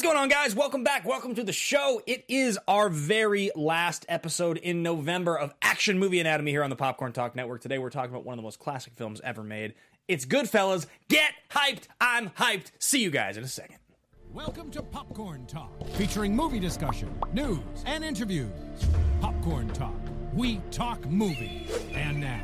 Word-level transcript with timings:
What's 0.00 0.14
going 0.14 0.22
on, 0.22 0.30
guys? 0.30 0.54
Welcome 0.54 0.82
back. 0.82 1.04
Welcome 1.04 1.34
to 1.34 1.44
the 1.44 1.52
show. 1.52 2.00
It 2.06 2.24
is 2.26 2.58
our 2.66 2.88
very 2.88 3.50
last 3.54 4.06
episode 4.08 4.56
in 4.56 4.82
November 4.82 5.38
of 5.38 5.52
Action 5.60 5.98
Movie 5.98 6.20
Anatomy 6.20 6.52
here 6.52 6.64
on 6.64 6.70
the 6.70 6.76
Popcorn 6.76 7.12
Talk 7.12 7.36
Network. 7.36 7.60
Today, 7.60 7.76
we're 7.76 7.90
talking 7.90 8.08
about 8.08 8.24
one 8.24 8.32
of 8.32 8.38
the 8.38 8.42
most 8.42 8.58
classic 8.58 8.94
films 8.96 9.20
ever 9.22 9.42
made. 9.42 9.74
It's 10.08 10.24
Goodfellas. 10.24 10.86
Get 11.10 11.32
hyped. 11.50 11.82
I'm 12.00 12.30
hyped. 12.30 12.70
See 12.78 13.02
you 13.02 13.10
guys 13.10 13.36
in 13.36 13.44
a 13.44 13.46
second. 13.46 13.76
Welcome 14.32 14.70
to 14.70 14.82
Popcorn 14.82 15.44
Talk, 15.44 15.86
featuring 15.90 16.34
movie 16.34 16.60
discussion, 16.60 17.14
news, 17.34 17.60
and 17.84 18.02
interviews. 18.02 18.48
Popcorn 19.20 19.68
Talk, 19.68 20.00
we 20.32 20.62
talk 20.70 21.04
movie. 21.10 21.68
And 21.92 22.20
now, 22.20 22.40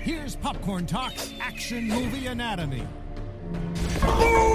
here's 0.00 0.36
Popcorn 0.36 0.86
Talk's 0.86 1.34
Action 1.40 1.88
Movie 1.88 2.28
Anatomy. 2.28 2.86
The 3.50 4.49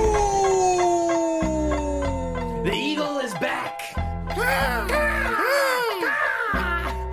back. 3.46 3.93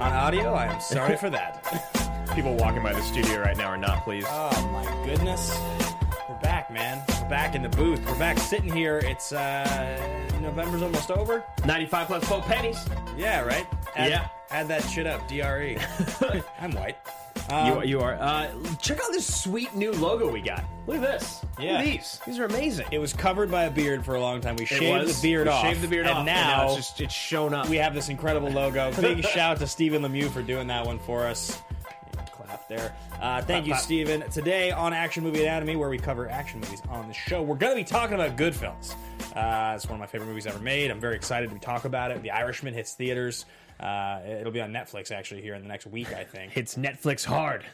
On 0.01 0.13
audio, 0.13 0.55
I 0.55 0.67
am 0.67 0.81
sorry 0.81 1.17
for 1.17 1.29
that. 1.31 1.63
People 2.35 2.57
walking 2.57 2.83
by 2.83 2.95
the 2.95 3.03
studio 3.03 3.41
right 3.41 3.57
now 3.57 3.67
are 3.67 3.77
not 3.77 4.05
pleased. 4.05 4.27
Oh 4.31 4.69
my 4.73 5.05
goodness. 5.05 5.55
We're 6.29 6.39
back, 6.41 6.71
man. 6.71 7.03
We're 7.21 7.29
back 7.29 7.55
in 7.55 7.63
the 7.63 7.69
booth. 7.69 8.05
We're 8.07 8.19
back 8.19 8.39
sitting 8.39 8.73
here. 8.73 8.99
It's 9.05 9.33
uh 9.33 10.29
November's 10.41 10.81
almost 10.83 11.11
over. 11.11 11.45
95 11.67 12.07
plus 12.07 12.27
12 12.27 12.45
pennies. 12.47 12.89
Yeah, 13.17 13.43
right? 13.43 13.67
Add, 13.95 14.11
Yeah. 14.11 14.29
Add 14.51 14.69
that 14.69 14.83
shit 14.85 15.07
up, 15.07 15.29
DRE. 15.29 15.77
I'm 16.61 16.73
white. 16.73 16.97
You, 17.51 17.83
you 17.85 18.01
are. 18.01 18.15
Uh, 18.15 18.49
check 18.81 18.99
out 18.99 19.11
this 19.13 19.43
sweet 19.43 19.75
new 19.75 19.93
logo 19.93 20.31
we 20.31 20.41
got. 20.41 20.65
Look 20.87 20.97
at 20.97 21.03
this. 21.03 21.43
Look 21.43 21.65
Yeah. 21.67 21.79
at 21.79 21.85
these. 21.85 22.21
These 22.27 22.39
are 22.39 22.45
amazing. 22.45 22.87
It 22.91 22.99
was 22.99 23.13
covered 23.13 23.51
by 23.51 23.65
a 23.65 23.71
beard 23.71 24.05
for 24.05 24.15
a 24.15 24.21
long 24.21 24.41
time. 24.41 24.57
We 24.57 24.65
shaved 24.65 25.05
was. 25.07 25.21
the 25.21 25.29
beard 25.29 25.47
We 25.47 25.53
off. 25.53 25.63
Shaved 25.65 25.81
the 25.81 25.89
beard 25.89 26.07
and 26.07 26.19
off. 26.19 26.27
Now, 26.27 26.67
it's 26.67 26.77
just 26.77 27.01
it's 27.01 27.15
shown 27.15 27.55
up. 27.55 27.69
we 27.69 27.77
have 27.77 27.95
this 27.95 28.09
incredible 28.09 28.51
logo. 28.51 28.93
Big 29.01 29.23
shout 29.25 29.53
out 29.53 29.59
to 29.59 29.67
Stephen 29.67 30.03
Lemieux 30.03 30.31
for 30.31 30.43
doing 30.43 30.67
that 30.69 30.85
one 30.87 30.99
for 30.99 31.25
us. 31.27 31.61
Clap 32.33 32.69
there. 32.69 32.95
Uh, 33.21 33.41
thank 33.43 33.67
you, 33.67 33.73
clap. 33.73 33.83
Stephen. 33.83 34.31
Today 34.31 34.71
on 34.73 34.93
Action 34.93 35.23
Movie 35.23 35.43
Anatomy, 35.43 35.77
where 35.77 35.89
we 35.89 35.99
cover 35.99 36.29
action 36.29 36.61
movies 36.61 36.83
on 36.91 37.07
the 37.09 37.15
show, 37.15 37.43
we're 37.43 37.55
going 37.57 37.73
to 37.73 37.77
be 37.77 37.85
talking 37.85 38.15
about 38.15 38.37
Goodfellas. 38.37 38.95
Uh, 39.35 39.73
it's 39.75 39.87
one 39.87 39.95
of 39.95 40.01
my 40.01 40.07
favorite 40.07 40.27
movies 40.27 40.47
ever 40.47 40.59
made. 40.59 40.91
I'm 40.91 41.01
very 41.01 41.15
excited 41.17 41.51
to 41.51 41.59
talk 41.59 41.85
about 41.85 42.11
it. 42.11 42.23
The 42.23 42.31
Irishman 42.33 42.75
hits 42.75 42.93
theaters. 42.95 43.47
Uh, 43.83 44.21
it'll 44.41 44.53
be 44.53 44.61
on 44.61 44.73
Netflix 44.73 45.11
actually 45.11 45.43
here 45.43 45.55
in 45.55 45.63
the 45.63 45.69
next 45.69 45.87
week, 45.87 46.13
I 46.13 46.25
think. 46.25 46.53
Hits 46.53 46.77
Netflix 46.77 47.25
hard. 47.25 47.65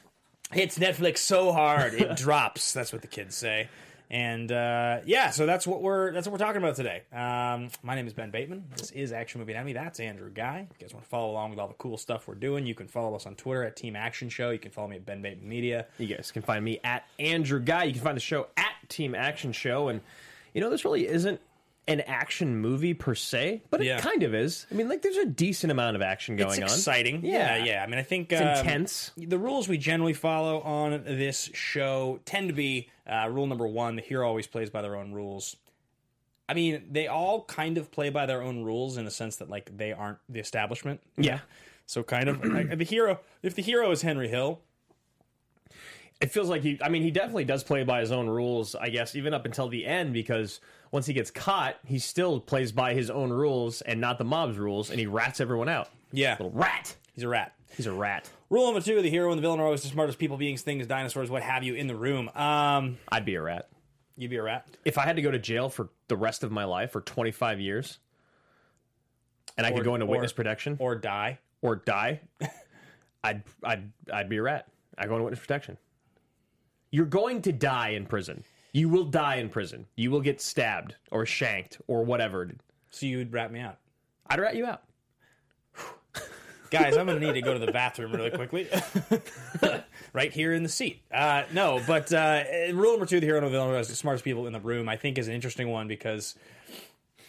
hits 0.53 0.79
Netflix 0.79 1.19
so 1.19 1.53
hard 1.53 1.95
it 1.95 2.17
drops. 2.25 2.73
That's 2.73 2.93
what 2.93 3.03
the 3.03 3.09
kids 3.09 3.35
say. 3.35 3.69
And 4.11 4.51
uh, 4.51 5.01
yeah, 5.05 5.29
so 5.29 5.45
that's 5.45 5.67
what 5.67 5.83
we're 5.83 6.13
that's 6.13 6.27
what 6.27 6.33
we're 6.33 6.39
talking 6.47 6.63
about 6.63 6.77
today. 6.77 7.03
Um, 7.13 7.69
my 7.83 7.95
name 7.95 8.07
is 8.07 8.15
Ben 8.15 8.31
Bateman. 8.31 8.65
This 8.75 8.91
is 8.93 9.13
Action 9.13 9.39
Movie 9.39 9.53
Anatomy. 9.53 9.75
That's 9.75 10.01
Andrew 10.01 10.31
Guy. 10.31 10.67
If 10.71 10.81
you 10.81 10.87
guys 10.87 10.95
want 10.95 11.05
to 11.05 11.11
follow 11.11 11.31
along 11.31 11.51
with 11.51 11.59
all 11.59 11.69
the 11.69 11.75
cool 11.75 11.99
stuff 11.99 12.27
we're 12.27 12.35
doing, 12.37 12.65
you 12.65 12.75
can 12.75 12.89
follow 12.89 13.15
us 13.15 13.27
on 13.27 13.35
Twitter 13.35 13.65
at 13.65 13.77
Team 13.77 13.97
Action 13.97 14.31
Show. 14.31 14.49
You 14.49 14.59
can 14.59 14.71
follow 14.71 14.89
me 14.89 14.97
at 14.97 15.05
Ben 15.05 15.21
Bateman 15.21 15.47
Media. 15.47 15.85
You 15.99 16.07
guys 16.07 16.33
can 16.33 16.41
find 16.41 16.65
me 16.65 16.81
at 16.85 17.05
Andrew 17.19 17.61
Guy. 17.61 17.85
You 17.85 17.93
can 17.93 18.01
find 18.01 18.17
the 18.17 18.21
show 18.23 18.47
at 18.57 18.73
Team 18.89 19.15
Action 19.15 19.53
Show. 19.53 19.89
And, 19.89 20.01
you 20.55 20.63
know, 20.63 20.71
this 20.71 20.87
really 20.87 21.07
isn't 21.07 21.39
an 21.89 22.03
action 22.03 22.57
movie 22.59 22.95
per 22.95 23.15
se, 23.15 23.63
but 23.71 23.81
it 23.81 24.01
kind 24.01 24.23
of 24.23 24.35
is. 24.35 24.67
I 24.71 24.75
mean, 24.75 24.89
like, 24.89 25.03
there's 25.03 25.17
a 25.17 25.27
decent 25.27 25.73
amount 25.73 25.97
of 25.97 26.03
action 26.03 26.37
going 26.37 26.51
on. 26.59 26.65
it's 26.65 26.73
on. 26.73 26.79
exciting. 26.79 27.25
Yeah, 27.25 27.57
Yeah. 27.57 27.65
yeah. 27.65 27.83
I 27.83 27.87
mean, 27.87 27.99
I 27.99 28.03
think 28.03 28.31
It's 28.31 28.41
um, 28.41 28.67
intense. 28.67 29.11
The 29.17 29.39
rules 29.39 29.67
we 29.69 29.79
generally 29.79 30.13
follow 30.13 30.61
on 30.61 31.03
this 31.05 31.51
show 31.55 32.21
tend 32.25 32.49
to 32.49 32.55
be 32.55 32.91
uh, 33.11 33.29
rule 33.31 33.47
number 33.47 33.67
one: 33.67 33.97
the 33.97 34.03
hero 34.03 34.29
always 34.29 34.47
plays 34.47 34.71
by 34.71 34.83
their 34.83 34.95
own 34.95 35.13
rules. 35.13 35.57
I 36.49 36.55
mean, 36.55 36.85
they 36.91 37.09
all 37.09 37.45
kind 37.45 37.77
of 37.77 37.91
play 37.91 38.09
by 38.11 38.25
their 38.27 38.43
own 38.43 38.63
rules 38.63 38.97
in 38.97 39.05
the 39.05 39.11
sense 39.11 39.37
that 39.37 39.51
like 39.51 39.77
they 39.77 39.93
aren't 39.93 40.19
the 40.29 40.41
establishment. 40.41 41.01
Yeah. 41.17 41.41
So 41.87 42.03
kind 42.03 42.29
of 42.29 42.45
like, 42.45 42.77
the 42.77 42.85
hero. 42.85 43.21
If 43.43 43.55
the 43.55 43.63
hero 43.63 43.91
is 43.91 44.03
Henry 44.03 44.29
Hill, 44.29 44.61
it 46.21 46.31
feels 46.33 46.49
like 46.49 46.63
he 46.63 46.79
i 46.83 46.89
mean 46.89 47.03
he 47.03 47.11
definitely 47.11 47.45
does 47.45 47.63
play 47.63 47.85
by 47.85 48.01
his 48.01 48.11
own 48.13 48.29
rules 48.29 48.75
i 48.75 48.89
guess 48.89 49.15
even 49.15 49.33
up 49.35 49.45
until 49.47 49.69
the 49.69 49.87
end 49.87 50.13
because 50.13 50.61
once 50.91 51.07
he 51.07 51.13
gets 51.13 51.31
caught 51.31 51.77
he 51.87 51.99
still 51.99 52.41
plays 52.41 52.73
by 52.73 52.95
his 52.95 53.09
own 53.11 53.31
rules 53.31 53.81
and 53.83 54.01
not 54.01 54.19
the 54.19 54.25
mob's 54.25 54.59
rules 54.59 54.91
and 54.91 54.99
he 54.99 55.07
rats 55.07 55.41
everyone 55.41 55.69
out. 55.69 55.89
Yeah, 56.13 56.33
little 56.41 56.51
rat. 56.51 56.95
He's 57.15 57.25
a 57.25 57.29
rat. 57.29 57.53
he's 57.77 57.87
a 57.87 57.93
rat. 57.93 58.31
Rule 58.49 58.65
number 58.65 58.81
two: 58.81 59.03
the 59.03 59.11
hero 59.11 59.31
and 59.31 59.37
the 59.39 59.43
villain 59.43 59.61
are 59.61 59.65
always 59.65 59.83
the 59.83 59.89
smartest 59.89 60.19
people, 60.19 60.39
beings, 60.39 60.63
things, 60.63 60.87
dinosaurs, 60.87 61.29
what 61.31 61.43
have 61.43 61.63
you, 61.63 61.75
in 61.75 61.87
the 61.87 61.95
room. 61.97 62.31
Um, 62.35 62.97
i'd 63.11 63.27
be 63.27 63.35
a 63.35 63.43
rat. 63.43 63.69
you'd 64.17 64.31
be 64.31 64.37
a 64.37 64.43
rat. 64.43 64.67
if 64.87 64.97
i 64.97 65.03
had 65.05 65.17
to 65.17 65.23
go 65.23 65.31
to 65.31 65.39
jail 65.39 65.69
for 65.69 65.91
the 66.09 66.17
rest 66.17 66.43
of 66.43 66.51
my 66.51 66.65
life 66.65 66.91
for 66.93 67.03
25 67.03 67.61
years 67.61 67.99
and 69.59 69.67
i 69.67 69.71
Or- 69.71 69.75
could 69.77 69.85
go 69.85 69.95
into 69.95 70.07
or- 70.07 70.11
witness 70.11 70.33
protection? 70.33 70.77
or, 70.81 70.95
die. 70.97 71.39
Or 71.61 71.77
die. 71.77 72.21
die? 72.41 72.51
I'd 73.25 73.43
i'd 73.65 73.93
i'd 74.13 74.29
be 74.31 74.37
a 74.39 74.43
rat. 74.43 74.69
I 74.97 75.07
go 75.07 75.13
into 75.15 75.25
witness 75.25 75.41
protection 75.41 75.77
you're 76.91 77.07
going 77.07 77.43
to 77.43 77.53
die 77.53 77.91
in 77.91 78.07
prison 78.07 78.43
you 78.73 78.89
will 78.89 79.05
die 79.05 79.37
in 79.37 79.49
prison 79.49 79.87
you 79.97 80.11
will 80.11 80.21
get 80.21 80.41
stabbed 80.41 80.95
or 81.11 81.25
shanked 81.27 81.81
or 81.87 82.05
whatever 82.05 82.51
So 82.91 83.07
you'd 83.07 83.33
rat 83.33 83.53
me 83.53 83.61
out. 83.61 83.79
I'd 84.27 84.41
rat 84.41 84.57
you 84.57 84.67
out. 84.67 84.83
Guys, 86.71 86.97
I'm 86.97 87.07
gonna 87.07 87.21
need 87.21 87.33
to 87.33 87.41
go 87.41 87.55
to 87.55 87.59
the 87.59 87.73
bathroom 87.73 88.13
really 88.13 88.31
quickly. 88.31 88.69
right 90.13 90.33
here 90.33 90.53
in 90.53 90.63
the 90.63 90.69
seat. 90.69 91.03
Uh, 91.11 91.45
no, 91.53 91.81
but 91.87 92.13
uh, 92.13 92.45
rule 92.73 92.93
number 92.93 93.07
two: 93.07 93.21
the 93.21 93.27
hero 93.27 93.39
and 93.39 93.47
the 93.47 93.51
villain 93.51 93.75
are 93.75 93.79
the 93.79 93.85
smartest 93.85 94.25
people 94.25 94.47
in 94.47 94.53
the 94.53 94.61
room. 94.61 94.89
I 94.89 94.97
think 94.97 95.17
is 95.17 95.29
an 95.29 95.35
interesting 95.35 95.69
one 95.69 95.89
because 95.89 96.35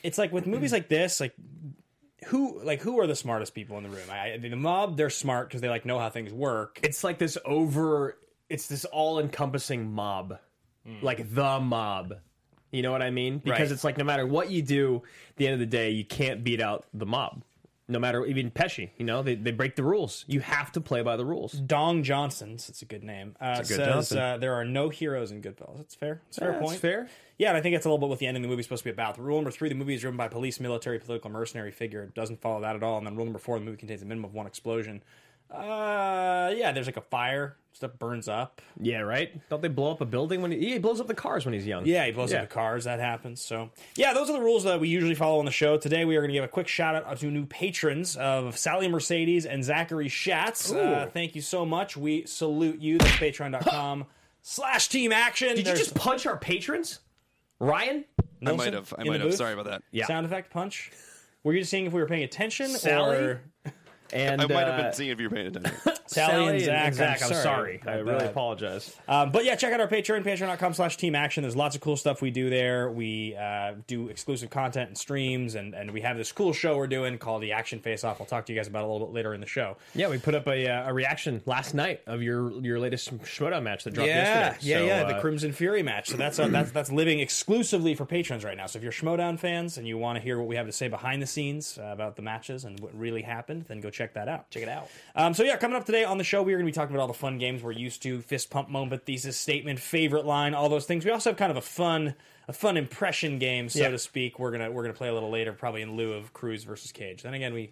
it's 0.03 0.17
like 0.17 0.33
with 0.33 0.45
movies 0.45 0.73
like 0.73 0.89
this, 0.89 1.21
like 1.21 1.33
who, 2.27 2.61
like 2.63 2.81
who 2.81 2.99
are 2.99 3.07
the 3.07 3.15
smartest 3.15 3.55
people 3.55 3.77
in 3.77 3.83
the 3.83 3.89
room? 3.89 4.09
I, 4.11 4.37
the 4.37 4.55
mob, 4.55 4.97
they're 4.97 5.09
smart 5.09 5.47
because 5.47 5.61
they 5.61 5.69
like 5.69 5.85
know 5.85 5.99
how 5.99 6.09
things 6.09 6.33
work. 6.33 6.79
It's 6.83 7.03
like 7.03 7.17
this 7.17 7.37
over. 7.45 8.17
It's 8.49 8.67
this 8.67 8.85
all-encompassing 8.85 9.91
mob, 9.91 10.39
like 11.01 11.33
the 11.33 11.59
mob. 11.59 12.15
You 12.71 12.81
know 12.83 12.91
what 12.91 13.01
I 13.01 13.09
mean? 13.09 13.39
Because 13.39 13.59
Right. 13.59 13.71
it's 13.71 13.83
like 13.83 13.97
no 13.97 14.03
matter 14.03 14.25
what 14.27 14.49
you 14.51 14.61
do, 14.61 15.01
at 15.29 15.35
the 15.37 15.47
end 15.47 15.53
of 15.55 15.59
the 15.59 15.65
day, 15.65 15.89
you 15.91 16.03
can't 16.05 16.43
beat 16.43 16.61
out 16.61 16.85
the 16.93 17.05
mob. 17.05 17.43
No 17.87 17.97
matter 17.97 18.23
even 18.27 18.51
Pesci, 18.51 18.91
you 18.97 19.05
know 19.05 19.23
they, 19.23 19.33
they 19.33 19.49
break 19.49 19.75
the 19.75 19.81
rules. 19.81 20.23
You 20.27 20.41
have 20.41 20.71
to 20.73 20.81
play 20.81 21.01
by 21.01 21.17
the 21.17 21.25
rules. 21.25 21.53
Dong 21.53 22.03
Johnson's, 22.03 22.69
it's 22.69 22.83
a 22.83 22.85
good 22.85 23.03
name, 23.03 23.35
uh, 23.41 23.55
a 23.55 23.57
good 23.63 23.65
says 23.65 24.11
uh, 24.11 24.37
there 24.37 24.53
are 24.53 24.63
no 24.63 24.89
heroes 24.89 25.31
in 25.31 25.41
Goodfellas. 25.41 25.77
That's 25.77 25.95
fair. 25.95 26.21
It's 26.27 26.37
a 26.37 26.41
fair 26.41 26.51
That's 26.51 26.63
point. 26.63 26.79
fair. 26.79 27.07
Yeah, 27.39 27.47
and 27.49 27.57
I 27.57 27.61
think 27.61 27.73
that's 27.73 27.85
a 27.87 27.89
little 27.89 27.97
bit 27.97 28.09
what 28.09 28.19
the 28.19 28.27
ending 28.27 28.43
of 28.43 28.47
the 28.47 28.49
movie 28.49 28.59
is 28.59 28.67
supposed 28.67 28.83
to 28.83 28.89
be 28.89 28.91
about. 28.91 29.15
The 29.15 29.23
rule 29.23 29.37
number 29.37 29.49
three, 29.49 29.69
the 29.69 29.75
movie 29.75 29.95
is 29.95 30.01
driven 30.01 30.17
by 30.17 30.27
police, 30.27 30.59
military, 30.59 30.99
political, 30.99 31.31
mercenary 31.31 31.71
figure. 31.71 32.03
It 32.03 32.13
doesn't 32.13 32.41
follow 32.41 32.61
that 32.61 32.75
at 32.75 32.83
all. 32.83 32.99
And 32.99 33.07
then 33.07 33.15
rule 33.15 33.25
number 33.25 33.39
four, 33.39 33.57
the 33.57 33.65
movie 33.65 33.77
contains 33.77 34.03
a 34.03 34.05
minimum 34.05 34.29
of 34.29 34.35
one 34.35 34.45
explosion. 34.45 35.01
Uh, 35.51 36.53
yeah, 36.55 36.71
there's 36.71 36.85
like 36.85 36.97
a 36.97 37.01
fire, 37.01 37.55
stuff 37.73 37.91
burns 37.97 38.27
up. 38.27 38.61
Yeah, 38.79 38.99
right. 38.99 39.31
Don't 39.49 39.61
they 39.61 39.67
blow 39.67 39.91
up 39.91 40.01
a 40.01 40.05
building 40.05 40.41
when 40.41 40.51
he, 40.51 40.57
yeah, 40.59 40.73
he 40.73 40.79
blows 40.79 41.01
up 41.01 41.07
the 41.07 41.13
cars 41.15 41.45
when 41.45 41.53
he's 41.53 41.65
young? 41.65 41.85
Yeah, 41.85 42.05
he 42.05 42.11
blows 42.11 42.31
Yeah. 42.31 42.43
up 42.43 42.49
the 42.49 42.53
cars. 42.53 42.83
That 42.83 42.99
happens. 42.99 43.41
So, 43.41 43.71
yeah, 43.95 44.13
those 44.13 44.29
are 44.29 44.33
the 44.33 44.41
rules 44.41 44.63
that 44.65 44.79
we 44.79 44.87
usually 44.89 45.15
follow 45.15 45.39
on 45.39 45.45
the 45.45 45.51
show. 45.51 45.77
Today, 45.77 46.05
we 46.05 46.15
are 46.15 46.19
going 46.21 46.29
to 46.29 46.33
give 46.33 46.43
a 46.43 46.47
quick 46.47 46.67
shout 46.67 46.95
out 46.95 47.17
to 47.19 47.25
new 47.31 47.45
patrons 47.45 48.15
of 48.17 48.57
Sally 48.57 48.87
Mercedes 48.87 49.45
and 49.45 49.63
Zachary 49.63 50.07
Schatz. 50.07 50.71
Uh, 50.71 51.05
Ooh. 51.07 51.11
thank 51.11 51.35
you 51.35 51.41
so 51.41 51.65
much. 51.65 51.97
We 51.97 52.25
salute 52.25 52.79
you. 52.79 52.97
That's 52.99 53.11
patreon.com 53.17 54.05
slash 54.41 54.87
team 54.89 55.11
action. 55.11 55.55
Did 55.55 55.67
you 55.67 55.75
just 55.75 55.95
punch 55.95 56.25
our 56.27 56.37
patrons, 56.37 56.99
Ryan? 57.59 58.05
I 58.45 58.51
might 58.53 58.73
have. 58.73 58.93
I 58.97 59.03
might 59.03 59.19
have. 59.21 59.33
Sorry 59.33 59.53
about 59.53 59.65
that. 59.65 59.81
Yeah. 59.91 60.05
Sound 60.05 60.25
effect 60.25 60.51
punch. 60.51 60.91
Were 61.43 61.53
you 61.53 61.59
just 61.59 61.71
seeing 61.71 61.85
if 61.85 61.93
we 61.93 62.01
were 62.01 62.07
paying 62.07 62.23
attention? 62.23 62.67
Sally? 62.69 63.15
Or 63.17 63.41
And 64.13 64.41
I 64.41 64.47
might 64.47 64.67
have 64.67 64.79
uh, 64.79 64.83
been 64.83 64.93
seeing 64.93 65.11
if 65.11 65.19
you're 65.19 65.29
paying 65.29 65.47
attention. 65.47 65.73
Sally, 66.07 66.55
and 66.55 66.61
Zach? 66.63 66.93
Zach, 66.95 67.21
I'm 67.21 67.27
I'm 67.31 67.33
sorry. 67.35 67.81
My 67.85 67.91
I 67.91 67.95
really 67.97 68.19
bad. 68.19 68.29
apologize. 68.31 68.95
Um, 69.07 69.31
but 69.31 69.45
yeah, 69.45 69.55
check 69.55 69.71
out 69.73 69.79
our 69.79 69.87
Patreon, 69.87 70.23
patreon.com 70.23 70.73
slash 70.73 70.97
team 70.97 71.13
action. 71.13 71.43
There's 71.43 71.55
lots 71.55 71.75
of 71.75 71.81
cool 71.81 71.95
stuff 71.97 72.21
we 72.21 72.31
do 72.31 72.49
there. 72.49 72.89
We 72.89 73.35
uh, 73.35 73.73
do 73.85 74.07
exclusive 74.07 74.49
content 74.49 74.87
and 74.89 74.97
streams, 74.97 75.53
and, 75.53 75.75
and 75.75 75.91
we 75.91 76.01
have 76.01 76.17
this 76.17 76.31
cool 76.31 76.51
show 76.51 76.77
we're 76.77 76.87
doing 76.87 77.19
called 77.19 77.43
the 77.43 77.51
Action 77.51 77.79
Face 77.79 78.03
Off. 78.03 78.19
I'll 78.19 78.25
talk 78.25 78.47
to 78.47 78.53
you 78.53 78.57
guys 78.59 78.67
about 78.67 78.85
it 78.85 78.89
a 78.89 78.91
little 78.91 79.05
bit 79.05 79.13
later 79.13 79.35
in 79.35 79.39
the 79.41 79.45
show. 79.45 79.77
Yeah, 79.93 80.09
we 80.09 80.17
put 80.17 80.33
up 80.33 80.47
a, 80.47 80.67
uh, 80.67 80.89
a 80.89 80.93
reaction 80.93 81.41
last 81.45 81.75
night 81.75 82.01
of 82.07 82.23
your 82.23 82.59
your 82.63 82.79
latest 82.79 83.15
Schmoedown 83.23 83.61
match 83.61 83.83
that 83.83 83.93
dropped 83.93 84.07
yeah, 84.09 84.47
yesterday. 84.49 84.67
yeah, 84.71 84.77
So, 84.79 84.85
yeah. 84.85 85.03
uh, 85.03 85.13
the 85.13 85.19
Crimson 85.19 85.51
Fury 85.51 85.83
match. 85.83 86.09
So 86.09 86.17
that's 86.17 86.39
uh, 86.39 86.47
that's 86.47 86.71
that's 86.71 86.91
living 86.91 87.19
exclusively 87.19 87.93
for 87.93 88.05
patrons 88.05 88.43
right 88.43 88.57
now. 88.57 88.65
So 88.65 88.77
if 88.77 88.83
you're 88.83 88.91
Schmoedown 88.91 89.37
fans 89.37 89.77
and 89.77 89.87
you 89.87 89.99
want 89.99 90.17
to 90.17 90.23
hear 90.23 90.39
what 90.39 90.47
we 90.47 90.55
have 90.55 90.65
to 90.65 90.71
say 90.71 90.87
behind 90.87 91.21
the 91.21 91.27
scenes 91.27 91.77
uh, 91.77 91.83
about 91.83 92.15
the 92.15 92.23
matches 92.23 92.65
and 92.65 92.79
what 92.79 92.97
really 92.97 93.21
happened, 93.21 93.65
then 93.67 93.79
go 93.79 93.91
check 93.91 93.98
that 94.13 94.27
out. 94.27 94.49
Check 94.49 94.63
it 94.63 94.69
out. 94.69 94.89
Um, 95.15 95.33
so 95.33 95.43
yeah, 95.43 95.55
coming 95.57 95.77
up 95.77 95.85
today 95.85 96.03
on 96.03 96.17
the 96.17 96.23
show, 96.23 96.41
we 96.41 96.53
are 96.53 96.57
going 96.57 96.65
to 96.65 96.71
be 96.71 96.75
talking 96.75 96.95
about 96.95 97.01
all 97.03 97.07
the 97.07 97.13
fun 97.13 97.37
games 97.37 97.61
we're 97.61 97.71
used 97.71 98.01
to: 98.03 98.21
fist 98.21 98.49
pump, 98.49 98.69
moment, 98.69 99.05
thesis, 99.05 99.37
statement, 99.37 99.79
favorite 99.79 100.25
line, 100.25 100.53
all 100.53 100.69
those 100.69 100.85
things. 100.85 101.05
We 101.05 101.11
also 101.11 101.29
have 101.31 101.37
kind 101.37 101.51
of 101.51 101.57
a 101.57 101.61
fun 101.61 102.15
a 102.47 102.53
fun 102.53 102.77
impression 102.77 103.37
game, 103.39 103.69
so 103.69 103.79
Yeah. 103.79 103.89
to 103.89 103.99
speak. 103.99 104.39
We're 104.39 104.51
gonna 104.51 104.71
we're 104.71 104.81
gonna 104.83 104.93
play 104.93 105.09
a 105.09 105.13
little 105.13 105.29
later, 105.29 105.53
probably 105.53 105.81
in 105.81 105.95
lieu 105.95 106.13
of 106.13 106.33
Cruz 106.33 106.63
versus 106.63 106.91
Cage. 106.91 107.23
Then 107.23 107.33
again, 107.33 107.53
we 107.53 107.71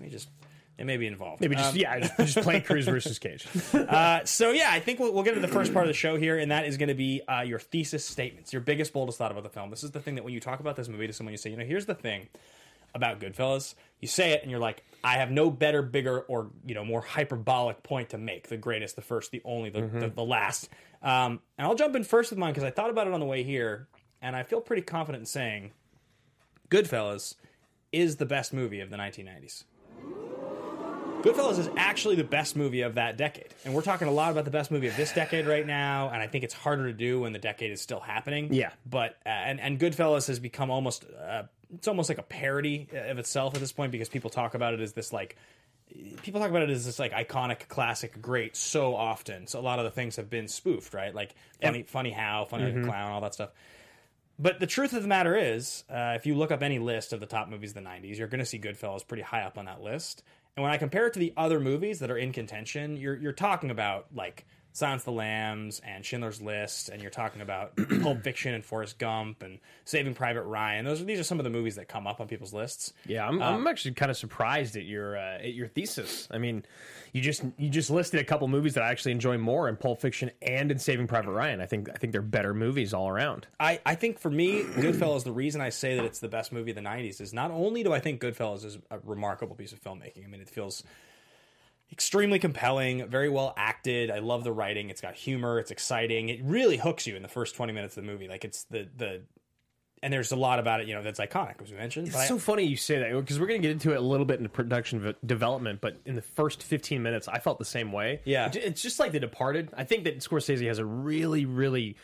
we 0.00 0.08
just 0.08 0.28
It 0.76 0.86
may 0.86 0.96
be 0.96 1.06
involved. 1.06 1.40
Maybe 1.40 1.54
just 1.54 1.74
Um, 1.74 1.76
yeah, 1.76 2.00
just, 2.00 2.16
just 2.34 2.38
play 2.40 2.60
Cruz 2.60 2.86
versus 2.86 3.18
Cage. 3.20 3.46
uh, 3.74 4.24
so 4.24 4.50
yeah, 4.50 4.70
I 4.72 4.80
think 4.80 4.98
we'll, 4.98 5.12
we'll 5.12 5.22
get 5.22 5.34
to 5.34 5.40
the 5.40 5.46
first 5.46 5.72
part 5.72 5.84
of 5.84 5.88
the 5.88 5.94
show 5.94 6.16
here, 6.16 6.36
and 6.36 6.50
that 6.50 6.64
is 6.66 6.76
going 6.78 6.88
to 6.88 6.94
be 6.96 7.22
uh, 7.28 7.42
your 7.42 7.60
thesis 7.60 8.04
statements, 8.04 8.52
your 8.52 8.60
biggest, 8.60 8.92
boldest 8.92 9.16
thought 9.18 9.30
about 9.30 9.44
the 9.44 9.50
film. 9.50 9.70
This 9.70 9.84
is 9.84 9.92
the 9.92 10.00
thing 10.00 10.16
that 10.16 10.24
when 10.24 10.34
you 10.34 10.40
talk 10.40 10.58
about 10.58 10.74
this 10.74 10.88
movie 10.88 11.06
to 11.06 11.12
someone, 11.12 11.32
you 11.32 11.36
say, 11.38 11.50
you 11.50 11.56
know, 11.56 11.64
here's 11.64 11.86
the 11.86 11.94
thing 11.94 12.26
about 12.94 13.20
Goodfellas. 13.20 13.74
You 14.00 14.08
say 14.08 14.32
it, 14.32 14.42
and 14.42 14.50
you're 14.50 14.60
like, 14.60 14.84
I 15.02 15.14
have 15.14 15.30
no 15.30 15.50
better, 15.50 15.82
bigger, 15.82 16.20
or 16.20 16.50
you 16.66 16.74
know, 16.74 16.84
more 16.84 17.00
hyperbolic 17.00 17.82
point 17.82 18.10
to 18.10 18.18
make. 18.18 18.48
The 18.48 18.56
greatest, 18.56 18.96
the 18.96 19.02
first, 19.02 19.30
the 19.30 19.42
only, 19.44 19.70
the, 19.70 19.82
the, 19.82 20.08
the 20.08 20.24
last. 20.24 20.68
Um, 21.02 21.40
and 21.58 21.66
I'll 21.66 21.74
jump 21.74 21.94
in 21.96 22.04
first 22.04 22.30
with 22.30 22.38
mine 22.38 22.52
because 22.52 22.64
I 22.64 22.70
thought 22.70 22.90
about 22.90 23.06
it 23.06 23.12
on 23.12 23.20
the 23.20 23.26
way 23.26 23.42
here, 23.42 23.88
and 24.22 24.34
I 24.34 24.42
feel 24.42 24.60
pretty 24.60 24.82
confident 24.82 25.22
in 25.22 25.26
saying, 25.26 25.72
Goodfellas 26.70 27.34
is 27.92 28.16
the 28.16 28.26
best 28.26 28.52
movie 28.52 28.80
of 28.80 28.90
the 28.90 28.96
1990s. 28.96 29.64
Goodfellas 31.24 31.58
is 31.58 31.70
actually 31.78 32.16
the 32.16 32.24
best 32.24 32.54
movie 32.54 32.82
of 32.82 32.96
that 32.96 33.16
decade. 33.16 33.48
And 33.64 33.72
we're 33.72 33.80
talking 33.80 34.08
a 34.08 34.12
lot 34.12 34.30
about 34.30 34.44
the 34.44 34.50
best 34.50 34.70
movie 34.70 34.88
of 34.88 34.96
this 34.96 35.10
decade 35.10 35.46
right 35.46 35.66
now, 35.66 36.10
and 36.10 36.20
I 36.20 36.26
think 36.26 36.44
it's 36.44 36.52
harder 36.52 36.86
to 36.86 36.92
do 36.92 37.20
when 37.20 37.32
the 37.32 37.38
decade 37.38 37.72
is 37.72 37.80
still 37.80 38.00
happening. 38.00 38.52
Yeah. 38.52 38.72
But 38.84 39.16
uh, 39.24 39.30
and 39.30 39.58
and 39.58 39.80
Goodfellas 39.80 40.26
has 40.26 40.38
become 40.38 40.70
almost 40.70 41.06
uh, 41.18 41.44
it's 41.74 41.88
almost 41.88 42.08
like 42.08 42.18
a 42.18 42.22
parody 42.22 42.88
of 42.92 43.18
itself 43.18 43.54
at 43.54 43.60
this 43.60 43.72
point 43.72 43.92
because 43.92 44.08
people 44.08 44.30
talk 44.30 44.54
about 44.54 44.74
it 44.74 44.80
as 44.80 44.92
this 44.92 45.12
like 45.12 45.36
people 46.22 46.40
talk 46.40 46.50
about 46.50 46.62
it 46.62 46.70
as 46.70 46.86
this 46.86 46.98
like 46.98 47.12
iconic 47.12 47.68
classic 47.68 48.20
great 48.20 48.56
so 48.56 48.94
often. 48.94 49.46
So 49.46 49.60
a 49.60 49.62
lot 49.62 49.78
of 49.78 49.84
the 49.84 49.90
things 49.90 50.16
have 50.16 50.30
been 50.30 50.48
spoofed, 50.48 50.94
right? 50.94 51.14
Like 51.14 51.34
funny 51.62 51.82
funny 51.82 52.10
how, 52.10 52.44
funny 52.44 52.64
a 52.70 52.84
clown, 52.84 53.12
all 53.12 53.20
that 53.20 53.34
stuff. 53.34 53.50
But 54.38 54.58
the 54.58 54.66
truth 54.66 54.92
of 54.92 55.02
the 55.02 55.08
matter 55.08 55.36
is, 55.36 55.84
uh, 55.88 56.14
if 56.16 56.26
you 56.26 56.34
look 56.34 56.50
up 56.50 56.62
any 56.62 56.80
list 56.80 57.12
of 57.12 57.20
the 57.20 57.26
top 57.26 57.48
movies 57.48 57.70
of 57.70 57.76
the 57.76 57.88
90s, 57.88 58.18
you're 58.18 58.26
going 58.26 58.40
to 58.40 58.44
see 58.44 58.58
Goodfellas 58.58 59.06
pretty 59.06 59.22
high 59.22 59.42
up 59.42 59.58
on 59.58 59.66
that 59.66 59.80
list. 59.80 60.24
And 60.56 60.62
when 60.64 60.72
I 60.72 60.76
compare 60.76 61.06
it 61.06 61.12
to 61.12 61.20
the 61.20 61.32
other 61.36 61.60
movies 61.60 62.00
that 62.00 62.10
are 62.10 62.18
in 62.18 62.32
contention, 62.32 62.96
you're, 62.96 63.14
you're 63.16 63.32
talking 63.32 63.70
about 63.70 64.06
like 64.12 64.44
Silence 64.74 65.02
of 65.02 65.06
the 65.06 65.12
Lambs 65.12 65.80
and 65.84 66.04
Schindler's 66.04 66.42
List, 66.42 66.88
and 66.88 67.00
you're 67.00 67.08
talking 67.08 67.40
about 67.40 67.76
Pulp 68.02 68.24
Fiction 68.24 68.54
and 68.54 68.64
Forrest 68.64 68.98
Gump 68.98 69.44
and 69.44 69.60
Saving 69.84 70.14
Private 70.14 70.42
Ryan. 70.42 70.84
Those 70.84 71.00
are 71.00 71.04
these 71.04 71.20
are 71.20 71.24
some 71.24 71.38
of 71.38 71.44
the 71.44 71.50
movies 71.50 71.76
that 71.76 71.86
come 71.86 72.08
up 72.08 72.20
on 72.20 72.26
people's 72.26 72.52
lists. 72.52 72.92
Yeah, 73.06 73.24
I'm, 73.24 73.40
I'm 73.40 73.68
actually 73.68 73.94
kind 73.94 74.10
of 74.10 74.16
surprised 74.16 74.76
at 74.76 74.82
your 74.82 75.16
uh, 75.16 75.38
at 75.38 75.54
your 75.54 75.68
thesis. 75.68 76.26
I 76.28 76.38
mean, 76.38 76.64
you 77.12 77.20
just 77.20 77.44
you 77.56 77.70
just 77.70 77.88
listed 77.88 78.18
a 78.18 78.24
couple 78.24 78.48
movies 78.48 78.74
that 78.74 78.82
I 78.82 78.90
actually 78.90 79.12
enjoy 79.12 79.38
more 79.38 79.68
in 79.68 79.76
Pulp 79.76 80.00
Fiction 80.00 80.32
and 80.42 80.72
in 80.72 80.80
Saving 80.80 81.06
Private 81.06 81.30
Ryan. 81.30 81.60
I 81.60 81.66
think 81.66 81.88
I 81.88 81.94
think 81.94 82.12
they're 82.12 82.20
better 82.20 82.52
movies 82.52 82.92
all 82.92 83.08
around. 83.08 83.46
I, 83.60 83.78
I 83.86 83.94
think 83.94 84.18
for 84.18 84.30
me, 84.30 84.64
Goodfellas, 84.64 85.22
the 85.22 85.30
reason 85.30 85.60
I 85.60 85.68
say 85.68 85.94
that 85.94 86.04
it's 86.04 86.18
the 86.18 86.28
best 86.28 86.50
movie 86.50 86.72
of 86.72 86.74
the 86.74 86.82
90s 86.82 87.20
is 87.20 87.32
not 87.32 87.52
only 87.52 87.84
do 87.84 87.92
I 87.92 88.00
think 88.00 88.20
Goodfellas 88.20 88.64
is 88.64 88.76
a 88.90 88.98
remarkable 89.04 89.54
piece 89.54 89.72
of 89.72 89.80
filmmaking, 89.80 90.24
I 90.24 90.26
mean, 90.26 90.40
it 90.40 90.50
feels 90.50 90.82
extremely 91.94 92.40
compelling, 92.40 93.06
very 93.08 93.28
well 93.28 93.54
acted. 93.56 94.10
I 94.10 94.18
love 94.18 94.42
the 94.42 94.50
writing. 94.52 94.90
It's 94.90 95.00
got 95.00 95.14
humor, 95.14 95.60
it's 95.60 95.70
exciting. 95.70 96.28
It 96.28 96.40
really 96.42 96.76
hooks 96.76 97.06
you 97.06 97.14
in 97.14 97.22
the 97.22 97.28
first 97.28 97.54
20 97.54 97.72
minutes 97.72 97.96
of 97.96 98.04
the 98.04 98.10
movie. 98.10 98.26
Like, 98.26 98.44
it's 98.44 98.64
the, 98.64 98.88
the, 98.96 99.22
and 100.02 100.12
there's 100.12 100.32
a 100.32 100.36
lot 100.36 100.58
about 100.58 100.80
it, 100.80 100.88
you 100.88 100.94
know, 100.94 101.02
that's 101.04 101.20
iconic, 101.20 101.62
as 101.62 101.70
we 101.70 101.76
mentioned. 101.76 102.08
I- 102.12 102.18
It's 102.18 102.28
so 102.28 102.36
funny 102.38 102.64
you 102.64 102.76
say 102.76 102.98
that 102.98 103.12
because 103.14 103.38
we're 103.38 103.46
going 103.46 103.62
to 103.62 103.68
get 103.68 103.70
into 103.72 103.92
it 103.92 103.96
a 103.96 104.00
little 104.00 104.26
bit 104.26 104.38
in 104.38 104.42
the 104.42 104.48
production 104.48 105.00
v- 105.00 105.14
development, 105.24 105.80
but 105.80 105.96
in 106.04 106.16
the 106.16 106.22
first 106.22 106.64
15 106.64 107.00
minutes, 107.00 107.28
I 107.28 107.38
felt 107.38 107.58
the 107.60 107.64
same 107.64 107.92
way. 107.92 108.20
Yeah. 108.24 108.50
It's 108.52 108.82
just 108.82 108.98
like 108.98 109.12
The 109.12 109.20
Departed. 109.20 109.70
I 109.76 109.84
think 109.84 110.02
that 110.04 110.18
Scorsese 110.18 110.66
has 110.66 110.78
a 110.80 110.84
really, 110.84 111.46
really 111.46 111.96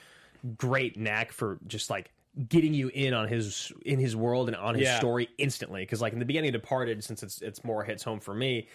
great 0.57 0.97
knack 0.97 1.33
for 1.33 1.59
just 1.67 1.91
like 1.91 2.13
getting 2.49 2.73
you 2.73 2.89
in 2.95 3.13
on 3.13 3.27
his 3.27 3.73
in 3.85 3.99
his 3.99 4.15
world 4.15 4.49
and 4.49 4.57
on 4.57 4.77
his 4.77 4.85
Yeah. 4.85 4.99
story 4.99 5.29
instantly. 5.37 5.83
Because 5.83 6.01
like 6.01 6.13
in 6.13 6.21
the 6.21 6.25
beginning 6.25 6.55
of 6.55 6.63
Departed, 6.63 7.03
since 7.03 7.23
it's 7.25 7.43
it's 7.43 7.65
more 7.65 7.83
hits 7.83 8.05
home 8.05 8.21
for 8.21 8.33
me. 8.33 8.69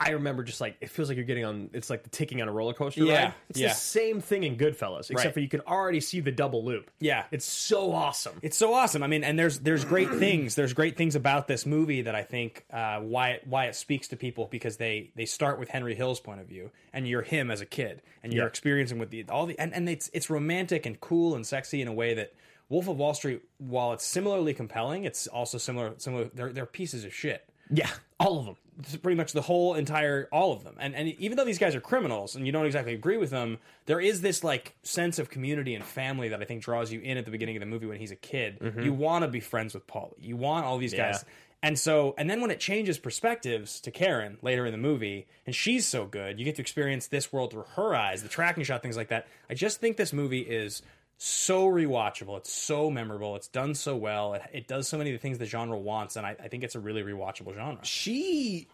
I 0.00 0.10
remember 0.10 0.44
just 0.44 0.60
like 0.60 0.76
it 0.80 0.90
feels 0.90 1.08
like 1.08 1.16
you're 1.16 1.24
getting 1.26 1.44
on. 1.44 1.70
It's 1.72 1.90
like 1.90 2.04
the 2.04 2.08
ticking 2.08 2.40
on 2.40 2.46
a 2.48 2.52
roller 2.52 2.72
coaster 2.72 3.02
Yeah, 3.04 3.24
ride. 3.24 3.34
It's 3.48 3.58
yeah. 3.58 3.68
the 3.70 3.74
same 3.74 4.20
thing 4.20 4.44
in 4.44 4.56
Goodfellas, 4.56 5.10
except 5.10 5.24
Right. 5.24 5.34
for 5.34 5.40
you 5.40 5.48
can 5.48 5.60
already 5.62 5.98
see 6.00 6.20
the 6.20 6.30
double 6.30 6.64
loop. 6.64 6.90
Yeah. 7.00 7.24
it's 7.32 7.44
so 7.44 7.92
awesome. 7.92 8.38
It's 8.42 8.56
so 8.56 8.74
awesome. 8.74 9.02
I 9.02 9.08
mean, 9.08 9.24
and 9.24 9.36
there's 9.36 9.58
there's 9.58 9.84
great 9.84 10.08
things. 10.14 10.54
There's 10.54 10.72
great 10.72 10.96
things 10.96 11.16
about 11.16 11.48
this 11.48 11.66
movie 11.66 12.02
that 12.02 12.14
I 12.14 12.22
think 12.22 12.64
uh, 12.72 13.00
why 13.00 13.30
it, 13.30 13.46
why 13.46 13.66
it 13.66 13.74
speaks 13.74 14.06
to 14.08 14.16
people 14.16 14.46
because 14.50 14.76
they 14.76 15.10
they 15.16 15.24
start 15.26 15.58
with 15.58 15.68
Henry 15.68 15.96
Hill's 15.96 16.20
point 16.20 16.40
of 16.40 16.46
view, 16.46 16.70
and 16.92 17.08
you're 17.08 17.22
him 17.22 17.50
as 17.50 17.60
a 17.60 17.66
kid, 17.66 18.00
and 18.22 18.32
you're 18.32 18.44
Yeah. 18.44 18.48
experiencing 18.48 18.98
with 18.98 19.10
the 19.10 19.24
all 19.28 19.46
the 19.46 19.58
and, 19.58 19.74
and 19.74 19.88
it's 19.88 20.10
it's 20.12 20.30
romantic 20.30 20.86
and 20.86 21.00
cool 21.00 21.34
and 21.34 21.44
sexy 21.44 21.82
in 21.82 21.88
a 21.88 21.92
way 21.92 22.14
that 22.14 22.32
Wolf 22.68 22.86
of 22.86 22.98
Wall 22.98 23.14
Street, 23.14 23.42
while 23.58 23.92
it's 23.94 24.04
similarly 24.06 24.54
compelling, 24.54 25.02
it's 25.04 25.26
also 25.26 25.58
similar 25.58 25.94
similar. 25.96 26.30
They're 26.32 26.52
they're 26.52 26.66
pieces 26.66 27.04
of 27.04 27.12
shit. 27.12 27.48
Yeah, 27.70 27.90
all 28.20 28.38
of 28.38 28.44
them. 28.46 28.56
Pretty 29.02 29.16
much 29.16 29.32
the 29.32 29.42
whole 29.42 29.74
entire 29.74 30.28
all 30.30 30.52
of 30.52 30.62
them. 30.62 30.76
And 30.78 30.94
and 30.94 31.08
even 31.20 31.36
though 31.36 31.44
these 31.44 31.58
guys 31.58 31.74
are 31.74 31.80
criminals 31.80 32.36
and 32.36 32.46
you 32.46 32.52
don't 32.52 32.64
exactly 32.66 32.94
agree 32.94 33.16
with 33.16 33.30
them 33.30 33.58
there 33.86 34.00
is 34.00 34.20
this 34.20 34.44
like 34.44 34.74
sense 34.82 35.18
of 35.18 35.30
community 35.30 35.74
and 35.74 35.84
family 35.84 36.28
that 36.28 36.40
i 36.40 36.44
think 36.44 36.62
draws 36.62 36.92
you 36.92 37.00
in 37.00 37.16
at 37.18 37.24
the 37.24 37.30
beginning 37.30 37.56
of 37.56 37.60
the 37.60 37.66
movie 37.66 37.86
when 37.86 37.98
he's 37.98 38.12
a 38.12 38.16
kid. 38.16 38.60
Mm-hmm. 38.60 38.80
You 38.82 38.92
want 38.92 39.24
to 39.24 39.28
be 39.28 39.40
friends 39.40 39.74
with 39.74 39.86
paul 39.86 40.14
you 40.18 40.36
want 40.36 40.64
all 40.64 40.78
these 40.78 40.94
guys. 40.94 41.24
Yeah. 41.26 41.68
and 41.68 41.78
so 41.78 42.14
and 42.18 42.30
then 42.30 42.40
when 42.40 42.50
it 42.52 42.60
changes 42.60 42.98
perspectives 42.98 43.80
to 43.80 43.90
karen 43.90 44.38
later 44.42 44.64
in 44.64 44.72
the 44.72 44.78
movie 44.78 45.26
and 45.44 45.54
she's 45.56 45.84
so 45.86 46.06
good 46.06 46.38
you 46.38 46.44
get 46.44 46.54
to 46.56 46.62
experience 46.62 47.08
this 47.08 47.32
world 47.32 47.50
through 47.50 47.64
her 47.74 47.96
eyes 47.96 48.22
the 48.22 48.28
tracking 48.28 48.62
shot 48.62 48.80
things 48.82 48.96
like 48.96 49.08
that. 49.08 49.26
I 49.50 49.54
just 49.54 49.80
think 49.80 49.96
this 49.96 50.12
movie 50.12 50.42
is 50.42 50.82
so 51.18 51.66
rewatchable. 51.66 52.38
It's 52.38 52.52
so 52.52 52.90
memorable. 52.90 53.36
It's 53.36 53.48
done 53.48 53.74
so 53.74 53.96
well. 53.96 54.34
It, 54.34 54.42
it 54.52 54.68
does 54.68 54.88
so 54.88 54.96
many 54.96 55.10
of 55.10 55.14
the 55.14 55.20
things 55.20 55.38
the 55.38 55.46
genre 55.46 55.78
wants, 55.78 56.16
and 56.16 56.24
I, 56.24 56.36
I 56.42 56.48
think 56.48 56.62
it's 56.64 56.76
a 56.76 56.80
really 56.80 57.02
rewatchable 57.02 57.54
genre. 57.54 57.84
she 57.84 58.68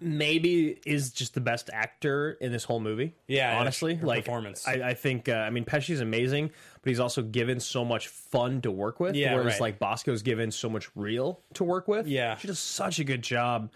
maybe 0.00 0.80
is 0.84 1.10
just 1.10 1.34
the 1.34 1.40
best 1.40 1.70
actor 1.72 2.32
in 2.40 2.52
this 2.52 2.64
whole 2.64 2.80
movie. 2.80 3.14
Yeah, 3.26 3.58
honestly, 3.58 3.96
her 3.96 4.06
like 4.06 4.24
performance. 4.24 4.66
I, 4.66 4.90
I 4.90 4.94
think. 4.94 5.28
Uh, 5.28 5.34
I 5.34 5.50
mean, 5.50 5.64
Pesci's 5.64 6.00
amazing, 6.00 6.50
but 6.82 6.88
he's 6.88 7.00
also 7.00 7.20
given 7.20 7.58
so 7.60 7.84
much 7.84 8.08
fun 8.08 8.60
to 8.62 8.70
work 8.70 9.00
with. 9.00 9.16
Yeah, 9.16 9.34
whereas 9.34 9.54
right. 9.54 9.60
like 9.60 9.78
Bracco's 9.80 10.22
given 10.22 10.52
so 10.52 10.68
much 10.68 10.88
real 10.94 11.40
to 11.54 11.64
work 11.64 11.88
with. 11.88 12.06
Yeah. 12.06 12.36
she 12.36 12.46
does 12.46 12.60
such 12.60 13.00
a 13.00 13.04
good 13.04 13.22
job. 13.22 13.70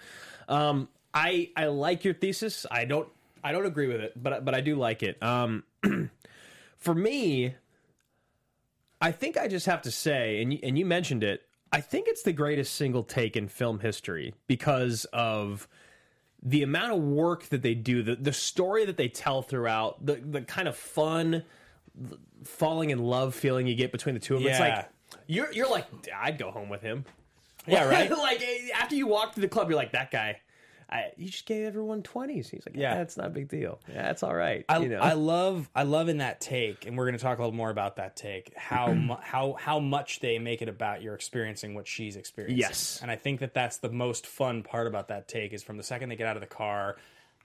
Um, 0.49 0.89
I 1.13 1.51
I 1.57 1.67
like 1.67 2.05
your 2.05 2.15
thesis. 2.15 2.67
I 2.71 2.85
don't 2.85 3.09
I 3.43 3.53
don't 3.53 3.67
agree 3.67 3.89
with 3.89 4.01
it, 4.01 4.13
but 4.21 4.45
but 4.45 4.55
I 4.55 4.61
do 4.61 4.77
like 4.77 5.03
it. 5.03 5.21
Um, 5.23 5.65
for 6.79 6.95
me, 6.95 7.55
I 9.07 9.13
think 9.13 9.37
I 9.37 9.47
just 9.47 9.67
have 9.67 9.83
to 9.83 9.91
say, 9.93 10.43
and 10.43 10.53
you, 10.53 10.59
and 10.65 10.77
you 10.77 10.85
mentioned 10.85 11.23
it. 11.23 11.43
I 11.71 11.81
think 11.81 12.09
it's 12.09 12.23
the 12.25 12.33
greatest 12.33 12.75
single 12.75 13.05
take 13.05 13.37
in 13.37 13.47
film 13.47 13.79
history 13.79 14.35
because 14.49 15.05
of 15.13 15.69
the 16.43 16.65
amount 16.65 16.93
of 16.93 16.99
work 16.99 17.45
that 17.51 17.63
they 17.63 17.75
do, 17.75 18.03
the 18.03 18.17
the 18.17 18.33
story 18.33 18.85
that 18.85 18.97
they 18.97 19.09
tell 19.09 19.43
throughout, 19.43 20.05
the 20.05 20.15
the 20.17 20.41
kind 20.43 20.67
of 20.67 20.77
fun, 20.77 21.45
falling 22.43 22.91
in 22.91 22.99
love 22.99 23.33
feeling 23.35 23.69
you 23.69 23.77
get 23.77 23.93
between 23.93 24.15
the 24.17 24.21
two 24.21 24.35
of 24.35 24.43
them. 24.43 24.51
It's 24.51 24.59
Yeah. 24.59 24.77
like 24.77 24.89
you're 25.29 25.53
you're 25.53 25.71
like 25.71 25.87
I'd 26.17 26.37
go 26.37 26.51
home 26.51 26.69
with 26.69 26.83
him. 26.83 27.05
Yeah, 27.67 27.85
right. 27.89 28.11
like 28.19 28.43
eh, 28.43 28.71
after 28.75 28.97
you 28.97 29.07
walk 29.07 29.35
through 29.35 29.43
the 29.43 29.49
club, 29.49 29.69
you're 29.71 29.79
like 29.79 29.93
that 29.93 30.11
guy. 30.11 30.41
I, 30.89 31.11
you 31.17 31.27
just 31.27 31.47
gave 31.47 31.65
everyone 31.65 32.03
twenties. 32.03 32.49
He's 32.49 32.63
like, 32.67 32.77
Yeah. 32.77 32.95
that's 32.95 33.17
not 33.17 33.27
a 33.27 33.31
big 33.31 33.49
deal. 33.49 33.81
Yeah, 33.89 34.03
that's 34.03 34.23
all 34.23 34.35
right. 34.35 34.65
I, 34.69 34.79
you 34.79 34.89
know? 34.89 34.99
I 35.01 35.15
love 35.15 35.69
I 35.75 35.83
love 35.83 36.09
in 36.09 36.19
that 36.19 36.41
take, 36.41 36.87
and 36.87 36.97
we're 36.97 37.07
going 37.07 37.17
to 37.19 37.23
talk 37.23 37.39
a 37.39 37.43
little 37.43 37.57
more 37.57 37.71
about 37.71 37.97
that 37.97 38.15
take. 38.17 38.53
How 38.57 38.93
mu- 38.93 39.17
how 39.21 39.55
how 39.59 39.81
much 39.81 40.21
they 40.21 40.39
make 40.39 40.63
it 40.63 40.69
about 40.69 41.03
you're 41.03 41.15
experiencing 41.15 41.75
what 41.75 41.89
she's 41.89 42.15
experiencing. 42.17 42.59
Yes. 42.59 43.01
and 43.03 43.11
I 43.11 43.17
think 43.17 43.41
that 43.41 43.53
that's 43.53 43.79
the 43.79 43.91
most 43.91 44.27
fun 44.27 44.63
part 44.63 44.87
about 44.87 45.09
that 45.09 45.27
take 45.29 45.53
is 45.53 45.63
from 45.63 45.77
the 45.77 45.83
second 45.83 46.09
they 46.09 46.17
get 46.17 46.29
out 46.29 46.37
of 46.37 46.41
the 46.41 46.47
car, 46.47 46.97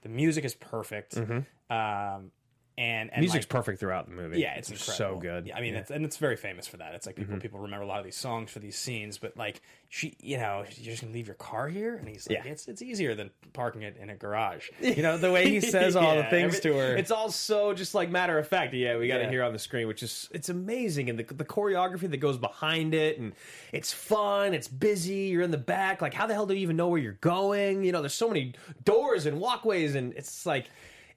the 0.02 0.08
music 0.08 0.44
is 0.44 0.54
perfect. 0.54 1.16
Um, 1.16 2.30
and, 2.78 3.10
and 3.10 3.10
Mm-hmm. 3.10 3.20
Music's 3.20 3.44
like, 3.44 3.48
perfect 3.50 3.80
throughout 3.80 4.06
the 4.08 4.14
movie. 4.14 4.40
Yeah, 4.40 4.54
it's, 4.54 4.82
so 4.82 5.18
good. 5.18 5.46
Yeah, 5.46 5.56
I 5.56 5.60
mean, 5.60 5.74
It's, 5.74 5.90
and 5.90 6.04
it's 6.04 6.16
very 6.16 6.36
famous 6.36 6.66
for 6.66 6.78
that. 6.78 6.94
It's 6.94 7.06
like 7.06 7.16
people 7.16 7.36
people 7.38 7.60
remember 7.60 7.84
a 7.84 7.88
lot 7.88 7.98
of 7.98 8.04
these 8.04 8.16
songs 8.16 8.50
for 8.50 8.58
these 8.60 8.76
scenes, 8.76 9.18
but 9.18 9.36
like 9.36 9.60
she, 9.90 10.14
you 10.20 10.38
know, 10.38 10.64
you're 10.78 10.92
just 10.92 11.02
gonna 11.02 11.12
leave 11.12 11.26
your 11.26 11.34
car 11.36 11.68
here, 11.68 11.96
and 11.96 12.08
he's 12.08 12.26
like, 12.28 12.44
Yeah. 12.44 12.50
it's 12.50 12.66
it's 12.68 12.80
easier 12.80 13.14
than 13.14 13.30
parking 13.52 13.82
it 13.82 13.96
in 14.00 14.08
a 14.10 14.16
garage. 14.16 14.70
You 14.80 15.02
know, 15.02 15.18
the 15.18 15.30
way 15.30 15.48
he 15.50 15.60
says 15.60 15.96
all 15.96 16.16
the 16.16 16.24
things 16.24 16.56
every- 16.56 16.70
to 16.72 16.78
her. 16.78 16.96
It's 16.96 17.10
all 17.10 17.30
so 17.30 17.74
just 17.74 17.94
like 17.94 18.10
matter 18.10 18.38
of 18.38 18.48
fact. 18.48 18.72
Yeah, 18.74 18.96
we 18.96 19.06
got 19.08 19.20
Yeah. 19.20 19.26
it 19.26 19.30
here 19.30 19.42
on 19.42 19.52
the 19.52 19.58
screen, 19.58 19.86
which 19.86 20.02
is 20.02 20.28
it's 20.32 20.48
amazing, 20.48 21.10
and 21.10 21.18
the 21.18 21.24
the 21.24 21.44
choreography 21.44 22.10
that 22.10 22.16
goes 22.18 22.38
behind 22.38 22.94
it, 22.94 23.18
and 23.18 23.34
it's 23.72 23.92
fun. 23.92 24.54
It's 24.54 24.68
busy. 24.68 25.28
You're 25.28 25.42
in 25.42 25.50
the 25.50 25.58
back. 25.58 26.00
Like, 26.00 26.14
how 26.14 26.26
the 26.26 26.32
hell 26.34 26.46
do 26.46 26.54
you 26.54 26.60
even 26.60 26.76
know 26.76 26.88
where 26.88 27.00
you're 27.00 27.12
going? 27.20 27.84
You 27.84 27.92
know, 27.92 28.00
there's 28.00 28.14
so 28.14 28.28
many 28.28 28.54
doors 28.84 29.26
and 29.26 29.38
walkways, 29.38 29.94
and 29.94 30.14
it's 30.14 30.46
like 30.46 30.70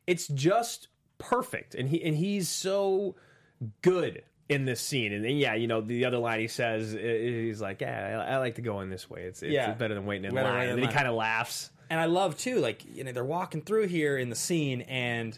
it's 0.08 0.28
just 0.28 0.90
perfect. 1.18 1.76
And 1.76 1.90
he 1.90 2.04
and 2.04 2.16
he's 2.16 2.50
so 2.50 3.16
good 3.82 4.24
in 4.50 4.66
this 4.66 4.80
scene. 4.82 5.12
And 5.14 5.24
then, 5.26 5.38
yeah, 5.38 5.56
you 5.56 5.68
know, 5.68 5.82
the 5.82 6.06
other 6.06 6.18
line 6.18 6.40
he 6.40 6.48
says, 6.48 6.92
he's 6.92 7.62
like, 7.62 7.82
"Yeah, 7.82 8.26
I, 8.28 8.34
I 8.34 8.38
like 8.38 8.56
to 8.56 8.62
go 8.62 8.82
in 8.82 8.90
this 8.90 9.10
way. 9.10 9.24
It's, 9.24 9.42
it's 9.42 9.52
Yeah. 9.54 9.74
better 9.74 9.96
than 9.96 10.06
waiting 10.06 10.26
in 10.26 10.36
Better 10.36 10.48
line." 10.50 10.70
And 10.70 10.78
then 10.82 10.88
he 10.88 10.94
kind 10.94 11.08
of 11.08 11.16
laughs. 11.16 11.72
and 11.90 12.00
I 12.00 12.06
love 12.06 12.38
too, 12.38 12.60
like 12.60 12.84
you 12.86 13.04
know, 13.04 13.12
they're 13.12 13.24
walking 13.24 13.62
through 13.62 13.88
here 13.88 14.18
in 14.18 14.30
the 14.30 14.36
scene, 14.36 14.82
and 14.82 15.38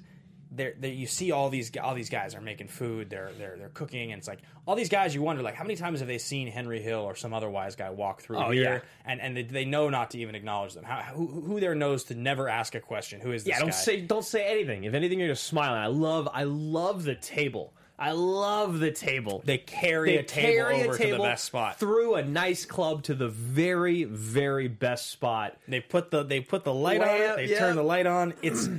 they're, 0.51 0.73
they 0.79 0.91
you 0.91 1.07
see 1.07 1.31
all 1.31 1.49
these 1.49 1.71
all 1.77 1.93
these 1.93 2.09
guys 2.09 2.33
are 2.35 2.41
making 2.41 2.67
food, 2.69 3.09
they're 3.09 3.31
they're 3.37 3.55
they're 3.57 3.69
cooking, 3.69 4.11
and 4.11 4.19
it's 4.19 4.27
like 4.27 4.39
all 4.65 4.75
these 4.75 4.89
guys. 4.89 5.13
You 5.13 5.21
wonder 5.21 5.41
like 5.41 5.55
how 5.55 5.63
many 5.63 5.75
times 5.75 5.99
have 5.99 6.07
they 6.07 6.17
seen 6.17 6.47
Henry 6.47 6.81
Hill 6.81 6.99
or 7.01 7.15
some 7.15 7.33
other 7.33 7.49
wise 7.49 7.75
guy 7.75 7.89
walk 7.89 8.21
through 8.21 8.37
Oh, 8.37 8.51
here, 8.51 8.63
yeah. 8.63 9.11
and 9.11 9.19
and 9.21 9.35
they, 9.37 9.43
they 9.43 9.65
know 9.65 9.89
not 9.89 10.11
to 10.11 10.19
even 10.19 10.35
acknowledge 10.35 10.73
them. 10.73 10.83
How 10.83 11.01
who, 11.01 11.27
who 11.27 11.59
there 11.59 11.75
knows 11.75 12.05
to 12.05 12.15
never 12.15 12.47
ask 12.49 12.75
a 12.75 12.79
question? 12.79 13.19
Who 13.21 13.31
is 13.31 13.43
this 13.43 13.51
Yeah, 13.51 13.59
don't 13.59 13.69
guy? 13.69 13.75
say 13.75 14.01
don't 14.01 14.25
say 14.25 14.45
anything. 14.45 14.83
If 14.85 14.93
anything, 14.93 15.19
you're 15.19 15.27
just 15.29 15.43
smiling. 15.43 15.79
I 15.79 15.87
love 15.87 16.27
I 16.33 16.43
love 16.43 17.03
the 17.03 17.15
table. 17.15 17.73
I 17.99 18.11
love 18.11 18.77
the 18.79 18.91
table. 18.91 19.41
they 19.43 19.57
carry 19.57 20.11
They 20.11 20.17
a 20.19 20.23
table 20.23 20.51
carry 20.53 20.83
over 20.83 20.93
a 20.93 20.97
to 20.99 21.11
the 21.13 21.17
best 21.17 21.45
spot. 21.45 21.79
through 21.79 22.13
a 22.13 22.23
nice 22.23 22.63
club 22.63 23.01
to 23.05 23.15
the 23.15 23.27
very 23.27 24.03
very 24.03 24.67
best 24.67 25.09
spot. 25.09 25.57
They 25.67 25.79
put 25.79 26.11
the 26.11 26.21
they 26.23 26.39
put 26.41 26.63
the 26.63 26.73
light 26.73 27.01
on 27.01 27.07
it. 27.09 27.35
They 27.37 27.45
yeah. 27.47 27.57
turn 27.59 27.75
the 27.75 27.81
light 27.83 28.05
on. 28.05 28.35
It's 28.43 28.69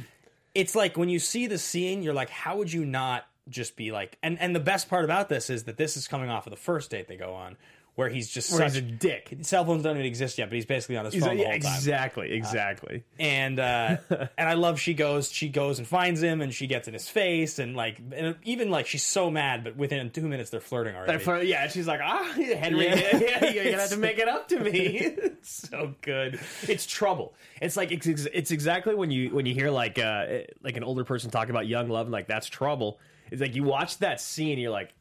it's 0.58 0.74
like 0.74 0.96
when 0.96 1.08
you 1.08 1.20
see 1.20 1.46
the 1.46 1.56
scene, 1.56 2.02
you're 2.02 2.12
like, 2.12 2.30
how 2.30 2.56
would 2.56 2.72
you 2.72 2.84
not 2.84 3.28
just 3.48 3.76
be 3.76 3.92
like? 3.92 4.18
And 4.24 4.40
and 4.40 4.56
the 4.56 4.60
best 4.60 4.90
part 4.90 5.04
about 5.04 5.28
this 5.28 5.50
is 5.50 5.64
that 5.64 5.76
this 5.76 5.96
is 5.96 6.08
coming 6.08 6.28
off 6.28 6.48
of 6.48 6.50
the 6.50 6.56
first 6.56 6.90
date 6.90 7.06
they 7.06 7.16
go 7.16 7.32
on, 7.32 7.56
where 7.98 8.08
he's 8.08 8.28
just 8.28 8.52
Where 8.52 8.60
such 8.60 8.74
he's 8.74 8.76
a 8.76 8.82
dick. 8.82 9.38
Cell 9.42 9.64
phones 9.64 9.82
don't 9.82 9.96
even 9.96 10.06
exist 10.06 10.38
yet, 10.38 10.48
but 10.48 10.54
he's 10.54 10.66
basically 10.66 10.96
on 10.98 11.04
his 11.04 11.14
He's 11.14 11.24
phone 11.24 11.30
like, 11.36 11.38
the 11.38 11.44
whole 11.50 11.52
time. 11.60 11.74
exactly, 11.78 12.30
exactly. 12.30 13.02
And 13.18 13.58
uh, 13.58 13.96
and 14.38 14.48
I 14.48 14.54
love 14.54 14.78
she 14.78 14.94
goes 14.94 15.32
she 15.32 15.48
goes 15.48 15.80
and 15.80 15.88
finds 15.88 16.22
him 16.22 16.40
and 16.40 16.54
she 16.54 16.68
gets 16.68 16.86
in 16.86 16.94
his 16.94 17.08
face 17.08 17.58
and 17.58 17.74
like 17.74 17.98
and 18.14 18.36
even 18.44 18.70
like 18.70 18.86
she's 18.86 19.02
so 19.04 19.32
mad, 19.32 19.64
but 19.64 19.76
within 19.76 20.10
two 20.10 20.28
minutes 20.28 20.50
they're 20.50 20.60
flirting 20.60 20.94
already. 20.94 21.48
Yeah, 21.48 21.66
she's 21.66 21.88
like, 21.88 21.98
ah, 22.00 22.22
Henry, 22.36 22.86
Yeah. 22.86 23.16
yeah, 23.18 23.50
you're 23.50 23.64
gonna 23.64 23.78
have 23.80 23.90
to 23.90 23.96
make 23.96 24.18
it 24.18 24.28
up 24.28 24.46
to 24.50 24.60
me. 24.60 24.98
it's 24.98 25.68
so 25.68 25.92
good. 26.00 26.38
It's 26.68 26.86
trouble. 26.86 27.34
It's 27.60 27.76
like 27.76 27.90
it's, 27.90 28.06
it's 28.06 28.52
exactly 28.52 28.94
when 28.94 29.10
you 29.10 29.30
when 29.34 29.44
you 29.44 29.54
hear 29.54 29.70
like 29.70 29.98
uh 29.98 30.24
like 30.62 30.76
an 30.76 30.84
older 30.84 31.02
person 31.02 31.32
talk 31.32 31.48
about 31.48 31.66
young 31.66 31.88
love 31.88 32.06
and 32.06 32.12
like 32.12 32.28
that's 32.28 32.46
trouble. 32.46 33.00
It's 33.30 33.42
like 33.42 33.54
you 33.54 33.62
watch 33.62 33.98
that 33.98 34.22
scene, 34.22 34.52
and 34.52 34.60
you're 34.62 34.70
like, 34.70 34.94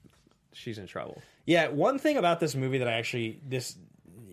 she's 0.57 0.77
in 0.77 0.87
trouble. 0.87 1.21
Yeah, 1.45 1.69
one 1.69 1.99
thing 1.99 2.17
about 2.17 2.39
this 2.39 2.55
movie 2.55 2.79
that 2.79 2.87
I 2.87 2.93
actually 2.93 3.39
this, 3.47 3.77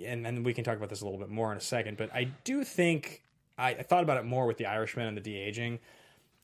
and 0.05 0.27
and 0.27 0.45
we 0.45 0.55
can 0.55 0.65
talk 0.65 0.77
about 0.77 0.89
this 0.89 1.03
a 1.03 1.05
little 1.05 1.21
bit 1.21 1.29
more 1.29 1.53
in 1.53 1.59
a 1.59 1.61
second, 1.61 1.97
but 1.97 2.13
I 2.15 2.25
do 2.45 2.65
think 2.65 3.23
I, 3.59 3.71
I 3.71 3.83
thought 3.83 4.03
about 4.03 4.17
it 4.17 4.25
more 4.25 4.47
with 4.47 4.57
the 4.57 4.67
Irishman 4.67 5.07
and 5.07 5.17
the 5.17 5.21
de 5.21 5.37
aging. 5.37 5.79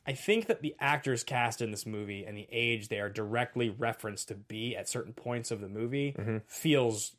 I 0.06 0.12
think 0.12 0.46
that 0.46 0.62
the 0.62 0.74
actors 0.80 1.22
cast 1.22 1.60
in 1.60 1.70
this 1.70 1.84
movie 1.84 2.24
and 2.24 2.36
the 2.36 2.48
age 2.50 2.88
they 2.88 3.00
are 3.00 3.10
directly 3.10 3.68
referenced 3.68 4.28
to 4.28 4.34
be 4.34 4.74
at 4.74 4.88
certain 4.88 5.12
points 5.12 5.50
of 5.50 5.60
the 5.60 5.68
movie 5.68 6.14
mm-hmm. 6.18 6.38
feels 6.46 7.12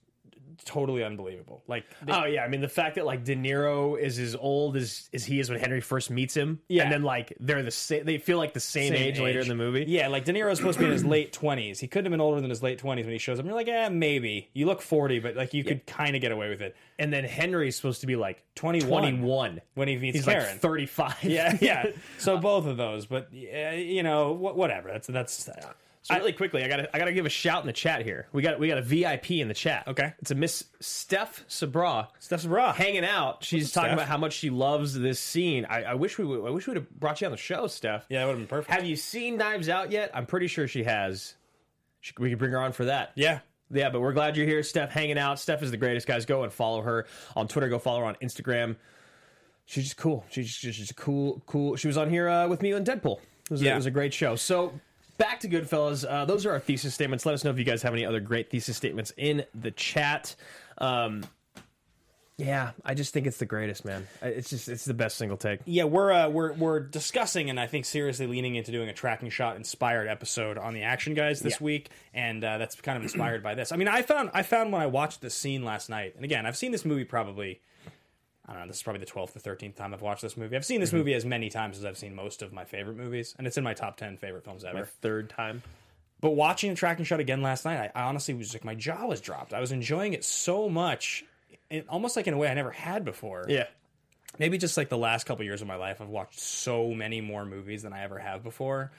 totally 0.65 1.03
unbelievable. 1.03 1.63
Like, 1.67 1.85
they- 2.05 2.11
Oh 2.13 2.25
yeah, 2.25 2.43
I 2.43 2.47
mean 2.47 2.61
the 2.61 2.67
fact 2.69 2.95
that 2.95 3.05
like 3.05 3.23
De 3.23 3.35
Niro 3.35 3.99
is 3.99 4.19
as 4.19 4.35
old 4.35 4.77
as 4.77 5.09
as 5.13 5.25
he 5.25 5.39
is 5.39 5.49
when 5.49 5.59
Henry 5.59 5.81
first 5.81 6.09
meets 6.09 6.33
him, 6.35 6.59
Yeah. 6.67 6.83
and 6.83 6.91
then 6.91 7.03
like 7.03 7.33
they're 7.39 7.63
the 7.63 7.71
same, 7.71 8.05
they 8.05 8.17
feel 8.17 8.37
like 8.37 8.53
the 8.53 8.59
same, 8.59 8.93
same 8.93 9.01
age, 9.01 9.19
later 9.19 9.39
in 9.39 9.47
the 9.47 9.55
movie. 9.55 9.85
Yeah, 9.87 10.07
like 10.07 10.25
De 10.25 10.33
Niro's 10.33 10.57
supposed 10.57 10.77
to 10.77 10.83
be 10.83 10.85
in 10.87 10.91
his 10.91 11.05
late 11.05 11.33
twenties. 11.33 11.79
He 11.79 11.87
couldn't 11.87 12.05
have 12.05 12.11
been 12.11 12.21
older 12.21 12.41
than 12.41 12.49
his 12.49 12.61
late 12.63 12.77
twenties 12.79 13.05
when 13.05 13.13
he 13.13 13.19
shows 13.19 13.37
up. 13.39 13.41
And 13.41 13.47
you're 13.47 13.55
like, 13.55 13.67
eh, 13.67 13.89
maybe. 13.89 14.49
You 14.53 14.65
look 14.65 14.81
forty, 14.81 15.19
but 15.19 15.35
like 15.35 15.53
you 15.53 15.63
could 15.63 15.85
kind 15.85 16.15
of 16.15 16.21
get 16.21 16.31
away 16.31 16.49
with 16.49 16.61
it. 16.61 16.75
and 16.99 17.11
then 17.11 17.23
Henry's 17.23 17.75
supposed 17.75 18.01
to 18.01 18.07
be 18.07 18.15
like 18.15 18.43
21. 18.55 18.87
21 18.87 19.61
When 19.73 19.87
he 19.87 19.97
meets 19.97 20.17
He's 20.17 20.25
Karen. 20.25 20.45
like 20.45 20.59
35. 20.59 21.23
yeah, 21.23 21.57
yeah. 21.61 21.85
So 22.19 22.37
both 22.37 22.65
of 22.67 22.77
those, 22.77 23.05
but 23.07 23.29
uh, 23.33 23.71
you 23.71 24.03
know, 24.03 24.35
wh- 24.35 24.55
whatever. 24.55 24.89
That's 24.91 25.07
that's. 25.07 25.49
So 26.03 26.15
really 26.15 26.33
quickly, 26.33 26.63
I 26.63 26.67
gotta 26.67 26.95
I 26.95 26.97
gotta 26.99 27.13
give 27.13 27.27
a 27.27 27.29
shout 27.29 27.61
in 27.61 27.67
the 27.67 27.73
chat 27.73 28.03
here. 28.03 28.27
We 28.33 28.41
got 28.41 28.59
we 28.59 28.67
got 28.67 28.79
a 28.79 28.81
VIP 28.81 29.31
in 29.31 29.47
the 29.47 29.53
chat. 29.53 29.87
Okay. 29.87 30.13
it's 30.19 30.31
a 30.31 30.35
Miss 30.35 30.63
Steph 30.79 31.43
Sabra 31.47 32.07
Steph 32.17 32.41
Sabra. 32.41 32.71
hanging 32.73 33.05
out. 33.05 33.43
She's 33.43 33.65
What's 33.65 33.73
talking 33.73 33.89
Steph? 33.89 33.97
about 33.99 34.07
how 34.07 34.17
much 34.17 34.33
she 34.33 34.49
loves 34.49 34.97
this 34.97 35.19
scene. 35.19 35.65
I, 35.69 35.83
I 35.83 35.93
wish 35.93 36.17
we 36.17 36.25
would, 36.25 36.43
I 36.45 36.49
wish 36.49 36.65
we 36.65 36.71
would 36.73 36.77
have 36.77 36.89
brought 36.99 37.21
you 37.21 37.25
on 37.27 37.31
the 37.31 37.37
show, 37.37 37.67
Steph. 37.67 38.05
Yeah, 38.09 38.19
that 38.19 38.25
would 38.25 38.31
have 38.31 38.39
been 38.39 38.47
perfect. 38.47 38.73
Have 38.73 38.83
you 38.85 38.95
seen 38.95 39.37
Knives 39.37 39.69
Out 39.69 39.91
yet? 39.91 40.09
I'm 40.15 40.25
pretty 40.25 40.47
sure 40.47 40.67
she 40.67 40.83
has. 40.85 41.35
She, 41.99 42.13
we 42.17 42.29
could 42.31 42.39
bring 42.39 42.51
her 42.51 42.59
on 42.61 42.71
for 42.71 42.85
that. 42.85 43.11
yeah. 43.15 43.39
Yeah, 43.73 43.89
but 43.89 44.01
we're 44.01 44.11
glad 44.11 44.35
you're 44.35 44.45
here, 44.47 44.63
Steph, 44.63 44.91
hanging 44.91 45.17
out. 45.17 45.39
Steph 45.39 45.63
is 45.63 45.71
the 45.71 45.77
greatest, 45.77 46.05
guys. 46.05 46.25
Go 46.25 46.43
and 46.43 46.51
follow 46.51 46.81
her 46.81 47.05
on 47.37 47.47
Twitter. 47.47 47.69
Go 47.69 47.79
follow 47.79 47.99
her 47.99 48.05
on 48.05 48.15
Instagram. 48.15 48.75
She's 49.65 49.85
just 49.85 49.95
cool. 49.95 50.25
She's 50.29 50.57
just, 50.57 50.77
she's 50.77 50.91
a 50.91 50.93
cool, 50.93 51.41
cool. 51.45 51.77
She 51.77 51.87
was 51.87 51.95
on 51.95 52.09
here 52.09 52.27
uh, 52.27 52.47
with 52.49 52.61
me 52.61 52.73
on 52.73 52.83
Deadpool. 52.83 53.19
It 53.45 53.51
was, 53.51 53.61
a, 53.61 53.65
Yeah. 53.65 53.73
it 53.73 53.75
was 53.77 53.85
a 53.85 53.91
great 53.91 54.13
show. 54.13 54.35
So 54.35 54.73
back 55.21 55.39
to 55.41 55.47
Goodfellas. 55.49 56.03
Uh, 56.09 56.25
those 56.25 56.45
are 56.45 56.51
our 56.51 56.59
thesis 56.59 56.93
statements. 56.93 57.25
Let 57.25 57.33
us 57.33 57.43
know 57.43 57.51
if 57.51 57.57
you 57.59 57.63
guys 57.63 57.81
have 57.83 57.93
any 57.93 58.05
other 58.05 58.19
great 58.19 58.49
thesis 58.49 58.75
statements 58.75 59.13
in 59.17 59.45
the 59.53 59.71
chat. 59.71 60.35
Um, 60.79 61.23
yeah, 62.37 62.71
I 62.83 62.95
just 62.95 63.13
think 63.13 63.27
it's 63.27 63.37
the 63.37 63.45
greatest, 63.45 63.85
man. 63.85 64.07
It's 64.23 64.49
just 64.49 64.67
it's 64.67 64.85
the 64.85 64.95
best 64.95 65.17
single 65.17 65.37
take. 65.37 65.59
Yeah, 65.65 65.83
we're 65.83 66.11
uh, 66.11 66.29
we're 66.29 66.53
we're 66.53 66.79
discussing 66.79 67.51
and 67.51 67.59
I 67.59 67.67
think 67.67 67.85
seriously 67.85 68.25
leaning 68.25 68.55
into 68.55 68.71
doing 68.71 68.89
a 68.89 68.93
tracking 68.93 69.29
shot 69.29 69.57
inspired 69.57 70.07
episode 70.07 70.57
on 70.57 70.73
the 70.73 70.81
Action 70.81 71.13
Guys 71.13 71.39
this 71.41 71.59
Yeah. 71.61 71.65
week, 71.65 71.89
and 72.15 72.43
uh, 72.43 72.57
that's 72.57 72.81
kind 72.81 72.97
of 72.97 73.03
inspired 73.03 73.43
by 73.43 73.53
this. 73.53 73.71
I 73.71 73.75
mean, 73.75 73.87
I 73.87 74.01
found 74.01 74.31
I 74.33 74.41
found 74.41 74.71
when 74.73 74.81
I 74.81 74.87
watched 74.87 75.21
this 75.21 75.35
scene 75.35 75.63
last 75.63 75.87
night, 75.87 76.15
and 76.15 76.25
again, 76.25 76.47
I've 76.47 76.57
seen 76.57 76.71
this 76.71 76.83
movie 76.83 77.05
probably. 77.05 77.61
I 78.47 78.53
don't 78.53 78.61
know. 78.63 78.67
This 78.67 78.77
is 78.77 78.83
probably 78.83 78.99
the 79.01 79.05
twelfth 79.05 79.35
or 79.35 79.39
thirteenth 79.39 79.75
time 79.75 79.93
I've 79.93 80.01
watched 80.01 80.21
this 80.23 80.35
movie. 80.35 80.55
I've 80.55 80.65
seen 80.65 80.75
Mm-hmm. 80.77 80.81
this 80.81 80.93
movie 80.93 81.13
as 81.13 81.25
many 81.25 81.49
times 81.49 81.77
as 81.77 81.85
I've 81.85 81.97
seen 81.97 82.15
most 82.15 82.41
of 82.41 82.51
my 82.53 82.65
favorite 82.65 82.97
movies, 82.97 83.35
and 83.37 83.45
it's 83.45 83.57
in 83.57 83.63
my 83.63 83.73
top 83.73 83.97
ten 83.97 84.17
favorite 84.17 84.43
films 84.43 84.63
ever. 84.63 84.79
My 84.79 84.85
third 84.85 85.29
time. 85.29 85.61
But 86.21 86.31
watching 86.31 86.69
the 86.69 86.75
tracking 86.75 87.05
shot 87.05 87.19
again 87.19 87.41
last 87.41 87.65
night, 87.65 87.91
I, 87.95 87.99
I 88.01 88.03
honestly 88.03 88.33
was 88.35 88.53
like, 88.53 88.63
my 88.63 88.75
jaw 88.75 89.05
was 89.07 89.21
dropped. 89.21 89.53
I 89.53 89.59
was 89.59 89.71
enjoying 89.71 90.13
it 90.13 90.23
so 90.23 90.69
much, 90.69 91.25
almost 91.89 92.15
like 92.15 92.27
in 92.27 92.33
a 92.33 92.37
way 92.37 92.47
I 92.47 92.53
never 92.53 92.69
had 92.71 93.03
before. 93.05 93.45
Yeah. 93.49 93.65
Maybe 94.37 94.57
just 94.59 94.77
like 94.77 94.89
the 94.89 94.97
last 94.99 95.25
couple 95.25 95.43
years 95.45 95.61
of 95.61 95.67
my 95.67 95.75
life, 95.75 95.99
I've 95.99 96.09
watched 96.09 96.39
so 96.39 96.91
many 96.91 97.21
more 97.21 97.43
movies 97.45 97.81
than 97.83 97.91
I 97.91 98.03
ever 98.03 98.19
have 98.19 98.43
before. 98.43 98.91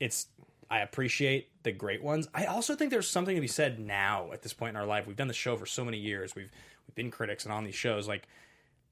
It's 0.00 0.26
I 0.70 0.80
appreciate 0.80 1.48
the 1.64 1.72
great 1.72 2.02
ones. 2.02 2.28
I 2.34 2.46
also 2.46 2.74
think 2.74 2.90
there's 2.90 3.08
something 3.08 3.34
to 3.34 3.40
be 3.40 3.46
said 3.46 3.78
now 3.78 4.30
at 4.32 4.42
this 4.42 4.52
point 4.52 4.70
in 4.70 4.76
our 4.76 4.86
life. 4.86 5.06
We've 5.06 5.16
done 5.16 5.28
the 5.28 5.34
show 5.34 5.56
for 5.56 5.66
so 5.66 5.84
many 5.84 5.98
years. 5.98 6.34
We've 6.34 6.50
we've 6.88 6.94
been 6.94 7.10
critics 7.10 7.44
and 7.44 7.52
on 7.52 7.64
these 7.64 7.74
shows. 7.74 8.08
Like 8.08 8.26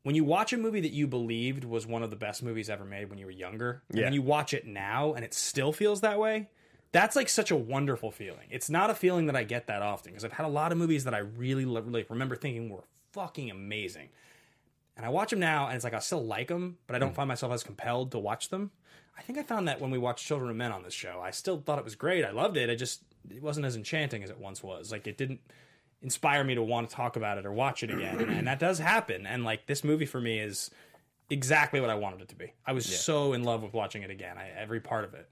when 0.09 0.15
you 0.15 0.25
watch 0.25 0.55
a 0.55 0.57
movie 0.57 0.81
that 0.81 0.93
you 0.93 1.07
believed 1.07 1.65
was 1.65 1.87
one 1.87 2.03
of 2.03 2.09
the 2.09 2.17
best 2.17 2.43
movies 2.43 2.71
ever 2.71 2.87
made 2.87 3.11
when 3.11 3.19
you 3.19 3.27
were 3.27 3.31
younger, 3.31 3.83
and 3.91 3.99
Yeah. 3.99 4.05
then 4.05 4.15
you 4.15 4.23
watch 4.23 4.55
it 4.55 4.67
now 4.67 5.12
and 5.12 5.23
it 5.23 5.35
still 5.35 5.71
feels 5.71 6.00
that 6.00 6.19
way. 6.19 6.49
That's 6.93 7.15
like 7.15 7.29
such 7.29 7.50
a 7.50 7.57
wonderful 7.57 8.11
feeling. 8.11 8.49
It's 8.49 8.71
not 8.71 8.88
a 8.88 8.95
feeling 8.95 9.27
that 9.27 9.37
I 9.37 9.45
get 9.45 9.67
that 9.67 9.83
often 9.83 10.12
because 10.12 10.25
I've 10.25 10.33
had 10.33 10.47
a 10.47 10.49
lot 10.49 10.73
of 10.73 10.79
movies 10.79 11.05
that 11.05 11.12
I 11.12 11.19
really, 11.19 11.67
really 11.67 12.07
remember 12.09 12.37
thinking 12.37 12.71
were 12.71 12.85
fucking 13.12 13.50
amazing. 13.50 14.09
And 14.97 15.05
I 15.05 15.11
watch 15.11 15.29
them 15.29 15.41
now, 15.41 15.67
and 15.67 15.75
it's 15.75 15.85
like 15.85 15.93
I 15.93 15.99
still 15.99 16.25
like 16.25 16.49
them, 16.49 16.79
but 16.87 16.97
I 16.97 16.99
don't 16.99 17.12
mm. 17.12 17.17
find 17.17 17.29
myself 17.29 17.53
as 17.53 17.62
compelled 17.62 18.12
to 18.12 18.19
watch 18.19 18.49
them. 18.49 18.71
I 19.19 19.21
think 19.21 19.38
I 19.38 19.43
found 19.43 19.69
that 19.69 19.79
when 19.79 19.91
we 19.91 19.99
watched 19.99 20.25
Children 20.25 20.49
of 20.49 20.57
Men 20.57 20.73
on 20.73 20.85
this 20.85 20.95
show, 20.95 21.21
I 21.23 21.33
still 21.33 21.61
thought 21.61 21.79
it 21.79 21.85
was 21.85 21.97
great. 21.97 22.25
I 22.25 22.31
loved 22.31 22.57
it. 22.57 22.71
I 22.71 22.77
just 22.77 23.03
it 23.31 23.43
wasn't 23.43 23.67
as 23.67 23.77
enchanting 23.77 24.25
as 24.25 24.31
it 24.31 24.38
once 24.38 24.62
was. 24.62 24.91
Like 24.91 25.07
it 25.07 25.19
didn't 25.19 25.41
inspire 26.02 26.45
me 26.45 26.55
to 26.55 26.62
want 26.62 26.88
to 26.88 26.95
talk 26.95 27.17
about 27.17 27.38
it 27.38 27.47
or 27.47 27.52
watch 27.52 27.83
it 27.83 27.90
again, 27.90 28.21
and, 28.21 28.47
that 28.47 28.59
does 28.59 28.78
happen. 28.78 29.26
And 29.26 29.45
like 29.45 29.67
this 29.67 29.83
movie 29.83 30.07
for 30.07 30.21
me 30.21 30.38
is 30.38 30.71
exactly 31.31 31.81
what 31.81 31.90
I 31.90 31.95
wanted 31.95 32.23
it 32.23 32.28
to 32.28 32.37
be. 32.37 32.52
I 32.67 32.73
was 32.73 32.87
so 32.87 33.33
in 33.33 33.45
love 33.45 33.62
with 33.62 33.73
watching 33.73 34.02
it 34.02 34.11
again. 34.11 34.37
I, 34.38 34.49
every 34.57 34.81
part 34.81 35.05
of 35.05 35.14
it. 35.14 35.28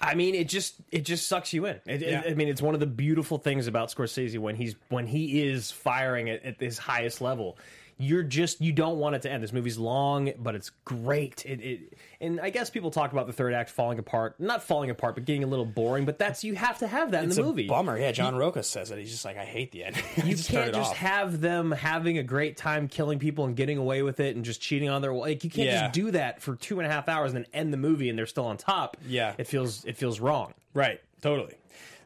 I 0.00 0.14
mean, 0.14 0.34
it 0.34 0.48
just 0.48 0.74
it 0.90 1.04
just 1.04 1.28
sucks 1.28 1.52
you 1.52 1.66
in. 1.66 1.80
It, 1.86 2.02
it- 2.02 2.26
I 2.30 2.34
mean, 2.34 2.48
it's 2.48 2.60
one 2.62 2.74
of 2.74 2.80
the 2.80 2.86
beautiful 2.86 3.38
things 3.38 3.66
about 3.66 3.90
Scorsese 3.94 4.38
when 4.38 4.56
he's 4.56 4.74
when 4.88 5.06
he 5.06 5.42
is 5.46 5.70
firing 5.70 6.28
at, 6.30 6.44
at 6.44 6.60
his 6.60 6.78
highest 6.78 7.20
level. 7.20 7.58
You're 7.98 8.22
just 8.24 8.60
you 8.60 8.72
don't 8.72 8.98
want 8.98 9.14
it 9.16 9.22
to 9.22 9.30
end. 9.30 9.42
This 9.42 9.52
movie's 9.52 9.78
long, 9.78 10.32
but 10.38 10.54
it's 10.54 10.70
great. 10.84 11.44
It, 11.46 11.60
it 11.60 11.80
and 12.20 12.40
I 12.40 12.50
guess 12.50 12.68
people 12.70 12.90
talk 12.90 13.12
about 13.12 13.26
the 13.26 13.32
third 13.32 13.54
act 13.54 13.70
falling 13.70 13.98
apart, 13.98 14.34
not 14.40 14.62
falling 14.64 14.90
apart, 14.90 15.14
but 15.14 15.24
getting 15.24 15.44
a 15.44 15.46
little 15.46 15.64
boring. 15.66 16.04
But 16.04 16.18
that's 16.18 16.42
you 16.42 16.54
have 16.54 16.78
to 16.78 16.86
have 16.86 17.12
that 17.12 17.24
It's 17.24 17.36
in 17.36 17.42
the 17.42 17.48
a 17.48 17.50
movie. 17.52 17.66
bummer. 17.68 17.96
Yeah, 17.98 18.12
John 18.12 18.34
Roca 18.34 18.62
says 18.62 18.90
it. 18.90 18.98
He's 18.98 19.10
just 19.10 19.24
like, 19.24 19.36
I 19.36 19.44
hate 19.44 19.70
the 19.72 19.84
end. 19.84 19.96
You 20.24 20.36
can't 20.36 20.74
just 20.74 20.94
have 20.94 21.40
them 21.40 21.70
having 21.70 22.18
a 22.18 22.22
great 22.22 22.56
time 22.56 22.88
killing 22.88 23.18
people 23.18 23.44
and 23.44 23.54
getting 23.54 23.78
away 23.78 24.02
with 24.02 24.20
it 24.20 24.36
and 24.36 24.44
just 24.44 24.60
cheating 24.60 24.88
on 24.88 25.02
their 25.02 25.12
like 25.12 25.44
you 25.44 25.50
can't 25.50 25.68
Yeah. 25.68 25.82
just 25.82 25.92
do 25.92 26.10
that 26.12 26.40
for 26.42 26.56
two 26.56 26.80
and 26.80 26.86
a 26.86 26.90
half 26.90 27.08
hours 27.08 27.32
and 27.34 27.44
then 27.44 27.50
end 27.52 27.72
the 27.72 27.76
movie 27.76 28.08
and 28.08 28.18
they're 28.18 28.26
still 28.26 28.46
on 28.46 28.56
top. 28.56 28.96
Yeah. 29.06 29.34
it 29.38 29.46
feels 29.46 29.84
it 29.84 29.96
feels 29.96 30.18
wrong. 30.20 30.54
Right, 30.72 31.00
totally. 31.20 31.54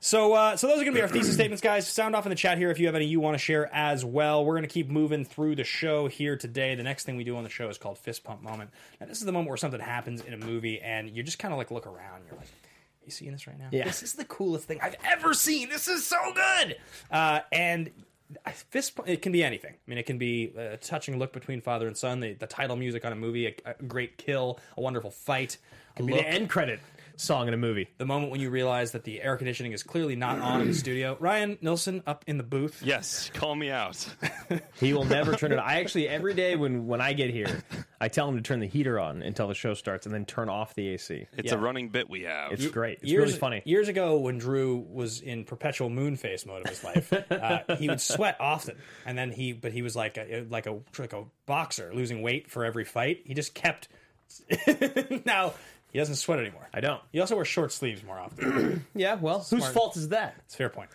So, 0.00 0.34
uh, 0.34 0.56
so 0.56 0.66
those 0.66 0.76
are 0.76 0.84
going 0.84 0.94
to 0.94 0.98
be 0.98 1.02
our 1.02 1.08
thesis 1.08 1.34
statements, 1.34 1.60
guys. 1.60 1.88
Sound 1.88 2.14
off 2.14 2.24
in 2.24 2.30
the 2.30 2.36
chat 2.36 2.58
here 2.58 2.70
if 2.70 2.78
you 2.78 2.86
have 2.86 2.94
any 2.94 3.06
you 3.06 3.20
want 3.20 3.34
to 3.34 3.38
share 3.38 3.72
as 3.74 4.04
well. 4.04 4.44
We're 4.44 4.54
going 4.54 4.62
to 4.62 4.72
keep 4.72 4.88
moving 4.88 5.24
through 5.24 5.56
the 5.56 5.64
show 5.64 6.06
here 6.06 6.36
today. 6.36 6.74
The 6.74 6.82
next 6.82 7.04
thing 7.04 7.16
we 7.16 7.24
do 7.24 7.36
on 7.36 7.44
the 7.44 7.50
show 7.50 7.68
is 7.68 7.78
called 7.78 7.98
fist 7.98 8.24
pump 8.24 8.42
moment. 8.42 8.70
Now, 9.00 9.06
this 9.06 9.18
is 9.18 9.24
the 9.24 9.32
moment 9.32 9.48
where 9.48 9.56
something 9.56 9.80
happens 9.80 10.22
in 10.22 10.34
a 10.34 10.38
movie, 10.38 10.80
and 10.80 11.10
you 11.10 11.22
just 11.22 11.38
kind 11.38 11.52
of 11.52 11.58
like 11.58 11.70
look 11.70 11.86
around. 11.86 12.22
You're 12.26 12.36
like, 12.36 12.46
"Are 12.46 13.04
"You 13.04 13.10
seeing 13.10 13.32
this 13.32 13.46
right 13.46 13.58
now? 13.58 13.68
Yeah. 13.72 13.84
This 13.84 14.02
is 14.02 14.14
the 14.14 14.24
coolest 14.24 14.66
thing 14.66 14.78
I've 14.82 14.96
ever 15.04 15.34
seen. 15.34 15.68
This 15.68 15.88
is 15.88 16.06
so 16.06 16.18
good." 16.32 16.76
Uh, 17.10 17.40
and 17.52 17.90
fist 18.70 18.94
pump, 18.94 19.08
it 19.08 19.22
can 19.22 19.32
be 19.32 19.42
anything. 19.42 19.72
I 19.72 19.90
mean, 19.90 19.98
it 19.98 20.06
can 20.06 20.18
be 20.18 20.52
a 20.56 20.76
touching 20.76 21.18
look 21.18 21.32
between 21.32 21.60
father 21.60 21.86
and 21.86 21.96
son, 21.96 22.20
the, 22.20 22.34
the 22.34 22.46
title 22.46 22.76
music 22.76 23.04
on 23.04 23.12
a 23.12 23.16
movie, 23.16 23.46
a, 23.46 23.54
a 23.64 23.82
great 23.82 24.18
kill, 24.18 24.60
a 24.76 24.80
wonderful 24.80 25.10
fight. 25.10 25.58
I 25.96 26.02
mean, 26.02 26.16
look. 26.16 26.24
the 26.24 26.28
end 26.28 26.48
credit 26.48 26.80
song 27.18 27.48
in 27.48 27.54
a 27.54 27.58
movie. 27.58 27.88
The 27.98 28.06
moment 28.06 28.30
when 28.30 28.40
you 28.40 28.48
realize 28.48 28.92
that 28.92 29.04
the 29.04 29.20
air 29.20 29.36
conditioning 29.36 29.72
is 29.72 29.82
clearly 29.82 30.16
not 30.16 30.38
on 30.38 30.60
in 30.62 30.68
the 30.68 30.74
studio. 30.74 31.16
Ryan 31.20 31.58
Nilsson 31.60 32.02
up 32.06 32.24
in 32.26 32.38
the 32.38 32.44
booth. 32.44 32.80
Yes, 32.82 33.30
call 33.34 33.54
me 33.54 33.70
out. 33.70 34.06
He 34.80 34.92
will 34.94 35.04
never 35.04 35.34
turn 35.34 35.50
it. 35.52 35.58
On. 35.58 35.64
I 35.64 35.80
actually 35.80 36.08
every 36.08 36.32
day 36.34 36.54
when 36.56 36.86
when 36.86 37.00
I 37.00 37.12
get 37.12 37.30
here, 37.30 37.62
I 38.00 38.06
tell 38.08 38.28
him 38.28 38.36
to 38.36 38.42
turn 38.42 38.60
the 38.60 38.66
heater 38.66 38.98
on 39.00 39.22
until 39.22 39.48
the 39.48 39.54
show 39.54 39.74
starts, 39.74 40.06
and 40.06 40.14
then 40.14 40.24
turn 40.24 40.48
off 40.48 40.74
the 40.74 40.88
AC. 40.88 41.26
It's 41.36 41.50
Yeah. 41.52 41.58
a 41.58 41.60
running 41.60 41.88
bit 41.88 42.08
we 42.08 42.22
have. 42.22 42.52
It's 42.52 42.66
great. 42.68 43.00
It's 43.02 43.10
years, 43.10 43.26
really 43.30 43.38
funny. 43.38 43.62
Years 43.64 43.88
ago, 43.88 44.18
when 44.18 44.38
Drew 44.38 44.76
was 44.88 45.20
in 45.20 45.44
perpetual 45.44 45.90
moon 45.90 46.14
face 46.16 46.46
mode 46.46 46.62
of 46.62 46.70
his 46.70 46.84
life, 46.84 47.12
uh, 47.32 47.74
he 47.76 47.88
would 47.88 48.00
sweat 48.00 48.36
often, 48.40 48.76
and 49.04 49.18
then 49.18 49.32
he, 49.32 49.52
but 49.52 49.72
he 49.72 49.82
was 49.82 49.96
like 49.96 50.16
a 50.16 50.46
like 50.48 50.66
a 50.66 50.78
like 50.96 51.12
a 51.12 51.24
boxer, 51.46 51.90
losing 51.92 52.22
weight 52.22 52.48
for 52.50 52.64
every 52.64 52.84
fight. 52.84 53.22
He 53.24 53.34
just 53.34 53.52
kept. 53.54 53.88
now 55.26 55.54
he 55.92 55.98
doesn't 55.98 56.16
sweat 56.16 56.38
anymore. 56.38 56.68
I 56.74 56.80
don't. 56.80 57.00
He 57.12 57.20
also 57.20 57.34
wears 57.34 57.48
short 57.48 57.72
sleeves 57.72 58.02
more 58.04 58.18
often. 58.18 58.84
Yeah. 58.94 59.14
Well, 59.14 59.38
whose 59.38 59.48
Smart. 59.60 59.74
fault 59.74 59.96
is 59.96 60.08
that? 60.10 60.34
It's 60.46 60.54
a 60.54 60.56
fair 60.58 60.68
point. 60.68 60.90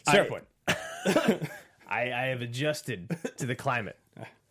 It's 0.00 0.08
a 0.08 0.12
fair 0.12 0.22
I- 0.24 0.28
point. 0.28 0.44
I, 1.88 2.12
I 2.12 2.26
have 2.26 2.40
adjusted 2.42 3.08
to 3.38 3.46
the 3.46 3.54
climate. 3.54 3.98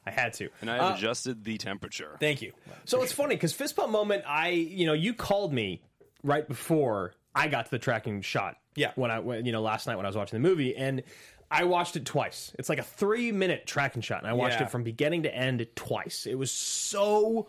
I 0.05 0.12
had 0.12 0.34
to. 0.36 0.50
and 0.62 0.69
I 0.72 0.75
have 0.75 0.91
uh, 0.93 0.96
adjusted 0.96 1.43
the 1.43 1.58
temperature. 1.58 2.17
Thank 2.19 2.41
you. 2.41 2.51
So 2.86 3.01
it's 3.03 3.13
funny 3.13 3.36
because 3.36 3.53
fist 3.53 3.75
pump 3.75 3.91
moment. 3.91 4.24
I 4.27 4.50
you 4.50 4.86
know 4.88 4.93
you 4.93 5.13
called 5.13 5.53
me 5.53 5.81
right 6.24 6.48
before 6.48 7.13
I 7.36 7.48
got 7.48 7.65
to 7.65 7.72
the 7.72 7.79
tracking 7.79 8.22
shot. 8.22 8.58
Yeah. 8.75 8.91
When 8.96 9.12
I 9.12 9.19
when, 9.19 9.46
you 9.46 9.51
know 9.51 9.62
last 9.62 9.88
night 9.88 9.96
when 9.98 10.05
I 10.05 10.10
was 10.10 10.15
watching 10.15 10.41
the 10.41 10.48
movie 10.48 10.75
and 10.75 11.03
I 11.51 11.63
watched 11.65 11.96
it 11.96 12.05
twice. 12.05 12.51
It's 12.60 12.69
like 12.69 12.79
a 12.79 12.84
three 12.84 13.31
minute 13.31 13.65
tracking 13.67 14.01
shot, 14.01 14.19
and 14.19 14.27
I 14.27 14.34
watched 14.34 14.60
Yeah. 14.60 14.65
it 14.65 14.72
from 14.72 14.84
beginning 14.84 15.24
to 15.24 15.34
end 15.36 15.65
twice. 15.75 16.25
It 16.25 16.36
was 16.36 16.51
so 16.51 17.48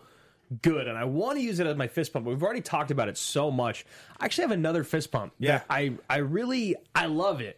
good, 0.61 0.87
and 0.87 0.97
I 0.97 1.03
want 1.05 1.37
to 1.37 1.43
use 1.43 1.59
it 1.59 1.67
as 1.67 1.75
my 1.77 1.87
fist 1.87 2.13
pump. 2.13 2.25
But 2.25 2.31
we've 2.31 2.43
already 2.43 2.61
talked 2.61 2.91
about 2.91 3.07
it 3.09 3.17
so 3.17 3.49
much. 3.51 3.85
I 4.19 4.25
actually 4.25 4.43
have 4.43 4.51
another 4.51 4.83
fist 4.83 5.11
pump. 5.11 5.33
Yeah. 5.39 5.61
I 5.69 5.93
I 6.09 6.17
really 6.17 6.75
I 6.95 7.05
love 7.05 7.41
it. 7.41 7.57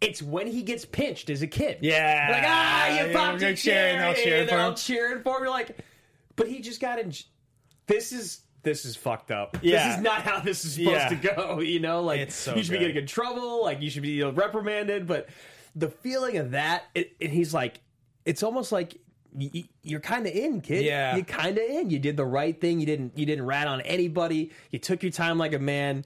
It's 0.00 0.20
when 0.22 0.46
he 0.46 0.62
gets 0.62 0.84
pinched 0.84 1.30
as 1.30 1.40
a 1.42 1.46
kid. 1.46 1.78
Yeah. 1.80 2.28
Like, 2.30 2.42
ah, 2.46 2.88
you 2.88 2.94
Yeah, 3.06 3.12
popped 3.12 3.40
we're 3.40 3.48
your 3.48 3.56
cheering, 3.56 3.96
cherry. 3.98 4.14
they'll 4.14 4.24
cheer 4.24 4.36
and 4.40 4.48
for 4.48 4.54
they're 4.54 4.64
all 4.64 4.70
him. 4.70 4.76
cheering 4.76 5.22
for 5.22 5.36
him. 5.38 5.42
You're 5.44 5.50
like, 5.50 5.78
but 6.36 6.48
he 6.48 6.60
just 6.60 6.80
got 6.80 6.98
in. 6.98 7.12
This 7.86 8.12
is 8.12 8.40
this 8.62 8.84
is 8.84 8.96
fucked 8.96 9.30
up. 9.30 9.56
Yeah. 9.62 9.88
This 9.88 9.96
is 9.98 10.02
not 10.02 10.22
how 10.22 10.40
this 10.40 10.64
is 10.64 10.74
supposed 10.74 10.90
Yeah. 10.90 11.08
to 11.08 11.14
go. 11.36 11.60
You 11.60 11.80
know, 11.80 12.02
like 12.02 12.30
so 12.32 12.54
you 12.54 12.62
should 12.62 12.72
be 12.72 12.78
getting 12.78 12.96
in 12.96 13.06
trouble. 13.06 13.62
Like 13.62 13.80
you 13.80 13.88
should 13.90 14.02
be 14.02 14.10
you 14.10 14.24
know, 14.24 14.32
reprimanded. 14.32 15.06
But 15.06 15.28
the 15.74 15.88
feeling 15.88 16.36
of 16.38 16.50
that, 16.50 16.84
it, 16.94 17.12
and 17.20 17.30
he's 17.32 17.54
like, 17.54 17.80
it's 18.24 18.42
almost 18.42 18.72
like. 18.72 18.98
You're 19.82 20.00
kind 20.00 20.26
of 20.26 20.32
in, 20.32 20.60
kid. 20.60 20.84
Yeah. 20.84 21.16
you're 21.16 21.24
kind 21.24 21.58
of 21.58 21.64
in. 21.64 21.90
You 21.90 21.98
did 21.98 22.16
the 22.16 22.24
right 22.24 22.58
thing. 22.58 22.80
You 22.80 22.86
didn't. 22.86 23.18
You 23.18 23.26
didn't 23.26 23.44
rat 23.46 23.66
on 23.66 23.80
anybody. 23.82 24.50
You 24.70 24.78
took 24.78 25.02
your 25.02 25.12
time 25.12 25.38
like 25.38 25.52
a 25.52 25.58
man, 25.58 26.04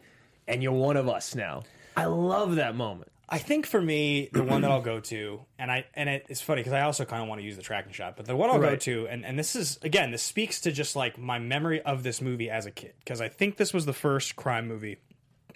and 0.48 0.62
you're 0.62 0.72
one 0.72 0.96
of 0.96 1.08
us 1.08 1.34
now. 1.34 1.62
I 1.96 2.06
love 2.06 2.56
that 2.56 2.74
moment. 2.74 3.10
I 3.32 3.38
think 3.38 3.64
for 3.66 3.80
me, 3.80 4.28
the 4.32 4.42
one 4.42 4.62
that 4.62 4.70
I'll 4.72 4.80
go 4.82 4.98
to, 4.98 5.40
and 5.56 5.70
I 5.70 5.86
and 5.94 6.08
it, 6.08 6.26
it's 6.28 6.40
funny 6.40 6.60
because 6.60 6.72
I 6.72 6.80
also 6.80 7.04
kind 7.04 7.22
of 7.22 7.28
want 7.28 7.40
to 7.40 7.44
use 7.44 7.56
the 7.56 7.62
tracking 7.62 7.92
shot, 7.92 8.16
but 8.16 8.26
the 8.26 8.34
one 8.34 8.50
I'll 8.50 8.58
go 8.58 8.74
to, 8.74 9.06
and 9.06 9.24
and 9.24 9.38
this 9.38 9.54
is 9.54 9.78
again, 9.82 10.10
this 10.10 10.22
speaks 10.22 10.60
to 10.62 10.72
just 10.72 10.96
like 10.96 11.16
my 11.16 11.38
memory 11.38 11.80
of 11.82 12.02
this 12.02 12.20
movie 12.20 12.50
as 12.50 12.66
a 12.66 12.72
kid 12.72 12.94
because 12.98 13.20
I 13.20 13.28
think 13.28 13.56
this 13.56 13.72
was 13.72 13.86
the 13.86 13.92
first 13.92 14.34
crime 14.34 14.66
movie, 14.66 14.98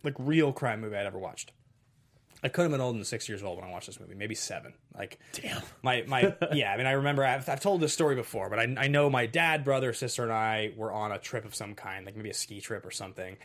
like 0.04 0.14
real 0.18 0.52
crime 0.52 0.80
movie 0.82 0.96
I'd 0.96 1.06
ever 1.06 1.18
watched. 1.18 1.50
I 2.44 2.48
could 2.48 2.62
have 2.62 2.70
been 2.70 2.80
older 2.80 2.98
than 2.98 3.04
six 3.06 3.28
years 3.28 3.42
old 3.42 3.58
when 3.58 3.66
I 3.66 3.70
watched 3.72 3.86
this 3.86 3.98
movie, 3.98 4.14
maybe 4.14 4.34
seven. 4.34 4.74
Like, 4.96 5.18
damn, 5.32 5.62
my 5.82 6.04
my 6.06 6.34
yeah. 6.52 6.72
I 6.72 6.76
mean, 6.76 6.86
I 6.86 6.92
remember 6.92 7.24
I've, 7.24 7.48
I've 7.48 7.60
told 7.60 7.80
this 7.80 7.92
story 7.92 8.14
before, 8.14 8.50
but 8.50 8.58
I, 8.60 8.74
I 8.78 8.88
know 8.88 9.08
my 9.10 9.26
dad, 9.26 9.64
brother, 9.64 9.92
sister, 9.92 10.22
and 10.24 10.32
I 10.32 10.72
were 10.76 10.92
on 10.92 11.10
a 11.10 11.18
trip 11.18 11.44
of 11.44 11.54
some 11.54 11.74
kind, 11.74 12.04
like 12.06 12.14
maybe 12.16 12.30
a 12.30 12.34
ski 12.34 12.60
trip 12.60 12.84
or 12.84 12.90
something. 12.90 13.36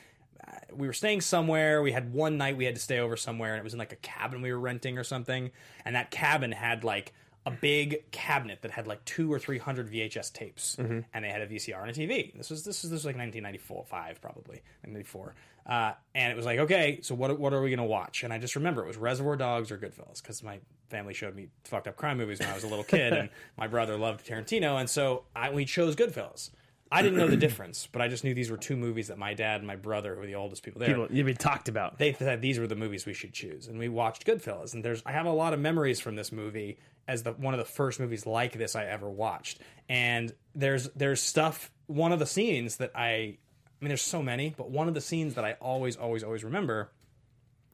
Uh, 0.45 0.51
We 0.73 0.85
were 0.85 0.93
staying 0.93 1.21
somewhere. 1.21 1.81
We 1.81 1.91
had 1.93 2.13
one 2.13 2.37
night 2.37 2.57
we 2.57 2.65
had 2.65 2.75
to 2.75 2.81
stay 2.81 2.99
over 2.99 3.15
somewhere, 3.17 3.53
and 3.53 3.59
it 3.61 3.63
was 3.63 3.73
in 3.73 3.79
like 3.79 3.93
a 3.93 3.97
cabin 3.97 4.41
we 4.41 4.51
were 4.51 4.59
renting 4.59 4.97
or 4.97 5.03
something. 5.03 5.51
And 5.85 5.95
that 5.95 6.11
cabin 6.11 6.51
had 6.51 6.83
like 6.83 7.13
a 7.45 7.51
big 7.51 8.11
cabinet 8.11 8.61
that 8.63 8.71
had 8.71 8.85
like 8.85 9.03
two 9.05 9.31
or 9.31 9.39
three 9.39 9.57
hundred 9.57 9.89
VHS 9.89 10.33
tapes, 10.33 10.75
and 10.77 11.05
they 11.23 11.29
had 11.29 11.41
a 11.41 11.47
VCR 11.47 11.81
and 11.81 11.89
a 11.89 11.93
TV. 11.93 12.35
This 12.35 12.49
was 12.49 12.63
this 12.65 12.83
was 12.83 12.91
this 12.91 12.97
was 12.97 13.05
like 13.05 13.15
1994, 13.15 13.85
five 13.85 14.21
probably, 14.21 14.61
94. 14.83 15.35
Uh, 15.65 15.93
and 16.15 16.31
it 16.31 16.35
was 16.35 16.45
like, 16.45 16.59
okay, 16.59 16.99
so 17.01 17.15
what 17.15 17.37
what 17.39 17.53
are 17.53 17.61
we 17.61 17.69
gonna 17.69 17.85
watch? 17.85 18.23
And 18.23 18.33
I 18.33 18.37
just 18.37 18.55
remember 18.55 18.83
it 18.83 18.87
was 18.87 18.97
Reservoir 18.97 19.35
Dogs 19.35 19.71
or 19.71 19.77
Goodfellas 19.77 20.21
because 20.21 20.41
my 20.43 20.59
family 20.89 21.13
showed 21.13 21.35
me 21.35 21.49
fucked 21.63 21.87
up 21.87 21.95
crime 21.95 22.17
movies 22.17 22.39
when 22.39 22.49
I 22.49 22.55
was 22.55 22.63
a 22.63 22.67
little 22.67 22.83
kid, 22.83 23.13
and 23.13 23.29
my 23.57 23.67
brother 23.67 23.97
loved 23.97 24.25
Tarantino, 24.27 24.79
and 24.79 24.89
so 24.89 25.23
I, 25.35 25.51
we 25.51 25.65
chose 25.65 25.95
Goodfellas. 25.95 26.49
I 26.91 27.03
didn't 27.03 27.19
know 27.19 27.27
the 27.27 27.37
difference, 27.37 27.87
but 27.91 28.01
I 28.01 28.07
just 28.07 28.23
knew 28.23 28.33
these 28.33 28.49
were 28.49 28.57
two 28.57 28.75
movies 28.75 29.09
that 29.09 29.19
my 29.19 29.35
dad 29.35 29.59
and 29.59 29.67
my 29.67 29.75
brother, 29.75 30.15
who 30.15 30.21
were 30.21 30.25
the 30.25 30.33
oldest 30.33 30.63
people 30.63 30.79
there, 30.79 30.89
People, 30.89 31.07
you've 31.11 31.27
been 31.27 31.35
talked 31.35 31.69
about. 31.69 31.99
they 31.99 32.13
said 32.13 32.41
these 32.41 32.57
were 32.57 32.65
the 32.65 32.75
movies 32.75 33.05
we 33.05 33.13
should 33.13 33.31
choose, 33.31 33.67
and 33.67 33.77
we 33.77 33.89
watched 33.89 34.25
Goodfellas. 34.25 34.73
And 34.73 34.83
there's 34.83 35.03
I 35.05 35.11
have 35.11 35.27
a 35.27 35.31
lot 35.31 35.53
of 35.53 35.59
memories 35.59 35.99
from 35.99 36.15
this 36.15 36.31
movie 36.31 36.79
as 37.07 37.21
the 37.21 37.33
one 37.33 37.53
of 37.53 37.59
the 37.59 37.65
first 37.65 37.99
movies 37.99 38.25
like 38.25 38.53
this 38.53 38.75
I 38.75 38.85
ever 38.85 39.07
watched. 39.07 39.59
And 39.87 40.33
there's 40.55 40.89
there's 40.95 41.21
stuff. 41.21 41.71
One 41.85 42.11
of 42.11 42.17
the 42.17 42.25
scenes 42.25 42.77
that 42.77 42.91
I, 42.95 43.37
I 43.81 43.85
mean, 43.85 43.89
there's 43.89 44.01
so 44.01 44.21
many, 44.21 44.53
but 44.57 44.69
one 44.69 44.87
of 44.87 44.93
the 44.93 45.01
scenes 45.01 45.35
that 45.35 45.45
I 45.45 45.53
always 45.61 45.95
always 45.95 46.23
always 46.23 46.43
remember 46.43 46.89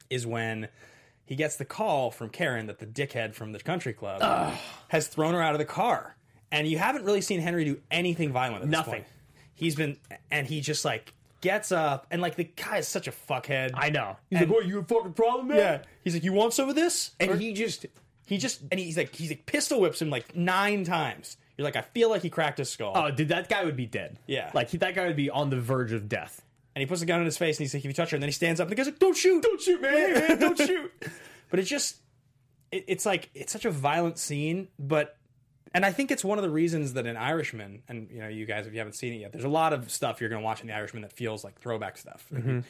is 0.08 0.26
when 0.26 0.68
he 1.24 1.34
gets 1.34 1.56
the 1.56 1.64
call 1.64 2.10
from 2.12 2.28
Karen 2.28 2.66
that 2.66 2.78
the 2.78 2.86
dickhead 2.86 3.34
from 3.34 3.52
the 3.52 3.58
country 3.58 3.92
club 3.92 4.54
has 4.88 5.08
thrown 5.08 5.34
her 5.34 5.42
out 5.42 5.54
of 5.54 5.58
the 5.58 5.64
car. 5.64 6.16
And 6.52 6.68
you 6.68 6.78
haven't 6.78 7.04
really 7.04 7.20
seen 7.22 7.40
Henry 7.40 7.64
do 7.64 7.80
anything 7.90 8.30
violent 8.32 8.62
at 8.62 8.68
this 8.68 8.70
Nothing. 8.70 8.92
point. 8.92 9.04
He's 9.54 9.74
been, 9.74 9.96
and 10.30 10.46
he 10.46 10.60
just 10.60 10.84
like 10.84 11.12
gets 11.40 11.72
up, 11.72 12.06
and 12.12 12.22
like 12.22 12.36
the 12.36 12.44
guy 12.44 12.78
is 12.78 12.86
such 12.86 13.08
a 13.08 13.12
fuckhead. 13.12 13.72
I 13.74 13.90
know. 13.90 14.16
He's 14.30 14.40
And- 14.40 14.48
like, 14.48 14.56
"What? 14.58 14.66
You 14.66 14.78
a 14.78 14.84
fucking 14.84 15.14
problem, 15.14 15.48
man?" 15.48 15.58
yeah. 15.58 15.78
He's 16.04 16.14
like, 16.14 16.22
you 16.22 16.32
want 16.32 16.52
some 16.54 16.68
of 16.68 16.76
this? 16.76 17.10
And 17.18 17.32
Or- 17.32 17.36
he 17.36 17.52
just 17.52 17.86
he 18.26 18.38
just, 18.38 18.60
and 18.70 18.78
he's 18.78 18.96
like, 18.96 19.14
he's 19.14 19.30
like 19.30 19.46
pistol 19.46 19.80
whips 19.80 20.00
him 20.00 20.10
like 20.10 20.36
nine 20.36 20.84
times. 20.84 21.36
You're 21.56 21.64
like, 21.64 21.76
I 21.76 21.82
feel 21.82 22.10
like 22.10 22.22
he 22.22 22.30
cracked 22.30 22.58
his 22.58 22.70
skull. 22.70 22.92
Oh, 22.94 23.10
dude, 23.10 23.28
that 23.28 23.48
guy 23.48 23.64
would 23.64 23.76
be 23.76 23.86
dead. 23.86 24.18
Yeah. 24.26 24.50
like 24.54 24.70
he, 24.70 24.76
that 24.78 24.94
guy 24.94 25.06
would 25.06 25.16
be 25.16 25.30
on 25.30 25.50
the 25.50 25.58
verge 25.60 25.92
of 25.92 26.08
death. 26.08 26.42
and 26.74 26.80
he 26.80 26.86
puts 26.86 27.00
the 27.00 27.06
gun 27.06 27.20
in 27.20 27.24
his 27.24 27.38
face 27.38 27.56
and 27.58 27.64
he's 27.64 27.72
like, 27.72 27.84
if 27.84 27.88
you 27.88 27.94
touch 27.94 28.10
her, 28.10 28.16
and 28.16 28.22
then 28.22 28.28
he 28.28 28.32
stands 28.32 28.60
up 28.60 28.66
and 28.66 28.72
the 28.72 28.76
guy's 28.76 28.86
like, 28.86 28.98
don't 28.98 29.16
shoot, 29.16 29.42
don't 29.42 29.60
shoot, 29.60 29.80
man, 29.80 30.14
man 30.28 30.38
don't 30.38 30.58
shoot. 30.66 30.92
But 31.50 31.60
it 31.60 31.64
just, 31.64 31.96
it, 32.70 32.84
it's 32.88 33.06
like 33.06 33.30
it's 33.34 33.52
such 33.52 33.64
a 33.64 33.70
violent 33.70 34.18
scene, 34.18 34.68
but. 34.78 35.16
And 35.74 35.84
I 35.84 35.92
think 35.92 36.10
it's 36.10 36.24
one 36.24 36.38
of 36.38 36.42
the 36.42 36.48
reasons 36.48 36.94
that 36.94 37.06
an 37.06 37.18
Irishman, 37.18 37.82
and 37.86 38.08
you 38.10 38.20
know, 38.20 38.28
you 38.28 38.46
guys, 38.46 38.66
if 38.66 38.72
you 38.72 38.78
haven't 38.78 38.94
seen 38.94 39.12
it 39.12 39.16
yet, 39.16 39.32
there's 39.32 39.44
a 39.44 39.48
lot 39.48 39.74
of 39.74 39.90
stuff 39.90 40.22
you're 40.22 40.30
going 40.30 40.40
to 40.40 40.44
watch 40.44 40.62
in 40.62 40.68
the 40.68 40.72
Irishman 40.72 41.02
that 41.02 41.12
feels 41.12 41.44
like 41.44 41.58
throwback 41.60 41.98
stuff. 41.98 42.24
Mm-hmm. 42.32 42.60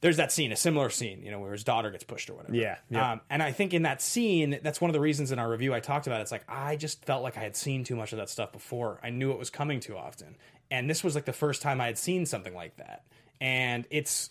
There's 0.00 0.18
that 0.18 0.30
scene, 0.30 0.52
a 0.52 0.56
similar 0.56 0.90
scene, 0.90 1.22
you 1.24 1.30
know, 1.30 1.40
where 1.40 1.52
his 1.52 1.64
daughter 1.64 1.90
gets 1.90 2.04
pushed 2.04 2.30
or 2.30 2.34
whatever. 2.34 2.54
Yeah, 2.54 2.76
yeah. 2.88 3.12
Um, 3.12 3.20
and 3.30 3.42
I 3.42 3.50
think 3.52 3.74
in 3.74 3.82
that 3.82 4.00
scene, 4.00 4.58
that's 4.62 4.80
one 4.80 4.88
of 4.90 4.92
the 4.92 5.00
reasons 5.00 5.32
in 5.32 5.38
our 5.38 5.50
review 5.50 5.74
I 5.74 5.80
talked 5.80 6.06
about. 6.06 6.20
It's 6.20 6.30
like 6.30 6.44
I 6.48 6.76
just 6.76 7.04
felt 7.04 7.22
like 7.22 7.36
I 7.36 7.40
had 7.40 7.56
seen 7.56 7.82
too 7.82 7.96
much 7.96 8.12
of 8.12 8.18
that 8.18 8.28
stuff 8.28 8.52
before. 8.52 9.00
I 9.02 9.10
knew 9.10 9.32
it 9.32 9.38
was 9.38 9.50
coming 9.50 9.80
too 9.80 9.96
often, 9.96 10.36
and 10.70 10.88
this 10.88 11.02
was 11.02 11.14
like 11.14 11.24
the 11.24 11.32
first 11.32 11.62
time 11.62 11.80
I 11.80 11.86
had 11.86 11.98
seen 11.98 12.26
something 12.26 12.54
like 12.54 12.76
that. 12.76 13.04
And 13.40 13.86
it's 13.90 14.30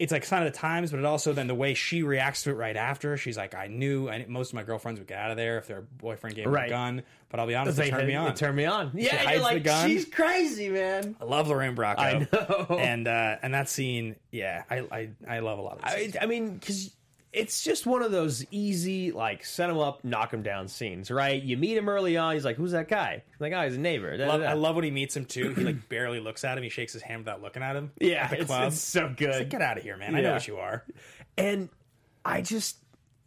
it's 0.00 0.10
like 0.10 0.24
sign 0.24 0.42
of 0.44 0.52
the 0.52 0.58
times, 0.58 0.90
but 0.90 0.98
it 0.98 1.04
also 1.04 1.32
then 1.32 1.46
the 1.46 1.54
way 1.54 1.74
she 1.74 2.02
reacts 2.02 2.42
to 2.44 2.50
it 2.50 2.54
right 2.54 2.76
after. 2.76 3.16
She's 3.16 3.36
like, 3.36 3.54
I 3.54 3.66
knew, 3.68 4.08
and 4.08 4.26
most 4.28 4.48
of 4.48 4.54
my 4.54 4.62
girlfriends 4.62 4.98
would 4.98 5.06
get 5.06 5.18
out 5.18 5.30
of 5.30 5.36
there 5.36 5.58
if 5.58 5.66
their 5.68 5.82
boyfriend 5.82 6.34
gave 6.34 6.44
them 6.46 6.54
Right. 6.54 6.66
a 6.66 6.70
gun. 6.70 7.02
But 7.28 7.38
I'll 7.38 7.46
be 7.46 7.54
honest, 7.54 7.78
it 7.78 7.82
They- 7.82 7.90
turned 7.90 8.08
me 8.08 8.14
on. 8.16 8.28
It 8.30 8.36
turned 8.36 8.56
me 8.56 8.64
on. 8.64 8.90
Yeah, 8.94 9.14
hides 9.16 9.30
you're 9.52 9.60
the 9.60 9.70
like, 9.70 9.88
she's 9.88 10.06
crazy, 10.06 10.68
man. 10.70 11.14
I 11.20 11.24
love 11.24 11.46
Lorraine 11.48 11.76
Bracco. 11.76 11.98
I 11.98 12.26
know. 12.32 12.76
and 12.78 13.06
uh, 13.06 13.36
and 13.42 13.54
that 13.54 13.68
scene, 13.68 14.16
yeah, 14.32 14.64
I 14.70 14.78
I, 14.90 15.10
I 15.28 15.38
love 15.40 15.58
a 15.58 15.62
lot 15.62 15.74
of. 15.78 15.84
I, 15.84 16.10
I 16.20 16.26
mean, 16.26 16.54
because 16.56 16.90
it's 17.32 17.62
just 17.62 17.86
one 17.86 18.02
of 18.02 18.10
those 18.10 18.44
easy, 18.50 19.12
like, 19.12 19.44
set 19.44 19.70
him 19.70 19.78
up, 19.78 20.02
knock 20.04 20.32
him 20.34 20.42
down 20.42 20.66
scenes, 20.68 21.10
right? 21.10 21.40
You 21.40 21.56
meet 21.56 21.76
him 21.76 21.88
early 21.88 22.16
on. 22.16 22.34
He's 22.34 22.44
like, 22.44 22.56
"Who's 22.56 22.72
that 22.72 22.88
guy?" 22.88 23.22
Like, 23.38 23.52
"Oh, 23.52 23.62
he's 23.62 23.76
a 23.76 23.80
neighbor. 23.80 24.16
Da, 24.16 24.24
da, 24.24 24.30
Love, 24.32 24.40
da. 24.40 24.48
I 24.50 24.52
love 24.54 24.74
when 24.74 24.84
he 24.84 24.90
meets 24.90 25.16
him 25.16 25.26
too. 25.26 25.54
He 25.54 25.62
like 25.62 25.88
barely 25.88 26.18
looks 26.20 26.42
at 26.44 26.56
him. 26.58 26.64
He 26.64 26.70
shakes 26.70 26.92
his 26.92 27.02
hand 27.02 27.20
without 27.20 27.40
looking 27.40 27.62
at 27.62 27.76
him. 27.76 27.92
Yeah, 28.00 28.24
at 28.24 28.30
the 28.30 28.36
it's, 28.38 28.46
club. 28.46 28.68
it's 28.72 28.80
so 28.80 29.12
good. 29.16 29.30
Like, 29.34 29.48
Get 29.48 29.62
out 29.62 29.76
of 29.76 29.82
here, 29.84 29.96
man! 29.96 30.14
I 30.14 30.20
know 30.20 30.28
Yeah. 30.28 30.34
what 30.34 30.48
you 30.48 30.56
are. 30.58 30.84
and 31.38 31.68
I 32.24 32.42
just 32.42 32.76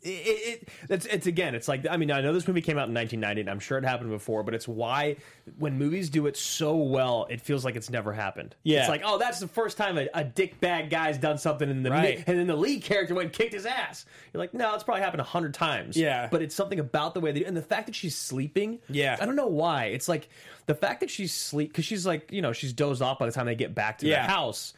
it, 0.03 0.09
it, 0.09 0.69
it's 0.89 1.05
it's 1.05 1.27
again 1.27 1.55
it's 1.55 1.67
like 1.67 1.85
I 1.89 1.97
mean 1.97 2.11
I 2.11 2.21
know 2.21 2.33
this 2.33 2.47
movie 2.47 2.61
came 2.61 2.77
out 2.77 2.87
in 2.87 2.93
1990 2.93 3.41
and 3.41 3.49
I'm 3.49 3.59
sure 3.59 3.77
it 3.77 3.85
happened 3.85 4.09
before 4.09 4.43
but 4.43 4.53
it's 4.53 4.67
why 4.67 5.15
when 5.57 5.77
movies 5.77 6.09
do 6.09 6.27
it 6.27 6.35
so 6.37 6.75
well 6.75 7.25
it 7.29 7.39
feels 7.41 7.63
like 7.63 7.75
it's 7.75 7.89
never 7.89 8.11
happened 8.11 8.55
Yeah. 8.63 8.81
it's 8.81 8.89
like 8.89 9.01
oh 9.05 9.17
that's 9.17 9.39
the 9.39 9.47
first 9.47 9.77
time 9.77 9.97
a, 9.97 10.07
a 10.13 10.23
dick 10.23 10.59
bag 10.59 10.89
guy's 10.89 11.17
done 11.17 11.37
something 11.37 11.69
and 11.69 11.85
the 11.85 11.89
Right. 11.91 12.23
and 12.27 12.37
then 12.39 12.47
the 12.47 12.55
lead 12.55 12.83
character 12.83 13.15
went 13.15 13.27
and 13.27 13.33
kicked 13.33 13.53
his 13.53 13.65
ass 13.65 14.05
you're 14.33 14.39
like 14.39 14.53
no 14.53 14.73
it's 14.75 14.83
probably 14.83 15.01
happened 15.03 15.21
a 15.21 15.25
hundred 15.25 15.53
times 15.53 15.95
Yeah. 15.95 16.27
but 16.31 16.41
it's 16.41 16.55
something 16.55 16.79
about 16.79 17.13
the 17.13 17.19
way 17.19 17.31
they 17.31 17.45
and 17.45 17.55
the 17.55 17.61
fact 17.61 17.85
that 17.85 17.95
she's 17.95 18.15
sleeping 18.15 18.79
Yeah. 18.89 19.17
I 19.21 19.25
don't 19.25 19.35
know 19.35 19.47
why 19.47 19.85
it's 19.85 20.09
like 20.09 20.29
the 20.65 20.75
fact 20.75 20.99
that 20.99 21.09
she's 21.09 21.33
sleep 21.33 21.69
because 21.71 21.85
she's 21.85 22.05
like 22.05 22.31
you 22.31 22.41
know 22.41 22.51
she's 22.53 22.73
dozed 22.73 23.01
off 23.01 23.19
by 23.19 23.25
the 23.25 23.31
time 23.31 23.45
they 23.45 23.55
get 23.55 23.73
back 23.73 23.99
to 23.99 24.07
Yeah. 24.07 24.25
the 24.27 24.31
house 24.33 24.73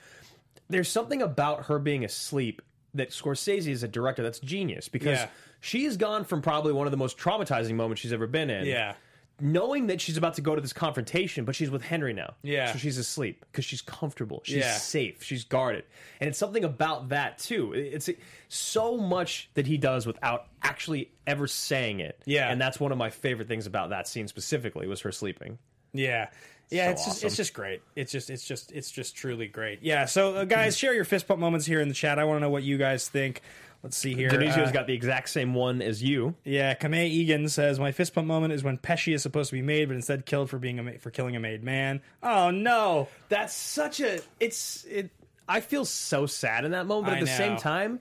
there's 0.70 0.88
something 0.90 1.22
about 1.22 1.66
her 1.68 1.78
being 1.80 2.04
asleep 2.06 2.62
that 2.96 3.10
Scorsese 3.12 3.68
is 3.68 3.84
a 3.84 3.88
director 3.88 4.24
that's 4.24 4.40
genius 4.40 4.90
because 4.90 5.20
Yeah. 5.20 5.28
she 5.62 5.84
has 5.86 5.98
gone 5.98 6.24
from 6.26 6.42
probably 6.42 6.74
one 6.74 6.88
of 6.88 6.92
the 6.92 6.98
most 6.98 7.18
traumatizing 7.18 7.76
moments 7.76 8.02
she's 8.02 8.14
ever 8.14 8.28
been 8.28 8.50
in 8.50 8.66
Yeah. 8.66 8.96
knowing 9.42 9.88
that 9.88 10.00
she's 10.00 10.16
about 10.16 10.34
to 10.36 10.42
go 10.42 10.56
to 10.56 10.62
this 10.62 10.72
confrontation, 10.72 11.44
but 11.44 11.56
she's 11.56 11.70
with 11.70 11.82
Henry 11.82 12.14
now. 12.14 12.36
Yeah. 12.42 12.72
So 12.72 12.78
she's 12.78 12.98
asleep 12.98 13.44
because 13.52 13.66
she's 13.66 13.82
comfortable. 13.82 14.42
She's 14.46 14.58
Yeah. 14.58 14.78
safe. 14.78 15.22
She's 15.22 15.44
guarded. 15.44 15.84
And 16.22 16.30
it's 16.30 16.40
something 16.40 16.64
about 16.64 17.10
that 17.10 17.38
too. 17.38 17.74
It's 17.74 18.10
so 18.48 18.96
much 18.98 19.50
that 19.56 19.68
he 19.68 19.78
does 19.78 20.08
without 20.08 20.48
actually 20.64 21.12
ever 21.28 21.48
saying 21.48 22.00
it. 22.00 22.22
Yeah. 22.26 22.50
And 22.50 22.62
that's 22.62 22.80
one 22.80 22.94
of 22.94 22.98
my 22.98 23.10
favorite 23.10 23.48
things 23.50 23.66
about 23.68 23.90
that 23.90 24.08
scene 24.08 24.28
specifically 24.30 24.88
was 24.88 25.02
her 25.02 25.12
sleeping. 25.12 25.58
Yeah. 25.92 26.30
Yeah, 26.70 26.86
So 26.88 26.92
it's 26.92 27.06
just 27.06 27.18
awesome. 27.18 27.28
it's 27.28 27.36
just 27.38 27.54
great. 27.54 27.82
It's 27.96 28.12
just 28.12 28.30
it's 28.30 28.46
just 28.48 28.72
it's 28.72 28.90
just 28.92 29.16
truly 29.16 29.48
great. 29.48 29.80
Yeah. 29.82 30.06
So 30.06 30.36
uh, 30.36 30.46
guys, 30.46 30.78
share 30.78 30.94
your 30.94 31.06
fist 31.06 31.28
pump 31.28 31.40
moments 31.40 31.66
here 31.66 31.82
in 31.82 31.88
the 31.88 31.94
chat. 31.94 32.18
I 32.20 32.24
want 32.24 32.38
to 32.38 32.42
know 32.42 32.50
what 32.50 32.64
you 32.64 32.78
guys 32.78 33.08
think. 33.10 33.42
Let's 33.84 33.96
see 33.98 34.16
here. 34.16 34.30
Denisio's 34.30 34.70
Uh, 34.70 34.72
got 34.72 34.88
the 34.88 34.94
exact 34.96 35.30
same 35.30 35.54
one 35.54 35.80
as 35.84 36.02
you. 36.02 36.34
Yeah, 36.44 36.74
Kame 36.74 36.96
Egan 36.96 37.48
says 37.50 37.80
my 37.80 37.92
fist 37.92 38.16
pump 38.16 38.26
moment 38.26 38.52
is 38.54 38.64
when 38.64 38.80
Pesci 38.80 39.14
is 39.14 39.22
supposed 39.22 39.52
to 39.52 39.56
be 39.56 39.62
made, 39.62 39.90
but 39.90 39.96
instead 39.96 40.26
killed 40.26 40.50
for 40.50 40.58
being 40.58 40.80
a 40.80 40.84
ma- 40.84 40.92
for 41.00 41.12
killing 41.12 41.36
a 41.36 41.40
made 41.40 41.64
man. 41.64 42.02
Oh 42.24 42.50
no! 42.50 43.10
That's 43.30 43.54
such 43.54 44.00
a 44.00 44.22
it's 44.40 44.86
it 44.86 45.12
I 45.48 45.60
feel 45.62 45.86
so 45.86 46.26
sad 46.26 46.66
in 46.66 46.72
that 46.72 46.88
moment, 46.88 47.06
but 47.08 47.14
I 47.14 47.18
at 47.20 47.26
the 47.26 47.28
same 47.28 47.58
time 47.58 48.00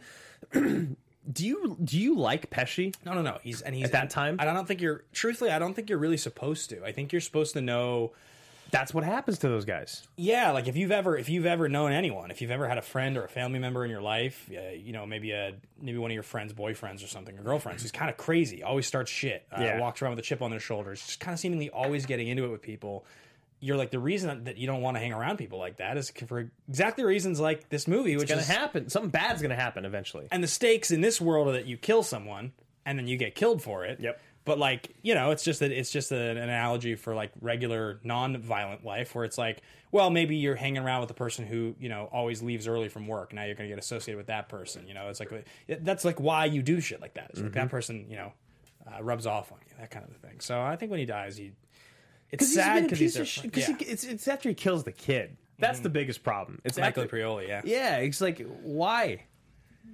do 1.33 1.47
you 1.47 1.77
do 1.85 1.99
you 1.99 2.17
like 2.17 2.49
Pesci? 2.51 2.95
No, 3.05 3.13
no, 3.13 3.21
no. 3.23 3.39
He's 3.43 3.61
and 3.61 3.75
he's 3.75 3.85
At 3.85 3.93
that 3.93 4.11
time? 4.11 4.37
I 4.39 4.45
don't 4.47 4.67
think 4.67 4.81
you're. 4.81 5.05
Truthfully, 5.13 5.51
I 5.51 5.59
don't 5.59 5.75
think 5.75 5.91
you're 5.91 5.99
really 5.99 6.17
supposed 6.17 6.71
to. 6.71 6.83
I 6.85 6.93
think 6.93 7.13
you're 7.13 7.21
supposed 7.21 7.53
to 7.55 7.61
know. 7.61 8.13
That's 8.75 8.93
what 8.93 9.05
happens 9.05 9.39
to 9.39 9.49
those 9.49 9.65
guys. 9.65 10.07
Yeah, 10.17 10.51
like 10.51 10.67
if 10.67 10.77
you've 10.77 10.91
ever 10.91 11.17
if 11.17 11.29
you've 11.29 11.47
ever 11.47 11.69
known 11.69 11.93
anyone, 11.93 12.31
if 12.31 12.43
you've 12.43 12.51
ever 12.51 12.69
had 12.69 12.77
a 12.77 12.83
friend 12.83 13.17
or 13.17 13.25
a 13.25 13.29
family 13.29 13.59
member 13.61 13.85
in 13.85 13.91
your 13.91 14.03
life, 14.03 14.51
uh, 14.55 14.71
you 14.73 14.93
know 14.93 15.07
maybe 15.07 15.31
a 15.31 15.55
maybe 15.81 15.97
one 15.99 16.11
of 16.11 16.15
your 16.15 16.25
friends' 16.25 16.53
boyfriends 16.53 17.05
or 17.05 17.07
something 17.07 17.39
or 17.39 17.43
girlfriends 17.43 17.83
who's 17.83 17.93
kind 17.93 18.11
of 18.11 18.17
crazy, 18.17 18.63
always 18.63 18.87
starts 18.87 19.11
shit, 19.11 19.47
uh, 19.57 19.61
Yeah. 19.63 19.81
walks 19.81 20.03
around 20.03 20.11
with 20.17 20.19
a 20.19 20.23
chip 20.27 20.43
on 20.43 20.51
their 20.51 20.61
shoulders, 20.61 21.01
just 21.07 21.21
kind 21.21 21.33
of 21.33 21.39
seemingly 21.39 21.71
always 21.71 22.05
getting 22.07 22.27
into 22.29 22.45
it 22.45 22.49
with 22.49 22.63
people. 22.63 23.05
You're 23.61 23.77
like 23.77 23.93
the 23.93 23.99
reason 24.01 24.45
that 24.45 24.59
you 24.59 24.67
don't 24.67 24.83
want 24.83 24.97
to 24.97 25.01
hang 25.01 25.13
around 25.15 25.39
people 25.39 25.59
like 25.59 25.77
that 25.79 25.97
is 25.97 26.11
for 26.27 26.51
exactly 26.69 27.05
reasons 27.05 27.41
like 27.41 27.69
this 27.71 27.89
movie, 27.89 28.15
which 28.17 28.25
It's 28.25 28.31
gonna 28.33 28.43
is 28.43 28.49
happen. 28.49 28.91
Something 28.91 29.11
bad's 29.11 29.41
gonna 29.41 29.55
happen 29.55 29.85
eventually. 29.87 30.27
and 30.31 30.43
the 30.43 30.49
stakes 30.49 30.91
in 30.91 31.01
this 31.01 31.21
world 31.21 31.49
are 31.49 31.53
that 31.53 31.67
you 31.67 31.77
kill 31.79 32.03
someone 32.03 32.53
and 32.85 32.99
then 32.99 33.07
you 33.09 33.17
get 33.17 33.35
killed 33.35 33.63
for 33.63 33.85
it. 33.87 34.01
Yep. 34.01 34.21
But 34.45 34.59
like 34.59 34.95
you 35.03 35.15
know, 35.15 35.31
it's 35.31 35.43
just 35.43 35.61
that 35.61 35.73
it's 35.73 35.91
just 35.91 36.13
an 36.13 36.37
analogy 36.37 36.97
for 36.97 37.15
like 37.15 37.33
regular 37.41 37.99
non-violent 38.05 38.85
life, 38.85 39.15
where 39.15 39.25
it's 39.25 39.39
like, 39.39 39.63
well, 39.91 40.11
maybe 40.11 40.37
you're 40.37 40.55
hanging 40.55 40.83
around 40.83 41.01
with 41.01 41.09
the 41.09 41.15
person 41.15 41.47
who 41.47 41.75
you 41.79 41.89
know 41.89 42.09
always 42.13 42.43
leaves 42.43 42.69
early 42.69 42.89
from 42.89 43.07
work. 43.07 43.33
Now 43.33 43.45
you're 43.45 43.55
going 43.55 43.69
to 43.71 43.75
get 43.75 43.83
associated 43.83 44.19
with 44.19 44.27
that 44.27 44.49
person. 44.51 44.87
You 44.87 44.93
know, 44.95 45.09
it's 45.09 45.19
like 45.21 45.31
that's 45.81 46.05
like 46.05 46.21
why 46.21 46.45
you 46.45 46.63
do 46.63 46.81
shit 46.81 47.01
like 47.01 47.15
that. 47.15 47.31
It's 47.31 47.41
like 47.41 47.53
Mm-hmm. 47.53 47.59
that 47.61 47.71
person, 47.71 48.07
you 48.11 48.17
know, 48.17 48.33
uh, 48.87 49.03
rubs 49.03 49.27
off 49.27 49.51
on 49.51 49.59
you, 49.67 49.75
that 49.81 49.91
kind 49.91 50.05
of 50.05 50.11
a 50.15 50.19
thing. 50.27 50.41
So 50.41 50.61
I 50.61 50.77
think 50.77 50.91
when 50.91 51.01
he 51.01 51.07
dies, 51.07 51.39
he 51.39 51.53
it's 52.31 52.45
he's 52.47 52.55
sad 52.55 52.83
because 52.83 52.99
he's 52.99 53.15
their, 53.15 53.25
Because 53.43 53.69
yeah. 53.69 53.77
it's 53.81 54.05
it's 54.05 54.29
after 54.29 54.51
he 54.51 54.55
kills 54.55 54.85
the 54.85 54.93
kid. 54.93 55.37
That's 55.59 55.81
the 55.81 55.89
biggest 55.89 56.23
problem. 56.23 56.61
It's 56.65 56.77
Michael 56.77 57.05
after, 57.05 57.17
Prioli, 57.17 57.49
yeah, 57.49 57.63
Yeah, 57.65 57.97
it's 57.99 58.21
like 58.21 58.45
why? 58.63 59.23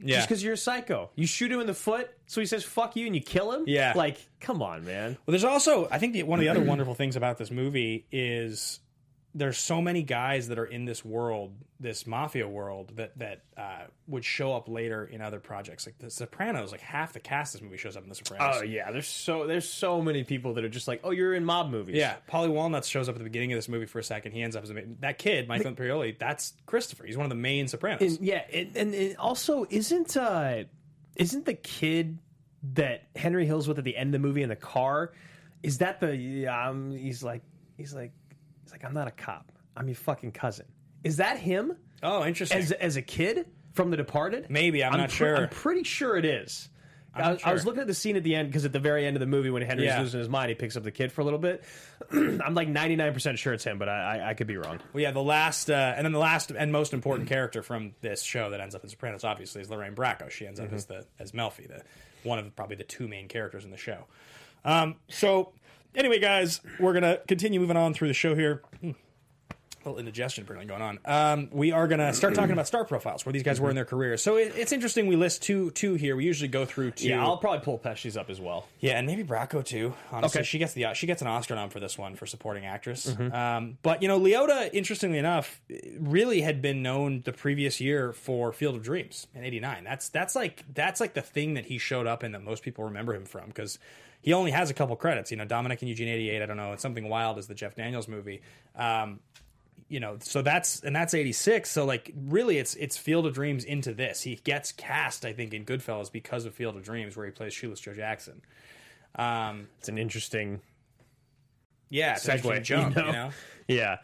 Yeah. 0.02 0.16
Just 0.16 0.28
because 0.28 0.42
you're 0.42 0.54
a 0.54 0.58
psycho. 0.58 1.10
You 1.14 1.26
shoot 1.26 1.50
him 1.52 1.60
in 1.60 1.66
the 1.66 1.74
foot, 1.74 2.10
so 2.26 2.40
he 2.40 2.46
says 2.46 2.64
"fuck 2.64 2.96
you" 2.96 3.06
and 3.06 3.14
you 3.14 3.20
kill 3.20 3.52
him. 3.52 3.64
Yeah. 3.66 3.92
like 3.94 4.18
come 4.40 4.62
on, 4.62 4.84
man. 4.84 5.16
Well, 5.26 5.32
there's 5.32 5.44
also, 5.44 5.88
I 5.90 5.98
think, 5.98 6.14
the, 6.14 6.22
one 6.22 6.38
of 6.38 6.42
the 6.42 6.48
other 6.48 6.62
wonderful 6.62 6.94
things 6.94 7.16
about 7.16 7.38
this 7.38 7.50
movie 7.50 8.06
is 8.10 8.80
there's 9.34 9.58
so 9.58 9.80
many 9.80 10.02
guys 10.02 10.48
that 10.48 10.58
are 10.58 10.64
in 10.64 10.84
this 10.84 11.04
world, 11.04 11.54
this 11.78 12.06
mafia 12.06 12.48
world, 12.48 12.92
that 12.96 13.16
that 13.18 13.42
uh, 13.56 13.84
would 14.08 14.24
show 14.24 14.52
up 14.52 14.68
later 14.68 15.04
in 15.04 15.20
other 15.20 15.38
projects, 15.38 15.86
like 15.86 15.98
The 15.98 16.10
Sopranos. 16.10 16.72
Like 16.72 16.80
half 16.80 17.12
the 17.12 17.20
cast 17.20 17.54
of 17.54 17.60
this 17.60 17.64
movie 17.64 17.76
shows 17.76 17.96
up 17.96 18.02
in 18.02 18.08
The 18.08 18.16
Sopranos. 18.16 18.56
Oh 18.58 18.62
yeah, 18.64 18.90
there's 18.90 19.06
so 19.06 19.46
there's 19.46 19.68
so 19.68 20.02
many 20.02 20.24
people 20.24 20.54
that 20.54 20.64
are 20.64 20.68
just 20.68 20.88
like, 20.88 21.00
oh, 21.04 21.12
you're 21.12 21.34
in 21.34 21.44
mob 21.44 21.70
movies. 21.70 21.96
Yeah, 21.96 22.16
Paulie 22.28 22.50
Walnuts 22.50 22.88
shows 22.88 23.08
up 23.08 23.14
at 23.14 23.18
the 23.18 23.24
beginning 23.24 23.52
of 23.52 23.58
this 23.58 23.68
movie 23.68 23.86
for 23.86 24.00
a 24.00 24.04
second. 24.04 24.32
He 24.32 24.42
ends 24.42 24.56
up 24.56 24.64
as 24.64 24.70
a 24.70 24.82
that 25.00 25.18
kid, 25.18 25.46
Michael 25.46 25.72
Imperioli. 25.72 26.18
That's 26.18 26.54
Christopher. 26.66 27.06
He's 27.06 27.16
one 27.16 27.24
of 27.26 27.30
the 27.30 27.36
main 27.36 27.68
Sopranos. 27.68 28.00
And, 28.02 28.26
yeah, 28.26 28.42
and, 28.52 28.76
and, 28.76 28.94
and 28.94 29.16
also 29.16 29.64
isn't 29.70 30.16
uh 30.16 30.64
isn't 31.16 31.44
the 31.44 31.54
kid 31.54 32.18
that 32.74 33.04
Henry 33.14 33.46
Hill's 33.46 33.68
with 33.68 33.78
at 33.78 33.84
the 33.84 33.96
end 33.96 34.08
of 34.14 34.20
the 34.20 34.26
movie 34.26 34.42
in 34.42 34.48
the 34.48 34.56
car? 34.56 35.12
Is 35.62 35.78
that 35.78 36.00
the 36.00 36.16
yeah, 36.16 36.68
um, 36.68 36.90
he's 36.90 37.22
like 37.22 37.42
he's 37.76 37.94
like 37.94 38.12
he's 38.70 38.80
like 38.80 38.88
I'm 38.88 38.94
not 38.94 39.08
a 39.08 39.12
cop. 39.12 39.52
I'm 39.76 39.88
your 39.88 39.96
fucking 39.96 40.32
cousin. 40.32 40.66
Is 41.04 41.16
that 41.18 41.38
him 41.38 41.76
oh, 42.02 42.24
interesting. 42.24 42.58
as 42.58 42.72
as 42.72 42.96
a 42.96 43.02
kid 43.02 43.46
from 43.72 43.90
The 43.90 43.96
Departed? 43.96 44.46
Maybe 44.48 44.84
I'm, 44.84 44.92
not 44.92 45.08
pre- 45.08 45.16
sure. 45.16 45.36
I'm 45.36 45.48
pretty 45.48 45.84
sure 45.84 46.16
it 46.16 46.24
is. 46.24 46.68
I, 47.12 47.32
was- 47.32 47.42
I 47.42 47.52
was 47.52 47.66
looking 47.66 47.80
at 47.80 47.88
the 47.88 47.94
scene 47.94 48.14
at 48.16 48.22
the 48.22 48.36
end 48.36 48.48
because 48.48 48.64
at 48.64 48.72
the 48.72 48.78
very 48.78 49.04
end 49.04 49.16
of 49.16 49.20
the 49.20 49.26
movie 49.26 49.50
when 49.50 49.62
Henry's 49.62 49.86
Yeah. 49.86 50.00
losing 50.00 50.20
his 50.20 50.28
mind, 50.28 50.50
he 50.50 50.54
picks 50.54 50.76
up 50.76 50.84
the 50.84 50.92
kid 50.92 51.10
for 51.10 51.22
a 51.22 51.24
little 51.24 51.40
bit. 51.40 51.64
I'm 52.12 52.54
like 52.54 52.68
99% 52.68 53.36
sure 53.36 53.52
it's 53.52 53.64
him, 53.64 53.78
but 53.78 53.88
I, 53.88 54.18
I, 54.18 54.30
I 54.30 54.34
could 54.34 54.46
be 54.46 54.56
wrong. 54.56 54.78
Well, 54.92 55.02
yeah, 55.02 55.10
the 55.10 55.22
last 55.22 55.70
uh, 55.70 55.94
and 55.96 56.04
then 56.04 56.12
the 56.12 56.20
last 56.20 56.52
and 56.52 56.70
most 56.70 56.92
important 56.92 57.28
character 57.28 57.62
from 57.64 57.94
this 58.00 58.22
show 58.22 58.50
that 58.50 58.60
ends 58.60 58.76
up 58.76 58.84
in 58.84 58.90
Sopranos, 58.90 59.24
obviously, 59.24 59.60
is 59.60 59.70
Lorraine 59.70 59.94
Bracco. 59.96 60.30
She 60.30 60.46
ends 60.46 60.60
up 60.60 60.72
as 60.72 60.84
the 60.84 61.04
as 61.18 61.32
Melfi, 61.32 61.66
the 61.66 61.82
one 62.22 62.38
of 62.38 62.54
probably 62.54 62.76
the 62.76 62.84
two 62.84 63.08
main 63.08 63.26
characters 63.26 63.64
in 63.64 63.70
the 63.72 63.76
show. 63.76 64.04
Um, 64.64 64.96
so, 65.08 65.52
anyway, 65.94 66.18
guys, 66.18 66.60
we're 66.78 66.92
gonna 66.92 67.18
continue 67.28 67.60
moving 67.60 67.76
on 67.76 67.94
through 67.94 68.08
the 68.08 68.14
show 68.14 68.34
here. 68.34 68.62
Hmm. 68.80 68.90
A 69.82 69.88
little 69.88 69.98
indigestion 69.98 70.44
apparently 70.44 70.66
going 70.68 70.82
on. 70.82 70.98
Um, 71.06 71.48
we 71.52 71.72
are 71.72 71.88
gonna 71.88 72.12
start 72.12 72.34
talking 72.34 72.52
about 72.52 72.66
star 72.66 72.84
profiles, 72.84 73.24
where 73.24 73.32
these 73.32 73.42
guys 73.42 73.62
were 73.62 73.70
in 73.70 73.76
their 73.76 73.86
careers. 73.86 74.20
So 74.22 74.36
it, 74.36 74.52
it's 74.54 74.72
interesting. 74.72 75.06
We 75.06 75.16
list 75.16 75.42
two 75.42 75.70
two 75.70 75.94
here. 75.94 76.16
We 76.16 76.26
usually 76.26 76.48
go 76.48 76.66
through 76.66 76.90
two. 76.90 77.08
Yeah, 77.08 77.24
I'll 77.24 77.38
probably 77.38 77.60
pull 77.60 77.78
Pesci's 77.78 78.14
up 78.14 78.28
as 78.28 78.38
well. 78.42 78.68
Yeah, 78.80 78.98
and 78.98 79.06
maybe 79.06 79.24
Bracco 79.24 79.64
too. 79.64 79.94
Honestly, 80.12 80.40
Okay. 80.40 80.44
she 80.46 80.58
gets 80.58 80.74
the 80.74 80.92
she 80.92 81.06
gets 81.06 81.22
an 81.22 81.28
Oscar 81.28 81.54
nom 81.54 81.70
for 81.70 81.80
this 81.80 81.96
one 81.96 82.14
for 82.14 82.26
supporting 82.26 82.66
actress. 82.66 83.06
Mm-hmm. 83.10 83.34
Um, 83.34 83.78
but 83.82 84.02
you 84.02 84.08
know, 84.08 84.20
Liotta, 84.20 84.68
interestingly 84.74 85.16
enough, 85.16 85.62
really 85.98 86.42
had 86.42 86.60
been 86.60 86.82
known 86.82 87.22
the 87.24 87.32
previous 87.32 87.80
year 87.80 88.12
for 88.12 88.52
Field 88.52 88.74
of 88.74 88.82
Dreams 88.82 89.28
in 89.34 89.44
'89. 89.44 89.84
That's 89.84 90.10
that's 90.10 90.34
like 90.34 90.62
that's 90.74 91.00
like 91.00 91.14
the 91.14 91.22
thing 91.22 91.54
that 91.54 91.64
he 91.64 91.78
showed 91.78 92.06
up 92.06 92.22
in 92.22 92.32
that 92.32 92.42
most 92.42 92.62
people 92.62 92.84
remember 92.84 93.14
him 93.14 93.24
from 93.24 93.46
because 93.46 93.78
he 94.22 94.32
only 94.32 94.50
has 94.50 94.70
a 94.70 94.74
couple 94.74 94.94
credits. 94.96 95.30
You 95.30 95.36
know, 95.36 95.44
Dominic 95.44 95.80
and 95.82 95.88
Eugene 95.88 96.08
'88. 96.08 96.42
I 96.42 96.46
don't 96.46 96.56
know. 96.56 96.72
And 96.72 96.80
Something 96.80 97.08
Wild 97.08 97.38
is 97.38 97.46
the 97.46 97.54
Jeff 97.54 97.74
Daniels 97.74 98.08
movie. 98.08 98.42
Um, 98.76 99.20
you 99.88 99.98
know, 99.98 100.18
so 100.20 100.42
that's 100.42 100.80
and 100.80 100.94
that's 100.94 101.14
'86. 101.14 101.68
So 101.70 101.84
like, 101.84 102.12
really, 102.14 102.58
it's 102.58 102.74
it's 102.76 102.96
Field 102.96 103.26
of 103.26 103.34
Dreams 103.34 103.64
into 103.64 103.92
this. 103.92 104.22
He 104.22 104.36
gets 104.36 104.72
cast, 104.72 105.24
I 105.24 105.32
think, 105.32 105.52
in 105.54 105.64
Goodfellas 105.64 106.12
because 106.12 106.44
of 106.44 106.54
Field 106.54 106.76
of 106.76 106.84
Dreams, 106.84 107.16
where 107.16 107.26
he 107.26 107.32
plays 107.32 107.52
Shoeless 107.54 107.80
Joe 107.80 107.94
Jackson. 107.94 108.40
Um, 109.16 109.68
It's 109.78 109.88
an 109.88 109.98
interesting 109.98 110.60
yeah, 111.88 112.12
it's 112.14 112.24
segue. 112.26 112.62
jump, 112.62 112.96
you 112.96 113.02
know? 113.02 113.30
Yeah. 113.68 113.96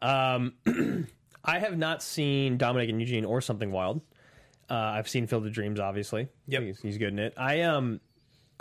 Um, 0.00 0.54
I 1.44 1.58
have 1.58 1.76
not 1.76 2.02
seen 2.02 2.56
Dominic 2.56 2.88
and 2.88 3.00
Eugene 3.00 3.24
or 3.24 3.40
Something 3.40 3.72
Wild. 3.72 4.00
Uh, 4.70 4.74
I've 4.74 5.08
seen 5.08 5.26
Field 5.26 5.44
of 5.46 5.52
Dreams, 5.52 5.80
obviously. 5.80 6.28
Yep. 6.46 6.62
he's, 6.62 6.80
he's 6.80 6.98
good 6.98 7.08
in 7.08 7.18
it. 7.18 7.34
I 7.36 7.62
um, 7.62 8.00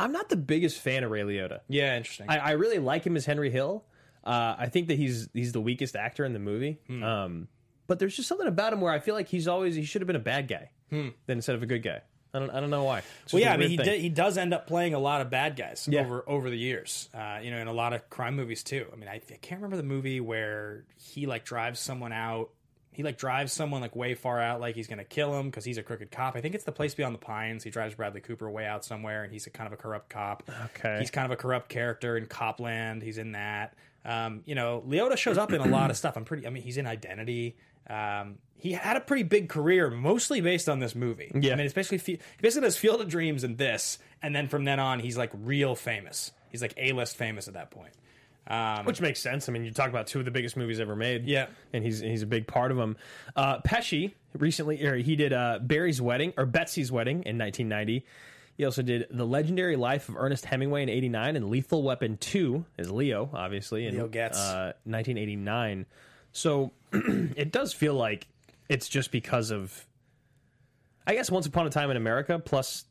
I'm 0.02 0.12
not 0.12 0.30
the 0.30 0.36
biggest 0.38 0.80
fan 0.80 1.04
of 1.04 1.12
Ray 1.12 1.22
Liotta. 1.22 1.60
Yeah, 1.68 1.96
interesting. 1.98 2.28
I, 2.30 2.38
I 2.38 2.52
really 2.52 2.80
like 2.80 3.04
him 3.06 3.16
as 3.16 3.26
Henry 3.26 3.50
Hill. 3.52 3.84
Uh, 4.24 4.56
I 4.58 4.68
think 4.68 4.88
that 4.90 4.98
he's 4.98 5.30
he's 5.34 5.52
the 5.52 5.62
weakest 5.62 5.96
actor 5.96 6.26
in 6.26 6.34
the 6.34 6.40
movie. 6.40 6.80
Hmm. 6.88 7.04
Um, 7.04 7.48
but 7.88 8.00
there's 8.00 8.16
just 8.16 8.28
something 8.30 8.48
about 8.48 8.72
him 8.74 8.82
where 8.82 8.94
I 8.94 9.00
feel 9.00 9.16
like 9.16 9.28
he's 9.28 9.48
always 9.48 9.76
he 9.76 9.84
should 9.84 10.02
have 10.02 10.08
been 10.08 10.16
a 10.16 10.20
bad 10.20 10.48
guy 10.48 10.72
then 10.90 11.14
instead 11.28 11.56
of 11.56 11.64
a 11.64 11.66
good 11.66 11.84
guy. 11.84 12.02
I 12.34 12.40
don't 12.40 12.50
I 12.50 12.60
don't 12.62 12.70
know 12.70 12.84
why. 12.84 13.00
It's 13.24 13.32
Hmm. 13.32 13.38
well, 13.38 13.44
yeah, 13.44 13.54
I 13.54 13.58
mean, 13.58 13.70
he 13.70 13.78
did, 13.78 14.00
he 14.00 14.10
does 14.10 14.38
end 14.38 14.54
up 14.54 14.68
playing 14.68 14.94
a 14.94 15.00
lot 15.00 15.22
of 15.22 15.30
bad 15.30 15.56
guys 15.56 15.88
Yeah. 15.92 16.02
over 16.02 16.24
over 16.28 16.50
the 16.50 16.58
years. 16.58 17.10
Uh, 17.14 17.40
you 17.42 17.52
know, 17.52 17.58
in 17.58 17.68
a 17.68 17.74
lot 17.74 17.94
of 17.94 18.10
crime 18.10 18.36
movies 18.36 18.64
too. 18.64 18.86
I 18.92 18.96
mean, 18.96 19.10
I, 19.10 19.16
I 19.16 19.38
can't 19.42 19.60
remember 19.62 19.78
the 19.78 19.84
movie 19.84 20.20
where 20.22 20.86
he 20.98 21.26
like 21.26 21.44
drives 21.46 21.80
someone 21.80 22.14
out. 22.14 22.52
He 22.94 23.04
like 23.04 23.18
drives 23.18 23.54
someone 23.54 23.82
like 23.82 23.96
way 23.96 24.16
far 24.16 24.42
out, 24.42 24.60
like 24.60 24.76
he's 24.76 24.88
gonna 24.88 25.06
kill 25.06 25.38
him 25.40 25.50
because 25.50 25.64
he's 25.64 25.78
a 25.78 25.84
crooked 25.84 26.12
cop. 26.12 26.36
I 26.36 26.42
think 26.42 26.56
it's 26.56 26.66
the 26.66 26.72
place 26.72 26.94
beyond 26.94 27.16
the 27.16 27.20
pines. 27.20 27.64
He 27.64 27.70
drives 27.70 27.96
Bradley 27.96 28.22
Cooper 28.22 28.50
way 28.50 28.66
out 28.66 28.84
somewhere, 28.84 29.24
and 29.24 29.32
he's 29.32 29.48
a 29.48 29.50
kind 29.50 29.68
of 29.68 29.74
a 29.74 29.78
corrupt 29.78 30.10
cop. 30.10 30.44
Okay. 30.76 31.00
he's 31.00 31.12
kind 31.12 31.26
of 31.26 31.32
a 31.32 31.36
corrupt 31.38 31.70
character 31.70 32.18
in 32.18 32.26
Copland. 32.26 33.02
He's 33.02 33.18
in 33.18 33.32
that. 33.32 33.76
Um, 34.04 34.42
you 34.46 34.56
know, 34.56 34.84
Liotta 34.88 35.16
shows 35.16 35.38
up 35.38 35.52
in 35.52 35.62
a 35.62 35.68
lot 35.68 35.90
of 35.90 35.98
stuff. 35.98 36.18
I'm 36.18 36.26
pretty. 36.26 36.46
I 36.48 36.50
mean, 36.50 36.64
he's 36.64 36.78
in 36.78 36.88
Identity. 36.88 37.56
Um, 37.90 38.38
he 38.56 38.74
had 38.74 38.96
a 38.96 39.02
pretty 39.02 39.24
big 39.24 39.50
career, 39.50 39.90
mostly 39.90 40.40
based 40.42 40.70
on 40.70 40.80
this 40.80 40.94
movie. 40.96 41.32
Yeah. 41.34 41.54
I 41.54 41.56
mean, 41.56 41.66
it's 41.66 41.74
basically 41.74 41.98
he 42.00 42.20
basically 42.42 42.68
does 42.68 42.78
Field 42.78 43.02
of 43.02 43.08
Dreams 43.10 43.44
and 43.44 43.58
this, 43.58 44.00
and 44.22 44.36
then 44.36 44.48
from 44.48 44.66
then 44.66 44.80
on, 44.80 45.00
he's 45.00 45.18
like 45.18 45.32
real 45.34 45.76
famous. 45.76 46.32
He's 46.50 46.62
like 46.62 46.74
A 46.78 46.92
list 46.92 47.16
famous 47.16 47.48
at 47.48 47.54
that 47.54 47.72
point. 47.72 47.94
Um, 48.48 48.86
Which 48.86 49.00
makes 49.02 49.20
sense. 49.22 49.48
I 49.48 49.52
mean, 49.52 49.64
you 49.64 49.72
talk 49.72 49.90
about 49.90 50.08
two 50.08 50.20
of 50.20 50.26
the 50.26 50.32
biggest 50.32 50.58
movies 50.58 50.80
ever 50.80 50.96
made. 50.96 51.26
Yeah. 51.28 51.48
and 51.74 51.84
he's 51.84 52.00
he's 52.00 52.24
a 52.24 52.28
big 52.28 52.48
part 52.48 52.72
of 52.72 52.78
them. 52.78 52.98
Uh, 53.36 53.60
Pesci 53.62 54.14
recently, 54.38 54.84
or 54.86 54.96
he 54.96 55.16
did 55.16 55.32
uh, 55.32 55.60
Barry's 55.62 56.02
Wedding 56.02 56.34
or 56.38 56.46
Betsy's 56.46 56.92
Wedding 56.92 57.18
in 57.24 57.38
1990. 57.38 58.06
He 58.58 58.66
also 58.66 58.82
did 58.82 59.08
The 59.10 59.26
Legendary 59.26 59.76
Life 59.76 60.10
of 60.10 60.18
Ernest 60.18 60.46
Hemingway 60.46 60.84
in 60.84 60.90
'89 60.90 61.36
and 61.36 61.50
Lethal 61.50 61.84
Weapon 61.84 62.18
2 62.18 62.66
as 62.78 62.92
Leo, 62.92 63.30
obviously 63.34 63.86
in 63.88 63.96
Leo 63.96 64.08
Getz. 64.08 64.38
uh, 64.38 64.74
1989. 64.86 65.86
So 66.34 66.72
it 66.94 67.52
does 67.52 67.74
feel 67.74 67.94
like 67.94 68.28
it's 68.70 68.90
just 68.90 69.12
because 69.12 69.52
of, 69.52 69.86
I 71.08 71.14
guess, 71.16 71.32
Once 71.32 71.46
Upon 71.46 71.66
a 71.68 71.70
Time 71.70 71.92
in 71.92 71.98
America 71.98 72.40
plus 72.40 72.86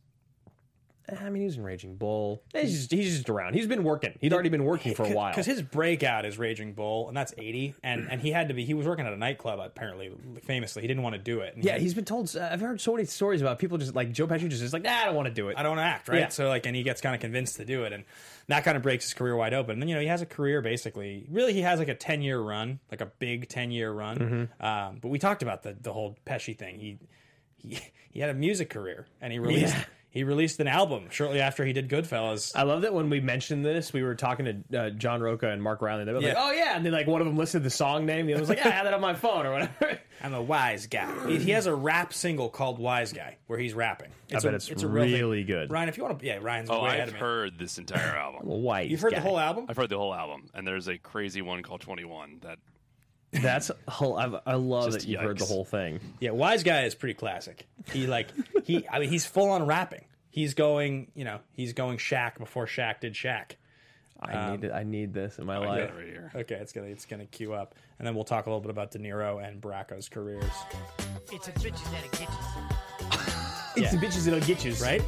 I 1.18 1.30
mean, 1.30 1.42
he 1.42 1.46
was 1.46 1.56
in 1.56 1.62
Raging 1.64 1.96
Bull. 1.96 2.42
He's 2.54 2.76
just, 2.76 2.90
he's 2.90 3.16
just 3.16 3.30
around. 3.30 3.54
He's 3.54 3.66
been 3.66 3.82
working. 3.84 4.14
He'd 4.20 4.32
already 4.32 4.48
been 4.48 4.64
working 4.64 4.94
for 4.94 5.04
a 5.04 5.10
while. 5.12 5.30
because 5.30 5.46
his 5.46 5.62
breakout 5.62 6.24
is 6.24 6.38
Raging 6.38 6.74
Bull, 6.74 7.08
and 7.08 7.16
that's 7.16 7.32
eighty, 7.38 7.74
and 7.82 8.08
and 8.10 8.20
he 8.20 8.30
had 8.30 8.48
to 8.48 8.54
be. 8.54 8.64
He 8.64 8.74
was 8.74 8.86
working 8.86 9.06
at 9.06 9.12
a 9.12 9.16
nightclub 9.16 9.60
apparently, 9.60 10.10
famously. 10.44 10.82
He 10.82 10.88
didn't 10.88 11.02
want 11.02 11.14
to 11.14 11.20
do 11.20 11.40
it. 11.40 11.54
And 11.56 11.64
yeah, 11.64 11.78
he's 11.78 11.94
been 11.94 12.04
told. 12.04 12.36
I've 12.36 12.60
heard 12.60 12.80
so 12.80 12.92
many 12.92 13.04
stories 13.06 13.40
about 13.40 13.58
people 13.58 13.78
just 13.78 13.94
like 13.94 14.12
Joe 14.12 14.26
Pesci 14.26 14.48
just 14.48 14.62
is 14.62 14.72
like, 14.72 14.82
nah, 14.82 14.90
I 14.90 15.04
don't 15.06 15.14
want 15.14 15.28
to 15.28 15.34
do 15.34 15.48
it. 15.48 15.56
I 15.56 15.62
don't 15.62 15.76
want 15.76 15.80
to 15.86 15.90
act, 15.90 16.08
right? 16.08 16.20
Yeah. 16.20 16.28
So 16.28 16.48
like, 16.48 16.66
and 16.66 16.76
he 16.76 16.82
gets 16.82 17.00
kind 17.00 17.14
of 17.14 17.20
convinced 17.20 17.56
to 17.56 17.64
do 17.64 17.84
it, 17.84 17.92
and 17.92 18.04
that 18.48 18.64
kind 18.64 18.76
of 18.76 18.82
breaks 18.82 19.04
his 19.04 19.14
career 19.14 19.36
wide 19.36 19.54
open. 19.54 19.72
And 19.72 19.82
then 19.82 19.88
you 19.88 19.94
know 19.94 20.00
he 20.00 20.06
has 20.08 20.22
a 20.22 20.26
career 20.26 20.60
basically. 20.62 21.26
Really, 21.30 21.52
he 21.52 21.62
has 21.62 21.78
like 21.78 21.88
a 21.88 21.94
ten 21.94 22.22
year 22.22 22.40
run, 22.40 22.80
like 22.90 23.00
a 23.00 23.06
big 23.06 23.48
ten 23.48 23.70
year 23.70 23.90
run. 23.92 24.18
Mm-hmm. 24.18 24.64
Um, 24.64 24.98
but 25.00 25.08
we 25.08 25.18
talked 25.18 25.42
about 25.42 25.62
the 25.62 25.76
the 25.80 25.92
whole 25.92 26.16
Pesci 26.26 26.56
thing. 26.56 26.78
He 26.78 26.98
he 27.56 27.78
he 28.10 28.20
had 28.20 28.30
a 28.30 28.34
music 28.34 28.70
career, 28.70 29.06
and 29.20 29.32
he 29.32 29.38
released 29.38 29.74
Yeah. 29.74 29.84
He 30.12 30.24
released 30.24 30.58
an 30.58 30.66
album 30.66 31.06
shortly 31.10 31.40
after 31.40 31.64
he 31.64 31.72
did 31.72 31.88
Goodfellas. 31.88 32.56
I 32.56 32.64
love 32.64 32.82
that 32.82 32.92
when 32.92 33.10
we 33.10 33.20
mentioned 33.20 33.64
this, 33.64 33.92
we 33.92 34.02
were 34.02 34.16
talking 34.16 34.64
to 34.70 34.78
uh, 34.78 34.90
John 34.90 35.20
Roca 35.20 35.48
and 35.48 35.62
Mark 35.62 35.80
Reilly. 35.82 36.00
And 36.00 36.08
They 36.08 36.12
were 36.12 36.20
like, 36.20 36.34
"Oh 36.36 36.50
yeah," 36.50 36.74
and 36.74 36.84
then 36.84 36.92
like 36.92 37.06
one 37.06 37.20
of 37.20 37.28
them 37.28 37.36
listed 37.36 37.62
the 37.62 37.70
song 37.70 38.06
name. 38.06 38.26
The 38.26 38.32
other 38.34 38.40
was 38.42 38.48
like, 38.48 38.58
"Yeah, 38.58 38.68
I 38.68 38.72
had 38.72 38.86
that 38.86 38.94
on 38.94 39.00
my 39.00 39.14
phone 39.14 39.46
or 39.46 39.52
whatever." 39.52 39.98
I'm 40.22 40.34
a 40.34 40.42
wise 40.42 40.86
guy. 40.88 41.08
He, 41.28 41.38
he 41.38 41.50
has 41.52 41.66
a 41.66 41.74
rap 41.74 42.12
single 42.12 42.48
called 42.48 42.78
"Wise 42.80 43.12
Guy" 43.12 43.36
where 43.46 43.58
he's 43.58 43.72
rapping. 43.72 44.10
It's 44.28 44.42
bet 44.44 44.52
a, 44.52 44.56
it's 44.56 44.82
a 44.82 44.88
real 44.88 45.04
thing. 45.04 45.12
really 45.14 45.44
good. 45.44 45.70
Ryan, 45.70 45.88
if 45.88 45.96
you 45.96 46.02
want 46.04 46.18
to, 46.18 46.26
yeah, 46.26 46.38
Ryan's 46.42 46.70
Oh, 46.70 46.82
way 46.82 47.00
I've 47.00 47.12
heard 47.12 47.58
this 47.58 47.78
entire 47.78 48.16
album. 48.16 48.40
Why? 48.44 48.80
You've 48.82 49.00
heard 49.00 49.14
the 49.14 49.20
whole 49.20 49.38
album? 49.38 49.66
I've 49.68 49.76
heard 49.76 49.90
the 49.90 49.98
whole 49.98 50.14
album, 50.14 50.48
and 50.54 50.66
there's 50.66 50.88
a 50.88 50.98
crazy 50.98 51.40
one 51.42 51.62
called 51.62 51.80
21 51.82 52.38
that 52.42 52.58
That's 53.32 53.70
whole- 53.86 54.16
I've, 54.16 54.34
I 54.44 54.54
love 54.54 54.86
Just 54.86 55.00
that 55.00 55.06
you've 55.08 55.20
heard 55.20 55.38
the 55.38 55.44
whole 55.44 55.64
thing. 55.64 56.00
Yeah, 56.18 56.30
wise 56.30 56.62
guy 56.62 56.82
is 56.82 56.94
pretty 56.94 57.14
classic. 57.14 57.66
He 57.92 58.06
like 58.06 58.28
he 58.64 58.86
I 58.88 58.98
mean 58.98 59.08
he's 59.08 59.24
full 59.26 59.50
on 59.50 59.66
rapping. 59.66 60.04
He's 60.30 60.54
going, 60.54 61.10
you 61.14 61.24
know, 61.24 61.40
he's 61.52 61.72
going 61.72 61.98
Shaq 61.98 62.38
before 62.38 62.66
Shaq 62.66 63.00
did 63.00 63.14
Shaq. 63.14 63.52
I 64.22 64.32
um, 64.34 64.50
need 64.52 64.64
it. 64.64 64.72
I 64.72 64.82
need 64.82 65.14
this 65.14 65.38
in 65.38 65.46
my 65.46 65.56
I 65.56 65.58
life. 65.58 65.92
right 65.96 66.06
here. 66.06 66.30
Okay, 66.34 66.56
it's 66.56 66.72
gonna 66.72 66.88
it's 66.88 67.06
gonna 67.06 67.24
queue 67.26 67.54
up, 67.54 67.74
and 67.98 68.06
then 68.06 68.14
we'll 68.14 68.24
talk 68.24 68.46
a 68.46 68.50
little 68.50 68.60
bit 68.60 68.70
about 68.70 68.90
De 68.90 68.98
Niro 68.98 69.42
and 69.46 69.60
Bracco's 69.62 70.08
careers, 70.08 70.44
It's 71.32 71.48
a 71.48 71.52
bitches 71.52 71.90
that'll 71.90 72.10
get 72.10 72.20
you. 72.20 73.82
It's 73.82 73.92
the 73.92 73.98
bitches 73.98 74.24
that'll 74.24 74.40
get 74.40 74.64
you, 74.64 74.74
right? 74.74 75.02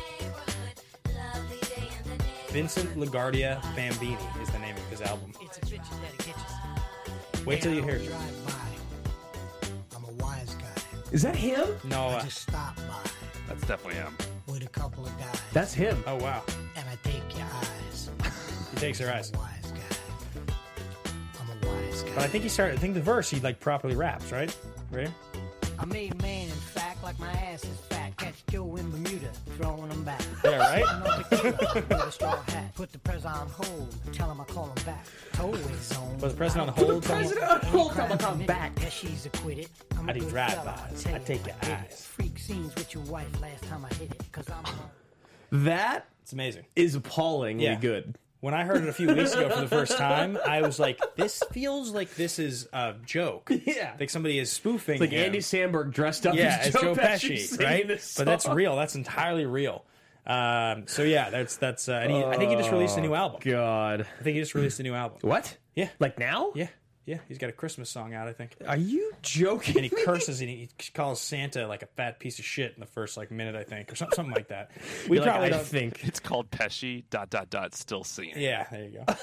Vincent 2.49 2.95
LaGuardia 2.97 3.61
Gambini 3.75 4.43
is 4.43 4.51
the 4.51 4.59
name 4.59 4.77
of 4.77 4.85
his 4.89 5.01
album. 5.03 5.33
It's 5.41 5.59
a 5.59 5.61
bitches 5.63 6.01
that'll 6.01 6.17
get 6.19 6.27
you. 6.29 6.62
Wait 7.45 7.61
till 7.63 7.75
you 7.75 7.83
hear 7.83 7.97
it. 7.97 8.07
Drive 8.07 8.47
by. 8.47 9.97
I'm 9.97 10.05
a 10.05 10.13
wise 10.23 10.55
guy. 10.55 10.83
Is 11.11 11.23
that 11.23 11.35
him? 11.37 11.69
No, 11.85 12.07
I 12.09 12.15
uh, 12.15 12.23
just 12.23 12.43
stop 12.43 12.77
by 12.77 13.11
That's 13.49 13.67
definitely 13.67 13.95
him. 13.95 14.17
with 14.47 14.65
a 14.65 14.69
couple 14.69 15.05
of 15.05 15.19
guys. 15.19 15.41
That's 15.53 15.75
him. 15.75 16.03
oh 16.07 16.17
wow, 16.17 16.43
and 16.77 16.85
I 16.89 16.97
take 17.09 17.37
your 17.37 17.47
eyes. 17.47 18.11
he 18.71 18.77
takes 18.77 18.99
her 19.01 19.13
eyes. 19.13 19.33
I'm 19.35 19.41
a 19.41 19.43
wise 19.43 19.73
guy. 19.73 20.55
I'm 21.41 21.49
a 21.51 21.67
wise 21.67 22.03
guy. 22.03 22.13
But 22.15 22.25
I 22.25 22.29
think 22.29 22.45
he 22.45 22.49
started. 22.49 22.79
I 22.79 22.81
think 22.81 22.95
the 22.95 23.03
verse 23.03 23.29
he 23.29 23.41
like 23.41 23.59
properly 23.61 23.97
raps, 23.97 24.31
right? 24.33 24.57
Right? 24.91 25.11
I 25.79 25.85
made 25.87 26.21
man 26.23 26.45
in 26.45 26.55
fact 26.55 26.72
like 27.03 27.19
my 27.19 27.31
ass 27.33 27.65
is 27.65 27.79
fat. 27.89 28.17
Catch 28.17 28.45
Joe 28.51 28.77
in 28.77 28.91
Bermuda, 28.91 29.31
throwing 29.57 29.91
him 29.91 30.05
back. 30.05 30.23
Yeah, 30.45 30.57
right. 30.59 30.85
No 31.05 31.23
tequila 31.39 31.75
with 31.75 31.93
a 31.93 32.13
straw 32.13 32.43
hat. 32.43 32.75
Put 32.75 32.93
the 32.93 32.99
president 32.99 33.37
on 33.41 33.49
hold. 33.49 33.95
Tell 34.13 34.31
him 34.31 34.41
I 34.41 34.45
call 34.45 34.67
him 34.67 34.85
back. 34.85 35.05
Tollway 35.33 35.83
zone. 35.83 36.19
Was 36.19 36.33
the 36.33 36.37
president 36.39 36.71
on 36.71 36.77
hold? 36.77 37.03
President 37.05 37.51
on 37.51 37.61
hold. 37.63 37.93
Tell 37.95 38.07
him 38.07 38.19
to 38.19 38.25
come 38.25 38.33
Committed. 38.35 38.47
back. 38.47 38.73
Yeah, 38.81 38.89
she's 38.89 39.27
acquitted. 39.27 39.69
I'm 39.99 40.09
I 40.09 40.13
a 40.13 40.15
do 40.15 40.21
good 40.21 40.29
drive-bys. 40.31 40.67
I'll 40.67 40.97
tell 40.99 41.15
I 41.15 41.19
you 41.19 41.25
take 41.25 41.47
your 41.47 41.57
did 41.61 41.69
it. 41.71 41.79
eyes. 41.91 42.07
Freak 42.07 42.39
scenes 42.39 42.75
with 42.75 42.95
your 42.95 43.03
wife 43.05 43.41
last 43.41 43.65
time 43.65 43.85
I 43.85 43.95
hit 43.95 44.11
it. 44.11 44.23
Cause 44.33 44.47
I'm 44.51 44.65
a 44.65 45.65
That 45.65 46.07
It's 46.23 46.33
amazing. 46.33 46.65
is 46.77 46.95
appallingly 46.95 47.65
Yeah. 47.65 47.75
good. 47.77 48.17
When 48.43 48.55
I 48.55 48.65
heard 48.65 48.83
it 48.83 48.89
a 48.89 48.93
few 48.93 49.07
weeks 49.07 49.35
ago 49.35 49.49
for 49.51 49.61
the 49.61 49.69
first 49.69 49.97
time, 49.97 50.37
I 50.45 50.63
was 50.63 50.81
like, 50.81 51.01
"This 51.15 51.45
feels 51.53 51.93
like 51.93 52.13
this 52.17 52.41
is 52.41 52.69
a 52.73 52.95
joke. 53.07 53.53
Yeah. 53.65 53.95
like 54.01 54.11
somebody 54.11 54.41
is 54.41 54.51
spoofing." 54.51 54.99
Like 54.99 55.11
him. 55.11 55.27
Andy 55.27 55.39
Samberg 55.39 55.93
dressed 55.93 56.27
up 56.27 56.35
yeah, 56.35 56.59
as 56.61 56.73
Joe, 56.73 56.81
Joe 56.81 56.95
Pesci, 56.97 57.39
singing 57.39 57.67
right? 57.89 57.89
But 58.17 58.27
that's 58.27 58.49
real. 58.49 58.75
That's 58.75 58.97
entirely 58.97 59.47
real. 59.47 59.85
Um, 60.27 60.89
so 60.89 61.05
yeah, 61.05 61.31
that's 61.31 61.57
that's. 61.57 61.89
Uh, 61.89 62.01
and 62.03 62.11
he, 62.11 62.25
I 62.25 62.37
think 62.37 62.51
he 62.51 62.57
just 62.57 62.73
released 62.73 62.99
a 62.99 63.01
new 63.01 63.15
album. 63.15 63.41
God. 63.45 64.01
I 64.01 64.23
think 64.25 64.35
he 64.35 64.41
just 64.41 64.57
released 64.57 64.81
a 64.81 64.83
new 64.83 64.95
album. 64.95 65.19
What? 65.21 65.57
Yeah. 65.77 65.91
Like 66.01 66.19
now? 66.19 66.51
Yeah, 66.57 66.67
yeah. 67.05 67.19
He's 67.29 67.39
got 67.39 67.51
a 67.51 67.53
Christmas 67.53 67.91
song 67.91 68.15
out, 68.15 68.29
I 68.29 68.33
think. 68.33 68.57
Are 68.67 68.77
you 68.77 69.13
joking? 69.23 69.77
And 69.77 69.85
he 69.85 69.91
curses 69.91 70.41
and 70.41 70.49
he 70.49 70.69
calls 70.95 71.21
Santa 71.21 71.67
like 71.67 71.83
a 71.83 71.87
fat 71.87 72.19
piece 72.21 72.39
of 72.39 72.45
shit 72.45 72.73
in 72.75 72.81
the 72.81 72.87
first 72.87 73.17
like 73.17 73.31
minute, 73.31 73.57
I 73.57 73.65
think, 73.65 73.93
or 73.93 73.97
something, 73.97 74.15
something 74.15 74.35
like 74.35 74.49
that. 74.49 74.71
We 75.09 75.17
You're 75.17 75.25
like, 75.25 75.33
probably 75.33 75.49
I 75.49 75.51
don't 75.51 75.67
think. 75.67 76.05
It's 76.05 76.21
called 76.21 76.51
Pesci 76.51 77.05
dot 77.11 77.31
dot 77.31 77.51
dot 77.51 77.75
still 77.75 78.05
singing. 78.05 78.35
Yeah, 78.39 78.67
there 78.71 78.85
you 78.85 79.05
go. 79.07 79.15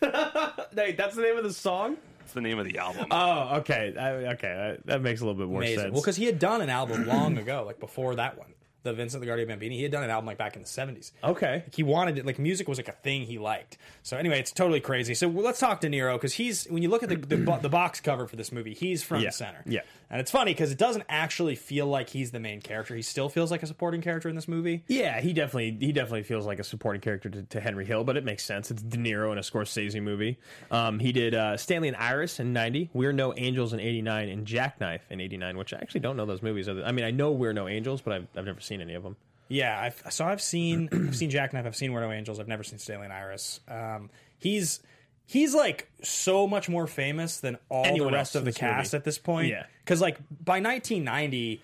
Wait, 0.74 0.96
that's 0.96 1.16
the 1.16 1.22
name 1.22 1.36
of 1.36 1.44
the 1.44 1.52
song? 1.52 1.96
It's 2.20 2.32
the 2.32 2.40
name 2.40 2.58
of 2.58 2.66
the 2.66 2.78
album. 2.78 3.06
Oh, 3.10 3.56
okay. 3.58 3.94
I, 3.98 4.10
okay, 4.34 4.54
that, 4.54 4.86
that 4.86 5.02
makes 5.02 5.20
a 5.20 5.24
little 5.24 5.38
bit 5.38 5.48
more 5.48 5.60
Amazing. 5.60 5.78
sense. 5.78 5.92
Well, 5.92 6.02
because 6.02 6.16
he 6.16 6.26
had 6.26 6.38
done 6.38 6.60
an 6.60 6.70
album 6.70 7.06
long 7.06 7.38
ago, 7.38 7.64
like 7.66 7.80
before 7.80 8.14
that 8.16 8.38
one, 8.38 8.48
the 8.82 8.92
Vincent 8.92 9.22
LaGuardia 9.24 9.46
Gambini. 9.48 9.72
He 9.72 9.82
had 9.82 9.92
done 9.92 10.04
an 10.04 10.10
album 10.10 10.26
like 10.26 10.38
back 10.38 10.56
in 10.56 10.62
the 10.62 10.68
seventies. 10.68 11.12
okay. 11.22 11.64
He 11.74 11.82
wanted 11.82 12.18
it 12.18 12.26
like 12.26 12.38
music 12.38 12.68
was 12.68 12.78
like 12.78 12.88
a 12.88 12.92
thing 12.92 13.22
he 13.22 13.38
liked. 13.38 13.78
So 14.02 14.16
anyway, 14.16 14.38
it's 14.40 14.52
totally 14.52 14.80
crazy. 14.80 15.14
So 15.14 15.28
well, 15.28 15.44
let's 15.44 15.58
talk 15.60 15.80
De 15.80 15.88
Niro 15.88 16.14
because 16.14 16.34
he's 16.34 16.66
when 16.66 16.82
you 16.82 16.88
look 16.88 17.02
at 17.02 17.08
the 17.08 17.16
the, 17.16 17.36
bo- 17.36 17.58
the 17.60 17.68
box 17.68 18.00
cover 18.00 18.26
for 18.26 18.36
this 18.36 18.52
movie, 18.52 18.74
he's 18.74 19.02
front 19.02 19.22
Yeah. 19.22 19.28
and 19.28 19.34
center. 19.34 19.62
Yeah. 19.66 19.80
and 20.10 20.20
it's 20.20 20.30
funny 20.30 20.52
because 20.52 20.70
it 20.72 20.78
doesn't 20.78 21.04
actually 21.08 21.54
feel 21.56 21.86
like 21.86 22.08
he's 22.08 22.30
the 22.30 22.40
main 22.40 22.60
character. 22.60 22.94
He 22.94 23.02
still 23.02 23.28
feels 23.28 23.50
like 23.50 23.62
a 23.62 23.66
supporting 23.66 24.00
character 24.00 24.28
in 24.28 24.36
this 24.36 24.48
movie. 24.48 24.84
Yeah, 24.86 25.20
he 25.20 25.32
definitely 25.32 25.76
he 25.84 25.92
definitely 25.92 26.22
feels 26.22 26.46
like 26.46 26.58
a 26.58 26.64
supporting 26.64 27.00
character 27.00 27.28
to, 27.30 27.42
to 27.42 27.60
Henry 27.60 27.84
Hill, 27.84 28.04
but 28.04 28.16
it 28.16 28.24
makes 28.24 28.44
sense. 28.44 28.70
It's 28.70 28.82
De 28.82 28.96
Niro 28.96 29.32
in 29.32 29.38
a 29.38 29.42
Scorsese 29.42 30.00
movie. 30.02 30.38
Um, 30.70 30.98
he 30.98 31.12
did 31.12 31.34
uh, 31.34 31.56
Stanley 31.56 31.88
and 31.88 31.96
Iris 31.96 32.40
in 32.40 32.52
'90, 32.52 32.90
We're 32.92 33.12
No 33.12 33.34
Angels 33.36 33.72
in 33.72 33.80
'89, 33.80 34.28
and 34.28 34.46
Jackknife 34.46 35.02
in 35.10 35.20
'89, 35.20 35.56
which 35.58 35.74
I 35.74 35.78
actually 35.78 36.00
don't 36.00 36.16
know 36.16 36.26
those 36.26 36.42
movies. 36.42 36.68
Other- 36.68 36.84
I 36.84 36.92
mean, 36.92 37.04
I 37.04 37.10
know 37.10 37.32
We're 37.32 37.52
No 37.52 37.66
Angels, 37.68 38.00
but 38.00 38.12
I've, 38.12 38.26
I've 38.36 38.44
never 38.44 38.60
seen 38.60 38.67
any 38.76 38.94
of 38.94 39.02
them. 39.02 39.16
Yeah, 39.48 39.80
I've, 39.80 40.02
so 40.12 40.26
I've 40.26 40.42
seen 40.42 40.88
I've 41.08 41.16
seen 41.16 41.30
Jackknife, 41.30 41.66
I've 41.66 41.76
seen 41.76 41.92
We're 41.92 42.00
No 42.00 42.12
Angels, 42.12 42.38
I've 42.38 42.48
never 42.48 42.62
seen 42.62 42.78
Stanley 42.78 43.04
and 43.04 43.12
Iris. 43.12 43.60
Um, 43.68 44.10
he's 44.38 44.80
he's 45.26 45.54
like 45.54 45.90
so 46.02 46.46
much 46.46 46.68
more 46.68 46.86
famous 46.86 47.40
than 47.40 47.58
all 47.68 47.84
Anyone 47.84 48.12
the 48.12 48.16
rest 48.16 48.34
of 48.34 48.44
the 48.44 48.52
cast 48.52 48.92
movie. 48.92 49.00
at 49.00 49.04
this 49.04 49.18
point. 49.18 49.48
Yeah. 49.48 49.64
because 49.84 50.00
like 50.00 50.18
by 50.44 50.60
1990, 50.60 51.62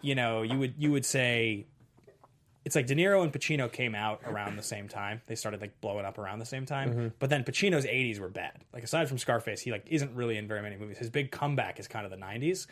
you 0.00 0.14
know, 0.14 0.42
you 0.42 0.58
would 0.58 0.74
you 0.78 0.92
would 0.92 1.04
say 1.04 1.66
it's 2.64 2.74
like 2.74 2.86
De 2.86 2.94
Niro 2.94 3.22
and 3.22 3.32
Pacino 3.32 3.70
came 3.70 3.94
out 3.94 4.22
around 4.26 4.56
the 4.56 4.62
same 4.62 4.88
time. 4.88 5.20
They 5.26 5.34
started 5.34 5.60
like 5.60 5.78
blowing 5.82 6.06
up 6.06 6.16
around 6.18 6.38
the 6.38 6.46
same 6.46 6.64
time. 6.64 6.90
Mm-hmm. 6.90 7.08
But 7.18 7.28
then 7.28 7.44
Pacino's 7.44 7.84
80s 7.84 8.18
were 8.18 8.30
bad. 8.30 8.52
Like 8.72 8.82
aside 8.84 9.08
from 9.08 9.18
Scarface, 9.18 9.60
he 9.60 9.70
like 9.70 9.86
isn't 9.90 10.14
really 10.14 10.38
in 10.38 10.48
very 10.48 10.62
many 10.62 10.76
movies. 10.76 10.96
His 10.96 11.10
big 11.10 11.30
comeback 11.30 11.78
is 11.78 11.88
kind 11.88 12.06
of 12.06 12.10
the 12.10 12.16
90s. 12.16 12.66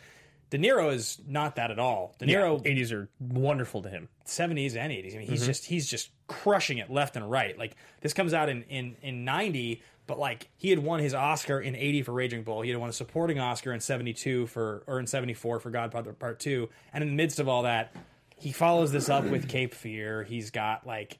De 0.53 0.59
Niro 0.59 0.93
is 0.93 1.19
not 1.27 1.55
that 1.55 1.71
at 1.71 1.79
all. 1.79 2.13
De 2.19 2.27
Niro 2.27 2.63
Yeah, 2.63 2.71
80s 2.73 2.91
are 2.93 3.09
wonderful 3.19 3.81
to 3.81 3.89
him. 3.89 4.07
70s 4.27 4.75
and 4.77 4.91
80s. 4.93 5.15
I 5.15 5.17
mean, 5.17 5.27
he's 5.27 5.39
Mm-hmm. 5.39 5.47
just 5.47 5.65
he's 5.65 5.89
just 5.89 6.11
crushing 6.27 6.77
it 6.77 6.91
left 6.91 7.15
and 7.15 7.29
right. 7.31 7.57
Like 7.57 7.75
this 8.01 8.13
comes 8.13 8.35
out 8.35 8.49
in 8.49 8.61
in 8.69 8.95
in 9.01 9.25
90, 9.25 9.81
but 10.05 10.19
like 10.19 10.49
he 10.55 10.69
had 10.69 10.77
won 10.77 10.99
his 10.99 11.15
Oscar 11.15 11.59
in 11.59 11.75
80 11.75 12.03
for 12.03 12.11
Raging 12.11 12.43
Bull. 12.43 12.61
He 12.61 12.69
had 12.69 12.77
won 12.79 12.87
a 12.87 12.93
supporting 12.93 13.39
Oscar 13.39 13.73
in 13.73 13.79
72 13.79 14.45
for 14.45 14.83
or 14.85 14.99
in 14.99 15.07
74 15.07 15.59
for 15.59 15.71
Godfather 15.71 16.13
Part 16.13 16.39
2. 16.39 16.69
And 16.93 17.03
in 17.03 17.09
the 17.09 17.15
midst 17.15 17.39
of 17.39 17.47
all 17.49 17.63
that, 17.63 17.95
he 18.37 18.51
follows 18.51 18.91
this 18.91 19.09
up 19.09 19.23
with 19.25 19.49
Cape 19.49 19.73
Fear. 19.73 20.21
He's 20.21 20.51
got 20.51 20.85
like 20.85 21.17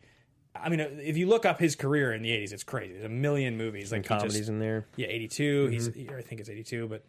I 0.56 0.70
mean, 0.70 0.80
if 0.80 1.18
you 1.18 1.26
look 1.28 1.48
up 1.48 1.60
his 1.60 1.76
career 1.76 2.14
in 2.14 2.22
the 2.22 2.30
80s, 2.30 2.54
it's 2.54 2.64
crazy. 2.64 2.94
There's 2.94 3.06
a 3.06 3.10
million 3.10 3.58
movies 3.58 3.92
like 3.92 4.04
he 4.04 4.10
just- 4.10 4.20
Comedies 4.22 4.48
in 4.50 4.60
there. 4.60 4.86
yeah, 4.96 5.08
82. 5.08 5.68
He's 5.70 5.90
Mm-hmm. 5.90 6.16
I 6.16 6.22
think 6.22 6.40
it's 6.40 6.50
82, 6.52 6.88
but 6.88 7.04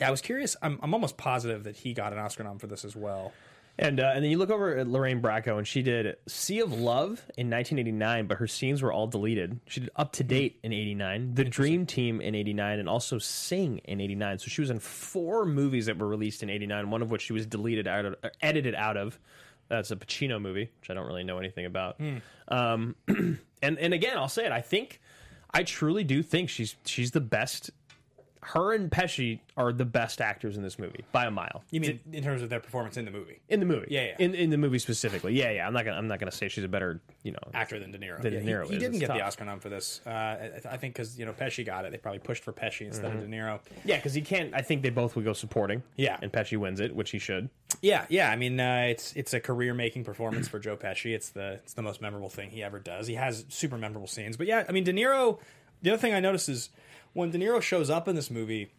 yeah, 0.00 0.08
I 0.08 0.10
was 0.10 0.20
curious. 0.20 0.56
I'm 0.62 0.78
I'm 0.82 0.94
almost 0.94 1.16
positive 1.16 1.64
that 1.64 1.76
he 1.76 1.94
got 1.94 2.12
an 2.12 2.18
Oscar 2.18 2.44
nom 2.44 2.58
for 2.58 2.66
this 2.66 2.84
as 2.84 2.96
well. 2.96 3.32
And 3.78 4.00
uh, 4.00 4.12
and 4.14 4.22
then 4.22 4.30
you 4.30 4.36
look 4.36 4.50
over 4.50 4.76
at 4.76 4.86
Lorraine 4.86 5.22
Bracco, 5.22 5.56
and 5.56 5.66
she 5.66 5.82
did 5.82 6.16
Sea 6.28 6.60
of 6.60 6.72
Love 6.72 7.24
in 7.38 7.48
1989, 7.48 8.26
but 8.26 8.36
her 8.36 8.46
scenes 8.46 8.82
were 8.82 8.92
all 8.92 9.06
deleted. 9.06 9.60
She 9.66 9.80
did 9.80 9.90
Up 9.96 10.12
to 10.12 10.24
Date 10.24 10.58
in 10.62 10.74
'89, 10.74 11.34
The 11.34 11.44
Dream 11.44 11.86
Team 11.86 12.20
in 12.20 12.34
'89, 12.34 12.80
and 12.80 12.88
also 12.88 13.18
Sing 13.18 13.78
in 13.78 14.00
'89. 14.00 14.40
So 14.40 14.48
she 14.48 14.60
was 14.60 14.68
in 14.68 14.78
four 14.78 15.46
movies 15.46 15.86
that 15.86 15.96
were 15.98 16.06
released 16.06 16.42
in 16.42 16.50
'89, 16.50 16.90
one 16.90 17.00
of 17.00 17.10
which 17.10 17.22
she 17.22 17.32
was 17.32 17.46
deleted 17.46 17.88
out 17.88 18.04
of, 18.04 18.14
or 18.22 18.32
edited 18.42 18.74
out 18.74 18.98
of. 18.98 19.18
That's 19.68 19.90
a 19.90 19.96
Pacino 19.96 20.38
movie, 20.40 20.70
which 20.80 20.90
I 20.90 20.94
don't 20.94 21.06
really 21.06 21.24
know 21.24 21.38
anything 21.38 21.64
about. 21.64 21.98
Um, 22.48 22.94
and 23.08 23.38
and 23.62 23.94
again, 23.94 24.18
I'll 24.18 24.28
say 24.28 24.44
it. 24.44 24.52
I 24.52 24.60
think, 24.60 25.00
I 25.50 25.62
truly 25.62 26.04
do 26.04 26.22
think 26.22 26.50
she's 26.50 26.76
she's 26.84 27.12
the 27.12 27.22
best. 27.22 27.70
Her 28.44 28.72
and 28.74 28.90
Pesci 28.90 29.38
are 29.56 29.72
the 29.72 29.84
best 29.84 30.20
actors 30.20 30.56
in 30.56 30.64
this 30.64 30.76
movie 30.76 31.04
by 31.12 31.26
a 31.26 31.30
mile. 31.30 31.62
You 31.70 31.80
mean 31.80 32.00
in 32.12 32.24
terms 32.24 32.42
of 32.42 32.50
their 32.50 32.58
performance 32.58 32.96
in 32.96 33.04
the 33.04 33.12
movie? 33.12 33.38
In 33.48 33.60
the 33.60 33.66
movie, 33.66 33.86
Yeah, 33.88 34.04
yeah. 34.06 34.16
In 34.18 34.34
in 34.34 34.50
the 34.50 34.56
movie 34.58 34.80
specifically, 34.80 35.34
yeah, 35.38 35.50
yeah. 35.52 35.66
I'm 35.66 35.72
not 35.72 35.84
gonna 35.84 35.96
I'm 35.96 36.08
not 36.08 36.18
gonna 36.18 36.32
say 36.32 36.48
she's 36.48 36.64
a 36.64 36.68
better, 36.68 37.00
you 37.22 37.30
know. 37.30 37.38
actor 37.54 37.78
than 37.78 37.92
De 37.92 37.98
Niro. 37.98 38.20
Than 38.20 38.32
Yeah, 38.32 38.38
De 38.40 38.44
he- 38.44 38.50
Niro 38.50 38.66
He, 38.66 38.74
is. 38.74 38.80
didn't 38.80 38.94
It's 38.94 39.00
get 39.00 39.06
the 39.12 39.18
tough. 39.20 39.26
Oscar 39.28 39.44
nom 39.44 39.60
for 39.60 39.68
this. 39.68 40.00
Uh, 40.04 40.10
I, 40.10 40.60
I 40.72 40.76
think 40.76 40.94
because 40.94 41.16
you 41.18 41.24
know 41.24 41.32
Pesci 41.32 41.64
got 41.64 41.84
it, 41.84 41.92
they 41.92 41.98
probably 41.98 42.18
pushed 42.18 42.42
for 42.42 42.52
Pesci 42.52 42.86
instead 42.86 43.14
of 43.14 43.20
De 43.20 43.26
Niro. 43.28 43.60
Yeah, 43.84 43.96
because 43.96 44.12
he 44.14 44.22
can't. 44.22 44.52
I 44.54 44.62
think 44.62 44.82
they 44.82 44.90
both 44.90 45.14
would 45.14 45.24
go 45.24 45.34
supporting. 45.34 45.84
Yeah. 45.96 46.18
and 46.20 46.32
Pesci 46.32 46.56
wins 46.58 46.80
it, 46.80 46.96
which 46.96 47.10
he 47.12 47.20
should. 47.20 47.48
Yeah, 47.80 48.06
yeah. 48.08 48.28
I 48.30 48.34
mean, 48.34 48.58
uh, 48.58 48.86
it's 48.88 49.12
it's 49.14 49.34
a 49.34 49.40
career 49.40 49.72
making 49.72 50.02
performance 50.02 50.48
for 50.48 50.58
Joe 50.58 50.76
Pesci. 50.76 51.14
It's 51.14 51.28
the 51.30 51.60
it's 51.62 51.74
the 51.74 51.82
most 51.82 52.00
memorable 52.02 52.28
thing 52.28 52.50
he 52.50 52.62
ever 52.64 52.80
does. 52.80 53.06
He 53.06 53.14
has 53.14 53.44
super 53.50 53.78
memorable 53.78 54.08
scenes. 54.08 54.36
But 54.36 54.48
yeah, 54.48 54.64
I 54.68 54.72
mean, 54.72 54.82
De 54.82 54.92
Niro. 54.92 55.38
The 55.82 55.90
other 55.90 55.98
thing 56.00 56.14
I 56.14 56.20
noticed 56.20 56.48
is 56.48 56.70
when 57.12 57.30
De 57.30 57.38
Niro 57.38 57.60
shows 57.62 57.90
up 57.90 58.08
in 58.08 58.14
this 58.16 58.30
movie, 58.30 58.72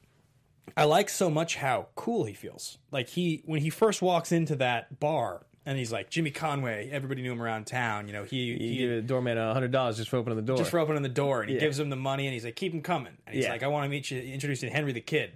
I 0.78 0.86
like 0.86 1.10
so 1.10 1.30
much 1.30 1.56
how 1.58 1.88
cool 1.96 2.24
he 2.26 2.34
feels. 2.34 2.78
Like 2.92 3.10
he 3.10 3.42
when 3.46 3.62
he 3.62 3.70
first 3.70 4.02
walks 4.02 4.32
into 4.32 4.56
that 4.58 5.00
bar 5.00 5.46
and 5.66 5.78
he's 5.78 5.92
like 5.92 6.10
Jimmy 6.10 6.32
Conway. 6.32 6.90
Everybody 6.92 7.22
knew 7.22 7.32
him 7.32 7.42
around 7.42 7.66
town. 7.68 8.08
You 8.08 8.14
know, 8.14 8.24
he, 8.24 8.38
You 8.38 8.58
he 8.58 8.78
give 8.78 8.90
the 8.90 9.02
doorman 9.02 9.38
a 9.38 9.54
hundred 9.54 9.72
dollars 9.72 9.98
just 9.98 10.10
for 10.10 10.18
opening 10.18 10.36
the 10.38 10.42
door. 10.42 10.58
just 10.58 10.72
for 10.72 10.80
opening 10.80 11.04
the 11.04 11.10
door, 11.10 11.42
and 11.42 11.50
he 11.50 11.56
Yeah. 11.56 11.62
gives 11.62 11.80
him 11.80 11.90
the 11.90 11.96
money, 11.96 12.26
and 12.28 12.34
he's 12.34 12.46
like, 12.46 12.56
"Keep 12.56 12.74
him 12.74 12.82
coming." 12.82 13.14
And 13.28 13.36
he's 13.36 13.46
Yeah. 13.46 13.52
like, 13.52 13.64
"I 13.64 13.68
want 13.68 13.86
to 13.86 13.90
meet 13.90 14.10
you, 14.12 14.20
introduce 14.20 14.62
you 14.64 14.70
to 14.70 14.76
Henry 14.76 14.92
the 14.94 15.02
Kid." 15.02 15.34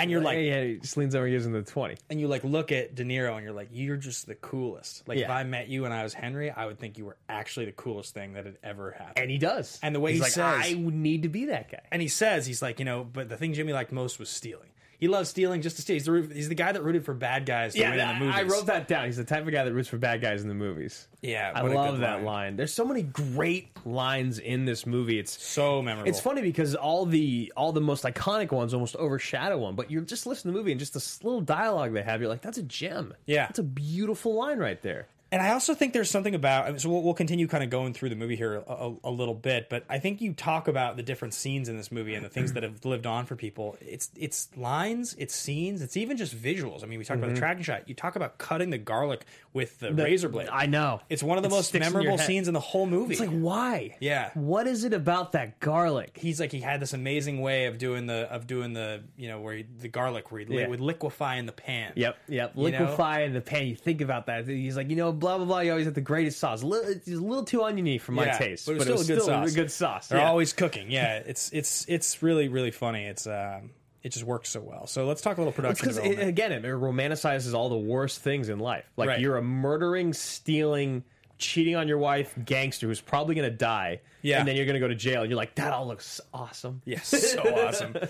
And 0.00 0.10
you're 0.10 0.20
like, 0.22 0.38
yeah, 0.38 0.62
he 0.64 0.76
just 0.78 0.96
leans 0.96 1.14
over 1.14 1.26
and 1.26 1.34
gives 1.34 1.44
him 1.46 1.52
the 1.52 1.62
twenty. 1.62 1.96
and 2.10 2.20
you 2.20 2.28
like 2.28 2.44
look 2.44 2.72
at 2.72 2.94
De 2.94 3.04
Niro 3.04 3.34
and 3.34 3.44
you're 3.44 3.52
like, 3.52 3.68
you're 3.72 3.96
just 3.96 4.26
the 4.26 4.34
coolest. 4.34 5.06
Like 5.08 5.18
if 5.18 5.22
Yeah. 5.22 5.34
I 5.36 5.44
met 5.44 5.68
you 5.68 5.84
and 5.84 5.92
I 5.94 6.02
was 6.02 6.14
Henry, 6.14 6.50
I 6.50 6.66
would 6.66 6.78
think 6.78 6.98
you 6.98 7.04
were 7.04 7.16
actually 7.28 7.66
the 7.66 7.72
coolest 7.72 8.14
thing 8.14 8.34
that 8.34 8.46
had 8.46 8.58
ever 8.62 8.92
happened. 8.92 9.18
And 9.18 9.30
he 9.30 9.38
does. 9.38 9.78
And 9.82 9.94
the 9.94 10.00
way 10.00 10.12
He's 10.12 10.20
he 10.20 10.22
like, 10.24 10.32
says- 10.32 10.72
I 10.72 10.74
would 10.82 10.94
need 10.94 11.22
to 11.24 11.28
be 11.28 11.46
that 11.46 11.70
guy. 11.70 11.82
And 11.92 12.00
he 12.02 12.08
says 12.08 12.46
he's 12.46 12.62
like, 12.62 12.78
you 12.78 12.84
know, 12.84 13.04
but 13.04 13.28
the 13.28 13.36
thing 13.36 13.52
Jimmy 13.54 13.72
liked 13.72 13.92
most 13.92 14.18
was 14.18 14.28
stealing. 14.28 14.68
He 14.98 15.06
loves 15.06 15.28
stealing 15.28 15.62
just 15.62 15.76
to 15.76 15.82
steal. 15.82 15.94
He's 15.94 16.04
the, 16.06 16.28
he's 16.34 16.48
the 16.48 16.56
guy 16.56 16.72
that 16.72 16.82
rooted 16.82 17.04
for 17.04 17.14
bad 17.14 17.46
guys 17.46 17.74
to 17.74 17.80
win 17.82 17.92
in 17.92 17.98
the 17.98 18.04
I- 18.04 18.18
movies. 18.18 18.34
I 18.36 18.42
wrote 18.42 18.66
that 18.66 18.88
down. 18.88 19.06
He's 19.06 19.16
the 19.16 19.24
type 19.24 19.46
of 19.46 19.52
guy 19.52 19.62
that 19.64 19.72
roots 19.72 19.88
for 19.88 19.96
bad 19.96 20.20
guys 20.20 20.42
in 20.42 20.48
the 20.48 20.54
movies. 20.54 21.06
Yeah, 21.22 21.52
I 21.54 21.62
love 21.62 22.00
that 22.00 22.16
line. 22.16 22.24
line. 22.24 22.56
There's 22.56 22.74
so 22.74 22.84
many 22.84 23.02
great 23.02 23.68
lines 23.86 24.38
in 24.40 24.64
this 24.64 24.86
movie. 24.86 25.18
It's 25.20 25.40
So 25.42 25.82
memorable. 25.82 26.08
It's 26.10 26.20
funny 26.20 26.42
because 26.42 26.74
all 26.74 27.06
the 27.06 27.52
all 27.56 27.72
the 27.72 27.80
most 27.80 28.02
iconic 28.04 28.50
ones 28.50 28.74
almost 28.74 28.96
overshadow 28.96 29.58
one. 29.58 29.76
But 29.76 29.90
you're 29.90 30.02
just 30.02 30.26
listening 30.26 30.52
to 30.52 30.56
the 30.58 30.60
movie 30.62 30.72
and 30.72 30.80
just 30.80 30.94
this 30.94 31.22
little 31.22 31.40
dialogue 31.40 31.92
they 31.92 32.02
have. 32.02 32.20
You're 32.20 32.30
like, 32.30 32.42
that's 32.42 32.58
a 32.58 32.62
gem. 32.64 33.14
Yeah. 33.26 33.46
that's 33.46 33.58
a 33.60 33.64
beautiful 33.64 34.34
line 34.34 34.58
right 34.58 34.80
there. 34.82 35.06
And 35.30 35.42
I 35.42 35.52
also 35.52 35.74
think 35.74 35.92
there's 35.92 36.10
something 36.10 36.34
about. 36.34 36.80
So 36.80 36.88
we'll, 36.88 37.02
we'll 37.02 37.14
continue 37.14 37.46
kind 37.46 37.62
of 37.62 37.70
going 37.70 37.92
through 37.92 38.08
the 38.08 38.16
movie 38.16 38.36
here 38.36 38.56
a, 38.56 38.60
a, 38.72 38.94
a 39.04 39.10
little 39.10 39.34
bit, 39.34 39.68
but 39.68 39.84
I 39.88 39.98
think 39.98 40.20
you 40.20 40.32
talk 40.32 40.68
about 40.68 40.96
the 40.96 41.02
different 41.02 41.34
scenes 41.34 41.68
in 41.68 41.76
this 41.76 41.92
movie 41.92 42.14
and 42.14 42.24
the 42.24 42.28
things 42.28 42.52
that 42.54 42.62
have 42.62 42.84
lived 42.84 43.06
on 43.06 43.26
for 43.26 43.36
people. 43.36 43.76
It's 43.80 44.10
it's 44.16 44.48
lines, 44.56 45.14
it's 45.18 45.34
scenes, 45.34 45.82
it's 45.82 45.96
even 45.96 46.16
just 46.16 46.36
visuals. 46.36 46.82
I 46.82 46.86
mean, 46.86 46.98
we 46.98 47.04
talked 47.04 47.18
about 47.18 47.28
the 47.28 47.32
mm-hmm. 47.34 47.40
tracking 47.40 47.62
shot. 47.62 47.88
You 47.88 47.94
talk 47.94 48.16
about 48.16 48.38
cutting 48.38 48.70
the 48.70 48.78
garlic 48.78 49.26
with 49.52 49.78
the, 49.80 49.92
razor 49.92 50.28
blade. 50.28 50.48
I 50.50 50.66
know. 50.66 51.00
It's 51.08 51.22
one 51.22 51.36
of 51.36 51.42
the 51.42 51.48
It 51.48 51.52
most 51.52 51.74
in 51.74 51.80
memorable 51.80 52.18
scenes 52.18 52.48
in 52.48 52.54
the 52.54 52.60
whole 52.60 52.86
movie. 52.86 53.12
It's 53.12 53.20
like 53.20 53.30
why? 53.30 53.96
Yeah. 54.00 54.30
What 54.34 54.66
is 54.66 54.84
it 54.84 54.92
about 54.92 55.32
that 55.32 55.60
garlic? 55.60 56.18
he's 56.18 56.40
like 56.40 56.52
he 56.52 56.60
had 56.60 56.80
this 56.80 56.92
amazing 56.92 57.40
way 57.40 57.66
of 57.66 57.78
doing 57.78 58.06
the 58.06 58.30
of 58.30 58.46
doing 58.46 58.72
the 58.72 59.02
you 59.16 59.28
know 59.28 59.40
where 59.40 59.54
he, 59.54 59.62
the 59.62 59.88
garlic 59.88 60.30
where 60.30 60.40
he 60.40 60.54
Yeah. 60.54 60.68
would 60.68 60.80
liquefy 60.80 61.36
in 61.36 61.46
the 61.46 61.52
pan. 61.52 61.92
Yep, 61.96 62.16
yep. 62.28 62.52
You 62.54 62.70
know? 62.70 62.78
Liquefy 62.78 63.24
in 63.24 63.32
the 63.32 63.40
pan. 63.40 63.66
You 63.66 63.76
think 63.76 64.00
about 64.00 64.26
that. 64.26 64.46
He's 64.46 64.76
like, 64.76 64.90
you 64.90 64.96
know, 64.96 65.12
blah 65.18 65.36
blah 65.36 65.46
blah. 65.46 65.60
You 65.60 65.70
always 65.72 65.86
have 65.86 65.94
the 65.94 66.00
greatest 66.00 66.38
sauce. 66.38 66.62
A 66.62 66.66
little, 66.66 66.90
it's 66.90 67.08
a 67.08 67.12
little 67.12 67.44
too 67.44 67.62
oniony 67.62 67.98
for 67.98 68.12
my 68.12 68.26
Yeah, 68.26 68.38
taste, 68.38 68.66
but 68.66 68.72
it 68.72 68.76
was 68.76 68.84
still 68.84 69.00
a 69.00 69.04
good 69.18 69.22
sauce. 69.26 69.52
a 69.52 69.54
good 69.54 69.70
sauce. 69.70 70.08
They're 70.08 70.18
yeah. 70.20 70.28
always 70.28 70.52
cooking. 70.52 70.90
Yeah, 70.90 71.16
it's 71.26 71.50
it's 71.52 71.84
it's 71.88 72.22
really 72.22 72.48
really 72.48 72.70
funny. 72.70 73.04
It's 73.04 73.26
um 73.26 73.70
it 74.02 74.10
just 74.12 74.24
works 74.24 74.48
so 74.50 74.60
well. 74.60 74.86
So 74.86 75.06
let's 75.06 75.20
talk 75.20 75.36
a 75.36 75.40
little 75.40 75.52
production 75.52 75.84
because 75.84 75.96
development. 75.96 76.28
again, 76.28 76.52
it 76.52 76.62
romanticizes 76.62 77.52
all 77.52 77.68
the 77.68 77.76
worst 77.76 78.20
things 78.20 78.48
in 78.48 78.58
life. 78.60 78.90
Like 78.96 79.08
Right. 79.08 79.20
you're 79.20 79.36
a 79.36 79.42
murdering, 79.42 80.12
stealing, 80.12 81.02
cheating 81.38 81.76
on 81.76 81.88
your 81.88 81.98
wife 81.98 82.34
gangster 82.44 82.86
who's 82.86 83.00
probably 83.00 83.34
going 83.34 83.50
to 83.50 83.56
die. 83.56 84.00
Yeah. 84.20 84.40
and 84.40 84.48
then 84.48 84.56
you're 84.56 84.66
going 84.66 84.74
to 84.74 84.80
go 84.80 84.88
to 84.88 84.96
jail. 84.96 85.22
And 85.22 85.30
you're 85.30 85.36
like, 85.36 85.54
that 85.54 85.72
all 85.72 85.86
looks 85.86 86.20
awesome. 86.34 86.82
Yes, 86.84 87.08
so 87.08 87.40
awesome. 87.66 87.96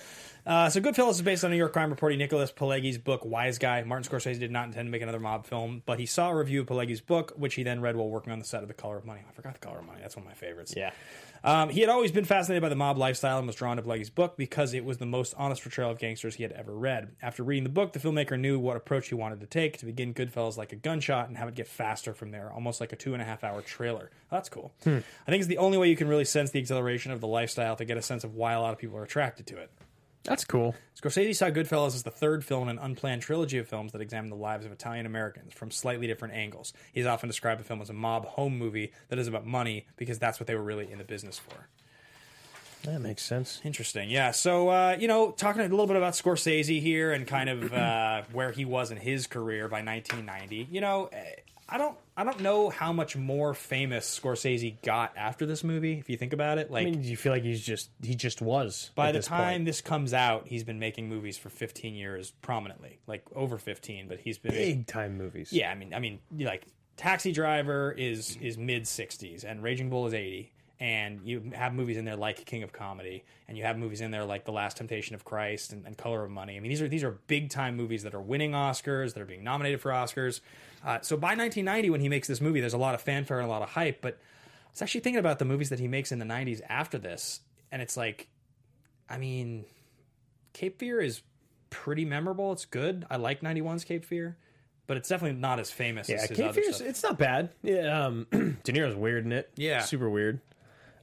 Uh, 0.46 0.70
so 0.70 0.80
Goodfellas 0.80 1.10
is 1.10 1.20
based 1.20 1.44
on 1.44 1.50
New 1.50 1.58
York 1.58 1.74
crime 1.74 1.90
reporter 1.90 2.16
Nicholas 2.16 2.50
Pileggi's 2.50 2.96
book 2.96 3.20
Wise 3.22 3.58
Guy. 3.58 3.82
Martin 3.82 4.10
Scorsese 4.10 4.38
did 4.38 4.50
not 4.50 4.64
intend 4.64 4.86
to 4.86 4.90
make 4.90 5.02
another 5.02 5.20
mob 5.20 5.44
film, 5.44 5.82
but 5.84 5.98
he 5.98 6.06
saw 6.06 6.30
a 6.30 6.34
review 6.34 6.62
of 6.62 6.66
Pileggi's 6.66 7.02
book, 7.02 7.34
which 7.36 7.54
he 7.54 7.64
then 7.64 7.82
read 7.82 7.96
while 7.96 8.08
working 8.08 8.32
on 8.32 8.38
the 8.38 8.46
set 8.46 8.62
of 8.62 8.68
The 8.68 8.72
Color 8.72 8.96
of 8.96 9.04
Money. 9.04 9.20
I 9.28 9.32
forgot 9.34 9.52
The 9.52 9.58
Color 9.58 9.80
of 9.80 9.84
Money. 9.84 9.98
That's 10.00 10.16
one 10.16 10.22
of 10.24 10.28
my 10.28 10.34
favorites. 10.34 10.72
Yeah. 10.74 10.92
Um, 11.44 11.68
he 11.68 11.80
had 11.80 11.88
always 11.88 12.12
been 12.12 12.24
fascinated 12.24 12.62
by 12.62 12.68
the 12.68 12.76
mob 12.76 12.98
lifestyle 12.98 13.38
and 13.38 13.46
was 13.46 13.56
drawn 13.56 13.76
to 13.76 13.82
Pileggi's 13.82 14.10
book 14.10 14.36
because 14.36 14.74
it 14.74 14.84
was 14.84 14.98
the 14.98 15.06
most 15.06 15.34
honest 15.36 15.62
portrayal 15.62 15.90
of 15.90 15.98
gangsters 15.98 16.34
he 16.34 16.42
had 16.42 16.52
ever 16.52 16.74
read. 16.74 17.10
After 17.22 17.42
reading 17.42 17.64
the 17.64 17.70
book, 17.70 17.92
the 17.92 17.98
filmmaker 17.98 18.38
knew 18.38 18.58
what 18.58 18.76
approach 18.76 19.08
he 19.08 19.14
wanted 19.14 19.40
to 19.40 19.46
take 19.46 19.78
to 19.78 19.86
begin 19.86 20.14
Goodfellas 20.14 20.56
like 20.56 20.72
a 20.72 20.76
gunshot 20.76 21.28
and 21.28 21.36
have 21.36 21.48
it 21.48 21.54
get 21.54 21.68
faster 21.68 22.12
from 22.14 22.30
there, 22.30 22.52
almost 22.52 22.80
like 22.80 22.92
a 22.92 22.96
two 22.96 23.12
and 23.12 23.22
a 23.22 23.24
half 23.24 23.44
hour 23.44 23.62
trailer. 23.62 24.10
That's 24.30 24.48
cool. 24.48 24.72
I 25.26 25.30
think 25.30 25.40
it's 25.40 25.46
the 25.46 25.58
only 25.58 25.78
way 25.78 25.88
you 25.88 25.96
can 25.96 26.08
really 26.08 26.24
sense 26.24 26.50
the 26.50 26.58
exhilaration 26.58 27.12
of 27.12 27.20
the 27.20 27.26
lifestyle 27.28 27.76
to 27.76 27.84
get 27.84 27.96
a 27.96 28.02
sense 28.02 28.24
of 28.24 28.34
why 28.34 28.52
a 28.52 28.60
lot 28.60 28.72
of 28.72 28.78
people 28.78 28.96
are 28.96 29.04
attracted 29.04 29.46
to 29.48 29.56
it. 29.58 29.70
That's 30.24 30.44
cool. 30.44 30.74
Scorsese 31.00 31.34
saw 31.34 31.48
Goodfellas 31.48 31.94
as 31.94 32.02
the 32.02 32.10
third 32.10 32.44
film 32.44 32.68
in 32.68 32.78
an 32.78 32.84
unplanned 32.84 33.22
trilogy 33.22 33.58
of 33.58 33.68
films 33.68 33.92
that 33.92 34.00
examine 34.00 34.30
the 34.30 34.36
lives 34.36 34.66
of 34.66 34.72
Italian 34.72 35.06
Americans 35.06 35.54
from 35.54 35.70
slightly 35.70 36.06
different 36.06 36.34
angles. 36.34 36.72
He's 36.92 37.06
often 37.06 37.28
described 37.28 37.60
the 37.60 37.64
film 37.64 37.80
as 37.80 37.88
a 37.88 37.94
mob 37.94 38.26
home 38.26 38.58
movie 38.58 38.92
that 39.08 39.18
is 39.18 39.28
about 39.28 39.46
money 39.46 39.86
because 39.96 40.18
that's 40.18 40.40
what 40.40 40.46
they 40.46 40.54
were 40.54 40.62
really 40.62 40.90
in 40.90 40.98
the 40.98 41.04
business 41.04 41.38
for. 41.38 41.68
That 42.84 43.00
makes 43.00 43.22
sense. 43.22 43.60
Interesting. 43.64 44.08
Yeah. 44.08 44.30
So, 44.30 44.68
uh, 44.68 44.96
you 44.98 45.08
know, 45.08 45.32
talking 45.32 45.62
a 45.62 45.68
little 45.68 45.86
bit 45.86 45.96
about 45.96 46.12
Scorsese 46.14 46.80
here 46.80 47.12
and 47.12 47.26
kind 47.26 47.48
of 47.48 47.72
uh, 47.72 48.22
where 48.32 48.52
he 48.52 48.64
was 48.64 48.90
in 48.90 48.96
his 48.96 49.26
career 49.26 49.68
by 49.68 49.82
1990. 49.82 50.68
You 50.70 50.80
know, 50.80 51.08
eh, 51.12 51.24
I 51.68 51.76
don't, 51.76 51.96
I 52.16 52.24
don't 52.24 52.40
know 52.40 52.70
how 52.70 52.92
much 52.92 53.14
more 53.14 53.52
famous 53.52 54.18
Scorsese 54.18 54.80
got 54.82 55.12
after 55.16 55.44
this 55.44 55.62
movie. 55.62 55.98
If 55.98 56.08
you 56.08 56.16
think 56.16 56.32
about 56.32 56.58
it, 56.58 56.70
like 56.70 56.86
I 56.86 56.90
mean, 56.90 57.02
do 57.02 57.08
you 57.08 57.16
feel 57.16 57.32
like 57.32 57.42
he's 57.42 57.62
just 57.62 57.90
he 58.02 58.14
just 58.14 58.40
was 58.40 58.90
by 58.94 59.12
the 59.12 59.18
this 59.18 59.26
time 59.26 59.54
point. 59.54 59.64
this 59.66 59.80
comes 59.80 60.14
out, 60.14 60.48
he's 60.48 60.64
been 60.64 60.78
making 60.78 61.08
movies 61.08 61.36
for 61.36 61.50
15 61.50 61.94
years 61.94 62.32
prominently, 62.42 63.00
like 63.06 63.22
over 63.34 63.58
15. 63.58 64.08
But 64.08 64.20
he's 64.20 64.38
been 64.38 64.52
big 64.52 64.86
time 64.86 65.18
movies? 65.18 65.52
yeah, 65.52 65.70
I 65.70 65.74
mean, 65.74 65.92
I 65.92 65.98
mean, 65.98 66.20
like 66.36 66.66
Taxi 66.96 67.32
Driver 67.32 67.92
is 67.92 68.36
is 68.40 68.58
mid 68.58 68.82
'60s, 68.84 69.44
and 69.44 69.62
Raging 69.62 69.90
Bull 69.90 70.06
is 70.06 70.14
'80, 70.14 70.52
and 70.80 71.20
you 71.24 71.50
have 71.54 71.74
movies 71.74 71.96
in 71.96 72.04
there 72.04 72.16
like 72.16 72.44
King 72.46 72.62
of 72.62 72.72
Comedy, 72.72 73.24
and 73.48 73.58
you 73.58 73.64
have 73.64 73.76
movies 73.76 74.00
in 74.00 74.10
there 74.10 74.24
like 74.24 74.44
The 74.44 74.52
Last 74.52 74.76
Temptation 74.76 75.14
of 75.14 75.24
Christ 75.24 75.72
and, 75.72 75.84
and 75.86 75.96
Color 75.96 76.24
of 76.24 76.30
Money. 76.30 76.56
I 76.56 76.60
mean, 76.60 76.68
these 76.68 76.80
are 76.80 76.88
these 76.88 77.02
are 77.02 77.18
big 77.26 77.50
time 77.50 77.76
movies 77.76 78.04
that 78.04 78.14
are 78.14 78.20
winning 78.20 78.52
Oscars, 78.52 79.14
that 79.14 79.20
are 79.20 79.26
being 79.26 79.42
nominated 79.42 79.80
for 79.80 79.90
Oscars. 79.90 80.40
Uh, 80.84 81.00
so 81.00 81.16
by 81.16 81.28
1990, 81.28 81.90
when 81.90 82.00
he 82.00 82.08
makes 82.08 82.28
this 82.28 82.40
movie, 82.40 82.60
there's 82.60 82.74
a 82.74 82.78
lot 82.78 82.94
of 82.94 83.00
fanfare 83.00 83.38
and 83.38 83.46
a 83.46 83.50
lot 83.50 83.62
of 83.62 83.70
hype. 83.70 84.00
But 84.00 84.14
I 84.14 84.70
was 84.70 84.82
actually 84.82 85.00
thinking 85.00 85.18
about 85.18 85.40
the 85.40 85.44
movies 85.44 85.70
that 85.70 85.80
he 85.80 85.88
makes 85.88 86.12
in 86.12 86.20
the 86.20 86.24
'90s 86.24 86.60
after 86.68 86.98
this, 86.98 87.40
and 87.72 87.82
it's 87.82 87.96
like, 87.96 88.28
I 89.10 89.18
mean, 89.18 89.64
Cape 90.52 90.78
Fear 90.78 91.00
is 91.00 91.22
pretty 91.70 92.04
memorable. 92.04 92.52
It's 92.52 92.64
good. 92.64 93.04
I 93.10 93.16
like 93.16 93.40
91's 93.40 93.84
Cape 93.84 94.04
Fear, 94.04 94.36
but 94.86 94.96
it's 94.96 95.08
definitely 95.08 95.40
not 95.40 95.58
as 95.58 95.70
famous 95.72 96.08
yeah. 96.08 96.18
as 96.22 96.28
Cape 96.28 96.54
Fear's 96.54 96.80
it's 96.80 97.02
not 97.02 97.18
bad. 97.18 97.50
Yeah, 97.62 98.06
um, 98.06 98.26
De 98.62 98.72
Niro's 98.72 98.94
weird 98.94 99.24
in 99.24 99.32
it. 99.32 99.50
Yeah. 99.56 99.82
super 99.82 100.08
weird. 100.08 100.40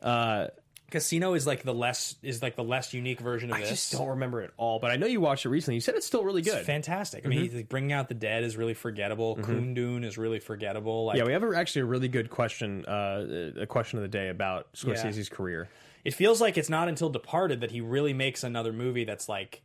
Uh, 0.02 0.48
Casino 0.92 1.34
is 1.34 1.48
like 1.48 1.64
the 1.64 1.74
less 1.74 2.16
is 2.22 2.42
like 2.44 2.56
the 2.56 2.64
less 2.64 2.94
unique 2.94 3.20
version 3.20 3.50
of 3.52 3.58
this. 3.58 3.68
I 3.68 3.70
this. 3.72 3.90
just 3.90 4.00
don't 4.00 4.10
remember 4.10 4.42
it 4.44 4.52
all, 4.56 4.80
but 4.80 4.92
I 4.92 4.98
know 4.98 5.08
you 5.08 5.20
watched 5.20 5.46
it 5.46 5.50
recently. 5.50 5.76
You 5.76 5.82
said 5.82 5.96
it's 5.96 6.06
still 6.06 6.24
really 6.24 6.42
It's 6.42 6.52
good. 6.52 6.66
fantastic. 6.66 7.26
I 7.26 7.30
mean, 7.30 7.54
like, 7.54 7.68
Bringing 7.70 7.92
Out 7.92 8.08
the 8.08 8.14
Dead 8.14 8.44
is 8.44 8.56
really 8.56 8.76
forgettable. 8.76 9.36
Kundun 9.36 10.06
is 10.06 10.18
really 10.18 10.40
forgettable. 10.40 11.06
Like, 11.06 11.18
yeah, 11.18 11.24
we 11.26 11.34
have 11.34 11.44
a, 11.44 11.52
actually 11.58 11.82
a 11.82 11.86
really 11.86 12.08
good 12.08 12.30
question, 12.30 12.86
uh, 12.86 13.52
a 13.60 13.66
question 13.66 13.98
of 13.98 14.04
the 14.04 14.08
day 14.10 14.30
about 14.30 14.72
Scorsese's 14.74 15.28
career. 15.28 15.68
it 16.06 16.14
feels 16.14 16.40
like 16.40 16.58
it's 16.58 16.70
not 16.70 16.88
until 16.88 17.10
Departed 17.10 17.62
that 17.62 17.72
he 17.72 17.82
really 17.82 18.14
makes 18.14 18.44
another 18.44 18.72
movie 18.72 19.06
that's 19.06 19.28
like 19.28 19.64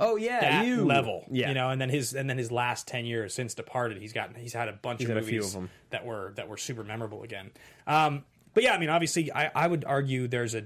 Oh 0.00 0.14
yeah, 0.14 0.40
that 0.40 0.66
you 0.66 0.84
level. 0.84 1.24
Yeah, 1.28 1.48
you 1.48 1.54
know, 1.54 1.70
and 1.70 1.80
then 1.80 1.88
his 1.88 2.14
and 2.14 2.30
then 2.30 2.38
his 2.38 2.52
last 2.52 2.86
ten 2.86 3.04
years 3.04 3.34
since 3.34 3.54
Departed, 3.54 3.98
he's 3.98 4.12
gotten 4.12 4.36
he's 4.36 4.52
had 4.52 4.68
a 4.68 4.72
bunch 4.74 5.00
of 5.02 5.08
had 5.08 5.16
a 5.16 5.20
movies 5.22 5.30
few 5.30 5.40
of 5.42 5.64
'em. 5.64 5.70
that 5.90 6.06
were 6.06 6.34
that 6.36 6.46
were 6.48 6.56
super 6.56 6.84
memorable 6.84 7.24
again. 7.24 7.50
Um, 7.84 8.24
but 8.58 8.64
yeah, 8.64 8.74
I 8.74 8.78
mean, 8.78 8.88
obviously, 8.88 9.32
I, 9.32 9.52
I 9.54 9.68
would 9.68 9.84
argue 9.84 10.26
there's 10.26 10.56
a. 10.56 10.64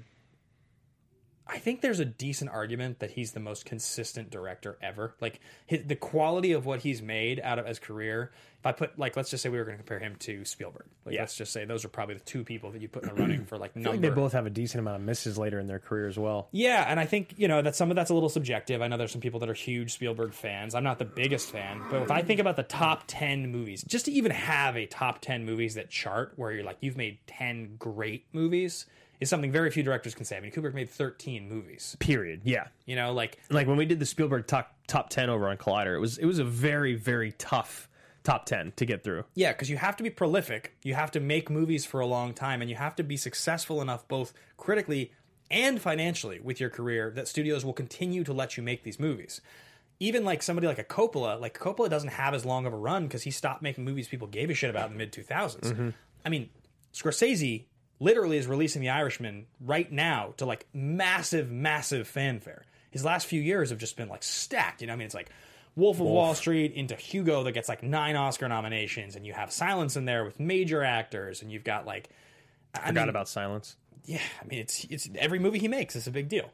I 1.46 1.58
think 1.58 1.80
there's 1.80 1.98
a 2.00 2.04
decent 2.04 2.50
argument 2.50 3.00
that 3.00 3.10
he's 3.10 3.32
the 3.32 3.40
most 3.40 3.64
consistent 3.64 4.30
director 4.30 4.78
ever. 4.80 5.14
Like 5.20 5.40
his, 5.66 5.84
the 5.84 5.96
quality 5.96 6.52
of 6.52 6.66
what 6.66 6.80
he's 6.80 7.02
made 7.02 7.40
out 7.40 7.58
of 7.58 7.66
his 7.66 7.78
career. 7.78 8.30
If 8.60 8.66
I 8.66 8.70
put 8.72 8.96
like, 8.96 9.16
let's 9.16 9.28
just 9.28 9.42
say 9.42 9.48
we 9.48 9.58
were 9.58 9.64
going 9.64 9.76
to 9.76 9.82
compare 9.82 9.98
him 9.98 10.14
to 10.20 10.44
Spielberg. 10.44 10.86
Like, 11.04 11.16
Yeah. 11.16 11.22
let's 11.22 11.36
just 11.36 11.52
say 11.52 11.64
those 11.64 11.84
are 11.84 11.88
probably 11.88 12.14
the 12.14 12.20
two 12.20 12.44
people 12.44 12.70
that 12.70 12.80
you 12.80 12.86
put 12.88 13.02
in 13.02 13.08
the 13.08 13.14
running 13.20 13.44
for 13.44 13.58
like 13.58 13.72
I 13.76 13.82
think 13.82 14.02
they 14.02 14.10
both 14.10 14.32
have 14.34 14.46
a 14.46 14.50
decent 14.50 14.78
amount 14.78 14.96
of 14.96 15.02
misses 15.02 15.36
later 15.36 15.58
in 15.58 15.66
their 15.66 15.80
career 15.80 16.06
as 16.06 16.16
well. 16.16 16.48
Yeah, 16.52 16.84
and 16.86 17.00
I 17.00 17.06
think 17.06 17.34
you 17.36 17.48
know 17.48 17.60
that 17.60 17.74
some 17.74 17.90
of 17.90 17.96
that's 17.96 18.10
a 18.10 18.14
little 18.14 18.28
subjective. 18.28 18.80
I 18.80 18.86
know 18.86 18.96
there's 18.96 19.10
some 19.10 19.20
people 19.20 19.40
that 19.40 19.50
are 19.50 19.54
huge 19.54 19.92
Spielberg 19.94 20.32
fans. 20.32 20.76
I'm 20.76 20.84
not 20.84 21.00
the 21.00 21.04
biggest 21.04 21.50
fan, 21.50 21.82
but 21.90 22.02
if 22.02 22.10
I 22.12 22.22
think 22.22 22.38
about 22.38 22.54
the 22.54 22.62
top 22.62 23.02
ten 23.08 23.50
movies, 23.50 23.82
just 23.82 24.04
to 24.04 24.12
even 24.12 24.30
have 24.30 24.76
a 24.76 24.86
top 24.86 25.20
ten 25.20 25.44
movies 25.44 25.74
that 25.74 25.90
chart 25.90 26.34
where 26.36 26.52
you're 26.52 26.64
like 26.64 26.76
you've 26.80 26.96
made 26.96 27.18
ten 27.26 27.74
great 27.80 28.26
movies 28.32 28.86
is 29.22 29.30
something 29.30 29.50
very 29.52 29.70
few 29.70 29.82
directors 29.82 30.14
can 30.14 30.24
say. 30.24 30.36
I 30.36 30.40
mean, 30.40 30.50
Kubrick 30.52 30.74
made 30.74 30.90
13 30.90 31.48
movies. 31.48 31.96
Period. 32.00 32.42
Yeah. 32.44 32.66
You 32.84 32.96
know, 32.96 33.12
like 33.12 33.38
Like 33.48 33.66
when 33.66 33.76
we 33.76 33.86
did 33.86 33.98
the 33.98 34.06
Spielberg 34.06 34.46
top 34.46 34.74
top 34.86 35.08
ten 35.10 35.30
over 35.30 35.48
on 35.48 35.56
Collider, 35.56 35.94
it 35.96 36.00
was 36.00 36.18
it 36.18 36.26
was 36.26 36.38
a 36.38 36.44
very 36.44 36.94
very 36.94 37.32
tough 37.32 37.88
top 38.24 38.46
ten 38.46 38.72
to 38.76 38.84
get 38.84 39.02
through. 39.02 39.24
Yeah, 39.34 39.52
because 39.52 39.70
you 39.70 39.76
have 39.78 39.96
to 39.96 40.02
be 40.02 40.10
prolific. 40.10 40.74
You 40.82 40.94
have 40.94 41.10
to 41.12 41.20
make 41.20 41.48
movies 41.50 41.86
for 41.86 42.00
a 42.00 42.06
long 42.06 42.34
time, 42.34 42.60
and 42.60 42.68
you 42.68 42.76
have 42.76 42.94
to 42.96 43.02
be 43.02 43.16
successful 43.16 43.80
enough, 43.80 44.06
both 44.08 44.32
critically 44.56 45.12
and 45.50 45.80
financially, 45.80 46.40
with 46.40 46.60
your 46.60 46.70
career 46.70 47.10
that 47.10 47.28
studios 47.28 47.64
will 47.64 47.74
continue 47.74 48.24
to 48.24 48.32
let 48.32 48.56
you 48.56 48.62
make 48.62 48.82
these 48.84 48.98
movies. 48.98 49.40
even 50.00 50.24
like 50.24 50.42
somebody 50.42 50.66
like 50.66 50.80
a 50.80 50.84
Coppola, 50.84 51.40
like 51.40 51.56
Coppola 51.56 51.88
doesn't 51.88 52.10
have 52.10 52.34
as 52.34 52.44
long 52.44 52.66
of 52.66 52.72
a 52.72 52.76
run 52.76 53.04
because 53.04 53.22
he 53.22 53.30
stopped 53.30 53.62
making 53.62 53.84
movies 53.84 54.08
people 54.08 54.26
gave 54.26 54.50
a 54.50 54.54
shit 54.54 54.68
about 54.68 54.86
in 54.86 54.92
the 54.94 54.98
mid 54.98 55.12
2000s. 55.12 55.60
Mm-hmm. 55.60 55.90
I 56.24 56.28
mean, 56.28 56.50
Scorsese 56.92 57.66
literally 58.02 58.36
is 58.36 58.46
releasing 58.46 58.82
The 58.82 58.90
Irishman 58.90 59.46
right 59.60 59.90
now 59.90 60.34
to 60.38 60.44
like 60.46 60.66
massive, 60.74 61.50
massive 61.50 62.08
fanfare. 62.08 62.64
His 62.90 63.04
last 63.04 63.26
few 63.26 63.40
years 63.40 63.70
have 63.70 63.78
just 63.78 63.96
been 63.96 64.08
like 64.08 64.22
stacked. 64.22 64.80
You 64.80 64.88
know, 64.88 64.92
I 64.92 64.96
mean, 64.96 65.06
it's 65.06 65.14
like 65.14 65.30
Wolf 65.76 65.98
of 66.00 66.06
Wall 66.06 66.34
Street 66.34 66.72
into 66.74 66.94
Hugo 66.96 67.44
that 67.44 67.52
gets 67.52 67.68
like 67.68 67.82
nine 67.82 68.16
Oscar 68.16 68.48
nominations, 68.48 69.16
and 69.16 69.24
you 69.24 69.32
have 69.32 69.50
Silence 69.52 69.96
in 69.96 70.04
there 70.04 70.24
with 70.24 70.38
major 70.40 70.82
actors, 70.82 71.40
and 71.42 71.50
you've 71.50 71.64
got 71.64 71.86
like. 71.86 72.10
I 72.74 72.88
Forgot 72.88 73.02
mean, 73.02 73.08
about 73.10 73.28
Silence. 73.28 73.76
yeah, 74.04 74.18
I 74.42 74.46
mean 74.46 74.58
it's 74.58 74.84
it's 74.84 75.08
every 75.16 75.38
movie 75.38 75.58
he 75.58 75.68
makes 75.68 75.94
is 75.94 76.06
a 76.06 76.10
big 76.10 76.28
deal. 76.28 76.50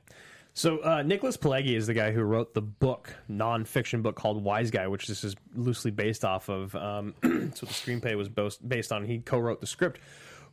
So 0.54 0.78
uh, 0.78 1.02
Nicholas 1.02 1.36
Pileggi 1.36 1.76
is 1.76 1.86
the 1.86 1.94
guy 1.94 2.10
who 2.10 2.22
wrote 2.22 2.52
the 2.54 2.62
book, 2.62 3.14
nonfiction 3.30 4.02
book 4.02 4.16
called 4.16 4.42
Wise 4.42 4.72
Guy, 4.72 4.88
which 4.88 5.06
this 5.06 5.22
is 5.22 5.36
loosely 5.54 5.92
based 5.92 6.24
off 6.24 6.48
of. 6.48 6.74
Um, 6.74 7.14
what 7.22 7.52
the 7.52 7.66
screenplay 7.66 8.16
was 8.16 8.28
based 8.58 8.90
on. 8.90 9.04
He 9.04 9.18
co-wrote 9.18 9.60
the 9.60 9.68
script 9.68 10.00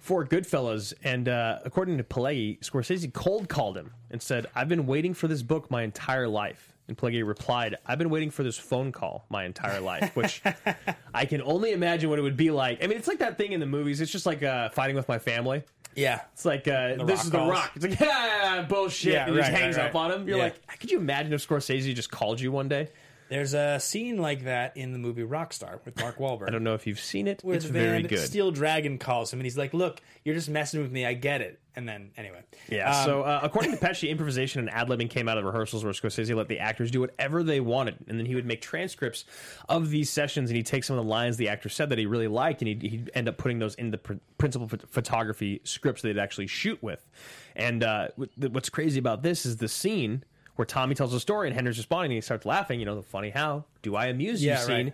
for 0.05 0.23
Goodfellas, 0.23 0.93
and 1.03 1.27
uh, 1.27 1.57
according 1.65 1.97
to 1.97 2.03
Pileggi, 2.03 2.59
Scorsese 2.59 3.11
cold 3.11 3.49
called 3.49 3.75
him 3.75 3.91
and 4.11 4.21
said, 4.21 4.45
"I've 4.53 4.69
been 4.69 4.85
waiting 4.85 5.15
for 5.15 5.27
this 5.27 5.41
book 5.41 5.71
my 5.71 5.81
entire 5.81 6.27
life." 6.27 6.71
And 6.87 6.95
Pileggi 6.95 7.25
replied, 7.27 7.77
"I've 7.87 7.97
been 7.97 8.11
waiting 8.11 8.29
for 8.29 8.43
this 8.43 8.55
phone 8.55 8.91
call 8.91 9.25
my 9.29 9.45
entire 9.45 9.79
life," 9.81 10.15
which 10.15 10.43
I 11.15 11.25
can 11.25 11.41
only 11.41 11.71
imagine 11.71 12.11
what 12.11 12.19
it 12.19 12.21
would 12.21 12.37
be 12.37 12.51
like. 12.51 12.83
I 12.83 12.87
mean, 12.87 12.99
it's 12.99 13.07
like 13.07 13.17
that 13.17 13.39
thing 13.39 13.53
in 13.53 13.59
the 13.59 13.65
movies. 13.65 13.99
It's 13.99 14.11
just 14.11 14.27
like 14.27 14.43
uh, 14.43 14.69
fighting 14.69 14.95
with 14.95 15.07
my 15.07 15.17
family. 15.17 15.63
Yeah, 15.95 16.21
It's 16.33 16.45
like 16.45 16.67
uh, 16.67 17.03
this 17.05 17.23
is 17.23 17.31
the. 17.31 17.39
Rock. 17.39 17.71
It's 17.75 17.85
like 17.85 17.99
yeah, 17.99 18.63
bullshit. 18.69 19.13
Yeah, 19.13 19.25
and 19.25 19.33
he 19.33 19.39
just 19.41 19.51
hangs 19.51 19.77
right, 19.77 19.87
up 19.87 19.95
on 19.95 20.11
him. 20.11 20.27
You're 20.27 20.37
Yeah. 20.37 20.43
like, 20.43 20.79
could 20.79 20.91
you 20.91 20.99
imagine 20.99 21.33
if 21.33 21.47
Scorsese 21.47 21.95
just 21.95 22.11
called 22.11 22.39
you 22.39 22.51
one 22.51 22.67
day? 22.67 22.89
There's 23.29 23.53
a 23.53 23.79
scene 23.79 24.17
like 24.17 24.43
that 24.45 24.77
in 24.77 24.91
the 24.93 24.99
movie 24.99 25.23
Rockstar 25.23 25.83
with 25.85 25.99
Mark 25.99 26.17
Wahlberg. 26.17 26.47
I 26.47 26.51
don't 26.51 26.63
know 26.63 26.73
if 26.75 26.85
you've 26.85 26.99
seen 26.99 27.27
it. 27.27 27.41
where 27.43 27.55
it's 27.55 27.65
the 27.65 27.71
very 27.73 28.03
good. 28.03 28.19
Steel 28.19 28.51
Dragon 28.51 28.97
calls 28.97 29.31
him 29.33 29.39
and 29.39 29.45
he's 29.45 29.57
like, 29.57 29.73
"Look, 29.73 30.01
you're 30.23 30.35
just 30.35 30.49
messing 30.49 30.81
with 30.81 30.91
me. 30.91 31.05
I 31.05 31.13
get 31.13 31.41
it." 31.41 31.59
And 31.77 31.89
then 31.89 32.11
anyway, 32.15 32.39
yeah. 32.69 32.99
Um, 32.99 33.05
so 33.05 33.21
uh, 33.23 33.39
according 33.43 33.71
to 33.71 33.77
Pesci, 33.77 34.09
improvisation 34.09 34.59
and 34.61 34.69
ad 34.69 34.87
libbing 34.87 35.09
came 35.09 35.27
out 35.27 35.37
of 35.37 35.43
rehearsals 35.43 35.83
where 35.83 35.91
Scorsese 35.91 36.33
let 36.33 36.47
the 36.47 36.59
actors 36.59 36.89
do 36.89 37.01
whatever 37.01 37.43
they 37.43 37.59
wanted, 37.59 37.97
and 38.07 38.17
then 38.17 38.25
he 38.25 38.33
would 38.33 38.45
make 38.45 38.61
transcripts 38.61 39.25
of 39.67 39.89
these 39.89 40.09
sessions, 40.09 40.49
and 40.49 40.55
he'd 40.55 40.65
take 40.65 40.85
some 40.85 40.97
of 40.97 41.03
the 41.03 41.09
lines 41.09 41.35
the 41.35 41.49
actor 41.49 41.67
said 41.67 41.89
that 41.89 41.97
he 41.97 42.05
really 42.05 42.29
liked, 42.29 42.61
and 42.61 42.69
he'd, 42.69 42.81
he'd 42.81 43.11
end 43.13 43.27
up 43.27 43.37
putting 43.37 43.59
those 43.59 43.75
in 43.75 43.91
the 43.91 43.97
pr- 43.97 44.13
principal 44.37 44.69
phot- 44.69 44.87
photography 44.87 45.59
scripts 45.65 46.01
that 46.01 46.07
they'd 46.13 46.19
actually 46.21 46.47
shoot 46.47 46.81
with. 46.81 47.05
And 47.57 47.83
uh, 47.83 48.07
wh- 48.17 48.39
what's 48.53 48.69
crazy 48.69 48.99
about 48.99 49.21
this 49.21 49.45
is 49.45 49.57
the 49.57 49.67
scene. 49.67 50.23
Where 50.55 50.65
Tommy 50.65 50.95
tells 50.95 51.13
a 51.13 51.19
story 51.19 51.47
and 51.47 51.55
Henry's 51.55 51.77
responding, 51.77 52.11
and 52.11 52.17
he 52.17 52.21
starts 52.21 52.45
laughing. 52.45 52.79
You 52.79 52.85
know, 52.85 52.95
the 52.95 53.03
funny 53.03 53.29
how 53.29 53.65
do 53.81 53.95
I 53.95 54.07
amuse 54.07 54.41
you 54.43 54.49
Yeah, 54.51 54.57
scene. 54.59 54.85
right. 54.87 54.93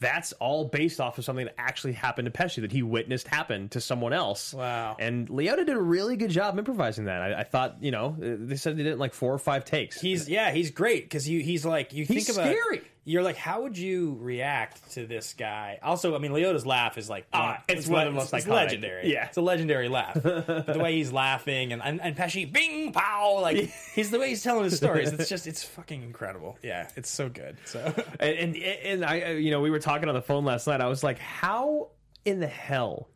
That's 0.00 0.32
all 0.34 0.64
based 0.64 0.98
off 0.98 1.18
of 1.18 1.26
something 1.26 1.44
that 1.44 1.54
actually 1.58 1.92
happened 1.92 2.24
to 2.24 2.30
Pesci 2.32 2.62
that 2.62 2.72
he 2.72 2.82
witnessed 2.82 3.28
happen 3.28 3.68
to 3.70 3.82
someone 3.82 4.14
else. 4.14 4.54
Wow. 4.54 4.96
And 4.98 5.28
Liotta 5.28 5.66
did 5.66 5.76
a 5.76 5.80
really 5.80 6.16
good 6.16 6.30
job 6.30 6.58
improvising 6.58 7.04
that. 7.04 7.20
I, 7.20 7.40
I 7.40 7.42
thought, 7.42 7.76
you 7.82 7.90
know, 7.90 8.16
they 8.18 8.56
said 8.56 8.78
they 8.78 8.82
did 8.84 8.90
it 8.90 8.92
in 8.94 8.98
like 8.98 9.12
four 9.12 9.34
or 9.34 9.38
five 9.38 9.66
takes. 9.66 10.00
he's 10.00 10.26
yeah, 10.26 10.52
he's 10.52 10.70
great 10.70 11.04
because 11.04 11.28
you 11.28 11.42
he's 11.42 11.66
like 11.66 11.92
you 11.92 12.06
He's 12.06 12.26
think 12.26 12.34
about 12.34 12.50
scary. 12.50 12.80
You're 13.04 13.22
like, 13.22 13.36
how 13.36 13.62
would 13.62 13.78
you 13.78 14.18
react 14.20 14.92
to 14.92 15.06
this 15.06 15.32
guy? 15.32 15.78
Also, 15.82 16.14
I 16.14 16.18
mean, 16.18 16.32
Liotta's 16.32 16.66
laugh 16.66 16.98
is 16.98 17.08
like, 17.08 17.26
Ah, 17.32 17.62
one- 17.66 17.76
it's 17.76 17.86
one 17.88 18.06
of 18.06 18.12
the 18.12 18.18
most 18.20 18.32
it's 18.34 18.44
iconic. 18.44 18.50
legendary. 18.50 19.12
Yeah. 19.12 19.26
it's 19.26 19.36
a 19.38 19.40
legendary 19.42 19.88
laugh. 19.88 20.18
but 20.22 20.66
the 20.66 20.78
way 20.78 20.96
he's 20.96 21.10
laughing 21.10 21.72
and 21.72 21.82
and, 21.82 22.00
and 22.02 22.14
Pesci, 22.16 22.50
bing 22.52 22.92
pow, 22.92 23.38
like 23.40 23.56
he's 23.94 24.10
the 24.10 24.18
way 24.18 24.28
he's 24.28 24.42
telling 24.42 24.64
his 24.64 24.76
stories. 24.76 25.12
It's 25.12 25.28
just 25.30 25.46
it's 25.46 25.64
fucking 25.64 26.02
incredible. 26.02 26.58
Yeah, 26.62 26.88
it's 26.94 27.08
so 27.10 27.28
good. 27.30 27.56
So 27.64 27.80
and, 28.20 28.54
and 28.54 28.56
and 28.56 29.04
I, 29.04 29.20
uh, 29.22 29.28
you 29.30 29.50
know, 29.50 29.60
we 29.60 29.70
were 29.70 29.80
talking 29.80 30.08
on 30.08 30.14
the 30.14 30.22
phone 30.22 30.44
last 30.44 30.66
night. 30.66 30.80
I 30.82 30.86
was 30.86 31.02
like, 31.02 31.18
how 31.18 31.88
in 32.26 32.40
the 32.40 32.46
hell 32.46 33.08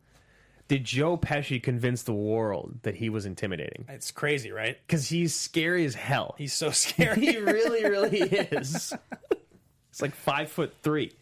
did 0.67 0.83
Joe 0.83 1.15
Pesci 1.15 1.61
convince 1.61 2.01
the 2.01 2.13
world 2.13 2.79
that 2.81 2.95
he 2.95 3.09
was 3.09 3.27
intimidating? 3.27 3.85
it's 3.87 4.09
crazy, 4.09 4.51
right? 4.51 4.77
Because 4.87 5.07
he's 5.07 5.35
scary 5.35 5.85
as 5.85 5.93
hell. 5.93 6.33
He's 6.39 6.53
so 6.53 6.71
scary. 6.71 7.21
he 7.21 7.37
really, 7.37 7.83
really 7.87 8.21
is. 8.21 8.91
It's 9.95 10.01
like 10.01 10.13
five 10.13 10.51
foot 10.51 10.73
three. 10.83 11.13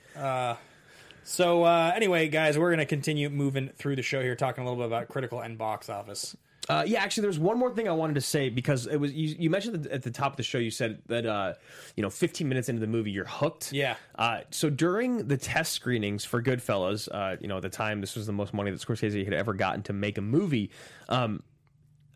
So 1.25 1.63
uh, 1.63 1.91
anyway, 1.95 2.27
guys, 2.27 2.57
we're 2.57 2.71
gonna 2.71 2.87
continue 2.87 3.29
moving 3.29 3.69
through 3.69 3.97
the 3.97 4.01
show 4.01 4.19
here, 4.19 4.35
talking 4.35 4.63
a 4.63 4.67
little 4.67 4.83
bit 4.83 4.87
about 4.87 5.09
critical 5.09 5.41
and 5.41 5.59
box 5.59 5.89
office. 5.89 6.35
Uh, 6.67 6.83
yeah, 6.87 7.03
actually, 7.03 7.21
there's 7.21 7.37
one 7.37 7.59
more 7.59 7.71
thing 7.75 7.87
I 7.87 7.91
wanted 7.91 8.15
to 8.15 8.21
say 8.21 8.49
because 8.49 8.87
it 8.87 8.97
was 8.97 9.13
you, 9.13 9.35
you 9.37 9.51
mentioned 9.51 9.85
at 9.85 10.01
the 10.01 10.09
top 10.09 10.31
of 10.31 10.37
the 10.37 10.43
show. 10.43 10.57
You 10.57 10.71
said 10.71 11.03
that 11.05 11.27
uh, 11.27 11.53
you 11.95 12.01
know, 12.01 12.09
15 12.09 12.49
minutes 12.49 12.67
into 12.67 12.79
the 12.79 12.87
movie, 12.87 13.11
you're 13.11 13.25
hooked. 13.25 13.71
Yeah. 13.71 13.95
Uh, 14.15 14.39
so 14.49 14.71
during 14.71 15.27
the 15.27 15.37
test 15.37 15.73
screenings 15.73 16.25
for 16.25 16.41
Goodfellas, 16.41 17.07
uh, 17.11 17.37
you 17.39 17.47
know, 17.47 17.57
at 17.57 17.61
the 17.61 17.69
time 17.69 18.01
this 18.01 18.15
was 18.15 18.25
the 18.25 18.33
most 18.33 18.55
money 18.55 18.71
that 18.71 18.79
Scorsese 18.79 19.23
had 19.23 19.35
ever 19.35 19.53
gotten 19.53 19.83
to 19.83 19.93
make 19.93 20.17
a 20.17 20.21
movie. 20.21 20.71
Um, 21.09 21.43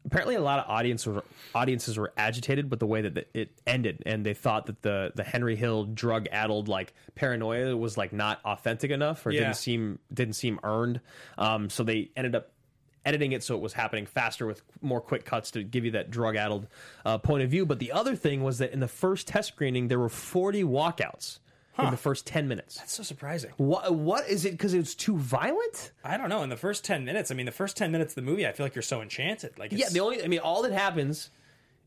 apparently, 0.08 0.34
a 0.36 0.42
lot 0.42 0.60
of 0.60 0.70
audiences 0.70 1.06
were, 1.08 1.24
audiences 1.54 1.98
were 2.00 2.12
agitated 2.18 2.72
with 2.72 2.80
the 2.80 2.88
way 2.88 3.02
that 3.04 3.30
it 3.36 3.52
ended, 3.68 4.02
and 4.08 4.26
they 4.26 4.34
thought 4.34 4.66
that 4.66 4.82
the 4.82 5.12
the 5.14 5.24
Henry 5.24 5.56
Hill 5.56 5.84
drug 5.86 6.28
addled 6.32 6.68
like 6.68 6.94
paranoia 7.16 7.78
was 7.78 7.98
like 7.98 8.12
not 8.14 8.40
authentic 8.44 8.90
enough 8.90 9.26
or 9.26 9.32
Yeah. 9.32 9.42
didn't 9.42 9.58
seem 9.58 10.00
didn't 10.12 10.34
seem 10.36 10.60
earned. 10.64 11.00
Um, 11.38 11.70
so 11.70 11.84
they 11.84 12.10
ended 12.18 12.34
up 12.36 12.52
editing 13.06 13.32
it 13.32 13.42
so 13.42 13.56
it 13.56 13.62
was 13.62 13.72
happening 13.72 14.06
faster 14.06 14.46
with 14.46 14.62
more 14.82 15.00
quick 15.00 15.24
cuts 15.24 15.52
to 15.52 15.64
give 15.64 15.86
you 15.86 15.92
that 15.92 16.12
drug 16.12 16.36
addled 16.36 16.68
uh, 17.06 17.18
point 17.18 17.42
of 17.44 17.50
view. 17.50 17.66
But 17.66 17.80
the 17.80 17.94
other 17.94 18.16
thing 18.18 18.44
was 18.44 18.58
that 18.58 18.74
in 18.74 18.82
the 18.82 18.88
first 18.90 19.28
test 19.28 19.48
screening, 19.50 19.88
there 19.88 19.98
were 20.00 20.10
40 20.10 20.64
walkouts 20.66 21.40
in 21.80 21.92
the 21.92 21.98
first 21.98 22.26
10 22.26 22.48
minutes. 22.48 22.76
That's 22.78 22.94
so 22.94 23.04
surprising. 23.04 23.52
What, 23.58 23.94
what 23.94 24.28
is 24.30 24.46
it? 24.46 24.52
Because 24.52 24.74
it's 24.74 24.96
too 24.96 25.18
violent? 25.18 25.92
I 26.04 26.18
don't 26.18 26.30
know. 26.30 26.44
In 26.44 26.50
the 26.50 26.58
first 26.58 26.84
ten 26.86 27.06
minutes, 27.06 27.32
I 27.32 27.36
mean, 27.36 27.46
the 27.46 27.52
first 27.52 27.78
ten 27.78 27.92
minutes 27.92 28.12
of 28.12 28.16
the 28.16 28.22
movie, 28.30 28.48
I 28.48 28.52
feel 28.52 28.66
like 28.66 28.76
you're 28.76 28.82
so 28.82 29.02
enchanted. 29.02 29.58
Like, 29.60 29.72
it's, 29.74 29.82
Yeah, 29.82 29.90
the 29.90 30.00
only, 30.00 30.24
I 30.24 30.28
mean, 30.28 30.40
all 30.40 30.64
that 30.64 30.72
happens 30.72 31.30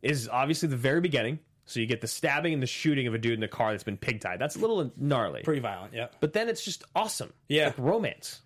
is 0.03 0.28
obviously 0.28 0.68
the 0.68 0.76
very 0.76 1.01
beginning. 1.01 1.38
So 1.66 1.78
you 1.78 1.86
get 1.86 2.01
the 2.01 2.09
stabbing 2.09 2.53
and 2.53 2.61
the 2.61 2.66
shooting 2.66 3.07
of 3.07 3.14
a 3.14 3.18
dude 3.18 3.34
in 3.34 3.41
the 3.41 3.47
car 3.47 3.70
that's 3.70 3.84
been 3.84 3.97
pig 3.97 4.20
tied. 4.20 4.41
That's 4.41 4.57
a 4.57 4.59
little 4.59 4.91
gnarly. 4.97 5.43
pretty 5.43 5.61
violent. 5.61 5.95
Yeah, 5.95 6.09
But 6.18 6.32
then 6.32 6.49
it's 6.49 6.64
just 6.64 6.82
awesome. 6.97 7.32
Yeah. 7.49 7.66
Like 7.66 7.78
romance. 7.78 8.41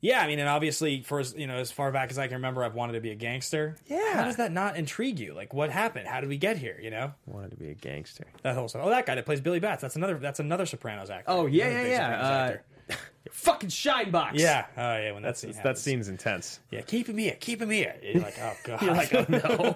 Yeah. 0.00 0.20
I 0.20 0.26
mean, 0.26 0.38
and 0.38 0.48
obviously, 0.48 1.02
for 1.02 1.20
as 1.20 1.34
you 1.36 1.46
know, 1.46 1.56
as 1.56 1.70
far 1.72 1.90
back 1.92 2.10
as 2.10 2.18
I 2.18 2.26
can 2.26 2.34
remember, 2.36 2.62
I've 2.64 2.74
wanted 2.74 2.92
to 2.94 3.00
be 3.00 3.10
a 3.10 3.14
gangster. 3.14 3.76
Yeah. 3.86 4.14
How 4.14 4.24
does 4.24 4.36
that 4.36 4.52
not 4.52 4.76
intrigue 4.76 5.18
you? 5.20 5.34
Like, 5.34 5.52
what 5.54 5.70
happened? 5.70 6.06
How 6.08 6.20
did 6.20 6.28
we 6.28 6.36
get 6.38 6.56
here? 6.58 6.78
You 6.82 6.90
know, 6.90 7.12
Wanted 7.26 7.50
to 7.50 7.56
be 7.56 7.70
a 7.70 7.74
gangster. 7.74 8.24
that 8.42 8.54
whole 8.54 8.68
stuff. 8.68 8.82
Oh, 8.84 8.90
that 8.90 9.06
guy 9.06 9.14
that 9.14 9.24
plays 9.26 9.40
Billy 9.40 9.60
Bats. 9.60 9.82
That's 9.82 9.96
another. 9.96 10.18
That's 10.18 10.40
another 10.40 10.66
Sopranos 10.66 11.10
actor. 11.10 11.24
Oh, 11.30 11.46
yeah, 11.46 11.66
Another 11.66 11.88
yeah, 11.88 12.08
yeah. 12.10 12.54
Uh. 12.94 12.94
Fucking 13.32 13.68
shine 13.70 14.12
box. 14.12 14.38
yeah. 14.40 14.66
Oh, 14.76 14.80
yeah. 14.96 15.10
When 15.12 15.24
that 15.24 15.36
scene 15.36 15.50
That 15.50 15.56
happens. 15.58 15.80
scene's 15.80 16.08
intense. 16.08 16.60
Yeah, 16.70 16.82
keep 16.82 17.08
him 17.08 17.18
here. 17.18 17.36
Keep 17.40 17.60
him 17.62 17.70
here. 17.70 17.96
You're 18.00 18.22
like, 18.22 18.36
oh 18.40 18.52
god. 18.62 18.82
You're 18.82 18.94
like, 18.94 19.12
oh 19.12 19.26
no. 19.28 19.74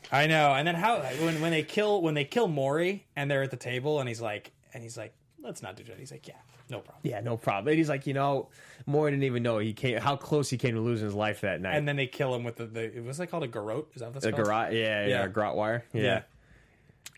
I 0.12 0.26
know. 0.26 0.52
And 0.54 0.66
then 0.66 0.74
how 0.74 0.98
when 1.00 1.40
when 1.40 1.50
they 1.52 1.62
kill 1.62 2.02
when 2.02 2.14
they 2.14 2.24
kill 2.24 2.48
Maury 2.48 3.06
and 3.16 3.30
they're 3.30 3.42
at 3.42 3.50
the 3.50 3.56
table 3.56 4.00
and 4.00 4.08
he's 4.08 4.20
like 4.20 4.52
and 4.72 4.82
he's 4.82 4.96
like, 4.96 5.14
let's 5.44 5.62
not 5.62 5.76
do 5.76 5.84
that. 5.84 5.98
He's 5.98 6.10
like, 6.10 6.26
yeah, 6.26 6.34
no 6.70 6.78
problem. 6.80 7.00
Yeah, 7.02 7.20
no 7.20 7.36
problem. 7.36 7.68
And 7.68 7.78
he's 7.78 7.88
like, 7.88 8.06
you 8.06 8.14
know, 8.14 8.48
Moore 8.86 9.10
didn't 9.10 9.24
even 9.24 9.42
know 9.42 9.58
he 9.58 9.72
came 9.72 9.98
how 9.98 10.16
close 10.16 10.48
he 10.50 10.56
came 10.56 10.74
to 10.74 10.80
losing 10.80 11.06
his 11.06 11.14
life 11.14 11.42
that 11.42 11.60
night. 11.60 11.76
And 11.76 11.86
then 11.86 11.96
they 11.96 12.06
kill 12.06 12.34
him 12.34 12.42
with 12.44 12.56
the, 12.56 12.66
the 12.66 13.00
what's 13.00 13.18
that 13.18 13.28
called 13.28 13.44
a 13.44 13.48
garrote? 13.48 13.90
Is 13.94 14.00
that 14.00 14.06
what 14.06 14.14
that's 14.14 14.24
the 14.24 14.32
called? 14.32 14.46
garage, 14.46 14.72
yeah, 14.72 15.02
yeah, 15.02 15.08
Yeah. 15.08 15.26
grot 15.28 15.56
wire, 15.56 15.84
yeah. 15.92 16.02
Yeah. 16.02 16.22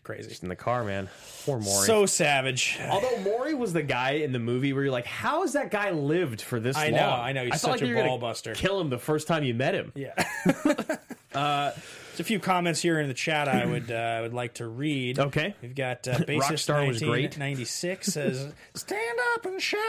Crazy. 0.03 0.29
Just 0.29 0.43
in 0.43 0.47
the 0.47 0.55
car, 0.55 0.85
man. 0.85 1.09
Poor 1.45 1.59
Maury. 1.59 1.85
So 1.85 2.05
savage. 2.05 2.79
Although 2.89 3.17
Maury 3.23 3.53
was 3.53 3.73
the 3.73 3.83
guy 3.83 4.11
in 4.11 4.31
the 4.31 4.39
movie 4.39 4.71
where 4.71 4.83
you're 4.83 4.91
like, 4.91 5.05
how 5.05 5.41
has 5.41 5.51
that 5.53 5.69
guy 5.69 5.91
lived 5.91 6.41
for 6.41 6.61
this 6.61 6.77
I 6.77 6.89
long? 6.89 6.99
know, 7.01 7.09
I 7.09 7.31
know. 7.33 7.43
He's 7.43 7.55
I 7.55 7.57
such 7.57 7.81
like 7.81 7.89
a 7.89 7.93
ball 8.07 8.17
buster. 8.17 8.53
Kill 8.53 8.79
him 8.79 8.89
the 8.89 8.97
first 8.97 9.27
time 9.27 9.43
you 9.43 9.53
met 9.53 9.73
him. 9.73 9.91
Yeah. 9.95 10.13
uh, 11.35 11.71
there's 12.17 12.25
a 12.25 12.27
few 12.27 12.39
comments 12.39 12.81
here 12.81 12.99
in 12.99 13.07
the 13.07 13.13
chat 13.13 13.47
I 13.47 13.65
would 13.65 13.91
uh, 13.91 13.95
I 13.95 14.21
would 14.21 14.33
like 14.33 14.55
to 14.55 14.67
read. 14.67 15.19
Okay. 15.19 15.53
We've 15.61 15.75
got 15.75 16.07
uh, 16.07 16.13
bassist 16.17 16.67
Rockstar 16.67 16.87
was 16.87 17.01
great. 17.01 17.37
96 17.37 18.07
says 18.07 18.51
"Stand 18.73 19.19
up 19.35 19.45
and 19.45 19.61
shout." 19.61 19.79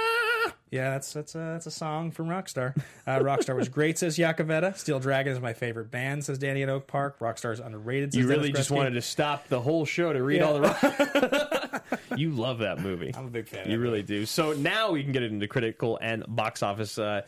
Yeah, 0.70 0.90
that's 0.90 1.12
that's 1.14 1.34
a 1.34 1.38
that's 1.38 1.64
a 1.66 1.70
song 1.70 2.10
from 2.10 2.26
Rockstar. 2.28 2.76
Uh, 3.06 3.20
Rockstar 3.20 3.56
was 3.56 3.70
great, 3.70 3.96
says 3.96 4.18
Yakavetta. 4.18 4.76
Steel 4.76 5.00
Dragon 5.00 5.32
is 5.32 5.40
my 5.40 5.54
favorite 5.54 5.90
band, 5.90 6.24
says 6.24 6.38
Danny 6.38 6.62
at 6.62 6.68
Oak 6.68 6.86
Park. 6.86 7.18
Rockstar 7.20 7.52
is 7.54 7.60
underrated. 7.60 8.12
Says 8.12 8.20
You 8.22 8.28
really 8.28 8.48
Dennis 8.52 8.58
just 8.58 8.70
Kresge. 8.70 8.76
wanted 8.76 8.90
to 8.90 9.02
stop 9.02 9.48
the 9.48 9.60
whole 9.60 9.86
show 9.86 10.12
to 10.12 10.22
read 10.22 10.40
Yeah. 10.40 10.44
all 10.44 10.54
the. 10.54 10.60
Rock- 10.60 12.00
you 12.18 12.32
love 12.32 12.58
that 12.58 12.80
movie. 12.80 13.12
I'm 13.16 13.24
a 13.26 13.30
big 13.30 13.48
fan. 13.48 13.70
You 13.70 13.78
really 13.78 14.02
do. 14.02 14.26
So 14.26 14.52
now 14.52 14.90
we 14.90 15.02
can 15.02 15.12
get 15.12 15.22
it 15.22 15.32
into 15.32 15.48
critical 15.48 15.98
and 16.02 16.22
box 16.28 16.62
office. 16.62 16.98
Uh, 16.98 17.22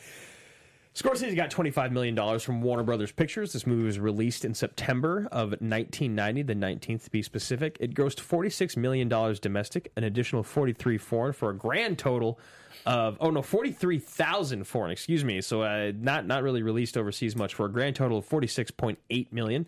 Scorsese 0.94 1.36
got 1.36 1.50
$25 1.50 1.92
million 1.92 2.38
from 2.40 2.62
Warner 2.62 2.82
Brothers 2.82 3.12
Pictures. 3.12 3.52
This 3.52 3.64
movie 3.66 3.84
was 3.84 3.98
released 4.00 4.44
in 4.44 4.54
September 4.54 5.28
of 5.30 5.50
1990, 5.50 6.42
the 6.42 6.54
19th 6.54 7.04
to 7.04 7.10
be 7.10 7.22
specific. 7.22 7.76
It 7.78 7.94
grossed 7.94 8.16
$46 8.16 8.76
million 8.76 9.08
domestic, 9.08 9.92
an 9.96 10.02
additional 10.04 10.42
43 10.42 10.98
foreign 10.98 11.32
for 11.32 11.50
a 11.50 11.56
grand 11.56 11.96
total 11.98 12.40
of, 12.86 13.16
oh 13.20 13.30
no, 13.30 13.40
43,000 13.40 14.64
foreign, 14.64 14.90
excuse 14.90 15.24
me. 15.24 15.40
So 15.40 15.62
uh, 15.62 15.92
not, 15.96 16.26
not 16.26 16.42
really 16.42 16.62
released 16.62 16.96
overseas 16.96 17.36
much 17.36 17.54
for 17.54 17.66
a 17.66 17.70
grand 17.70 17.94
total 17.94 18.18
of 18.18 18.28
46.8 18.28 19.32
million. 19.32 19.66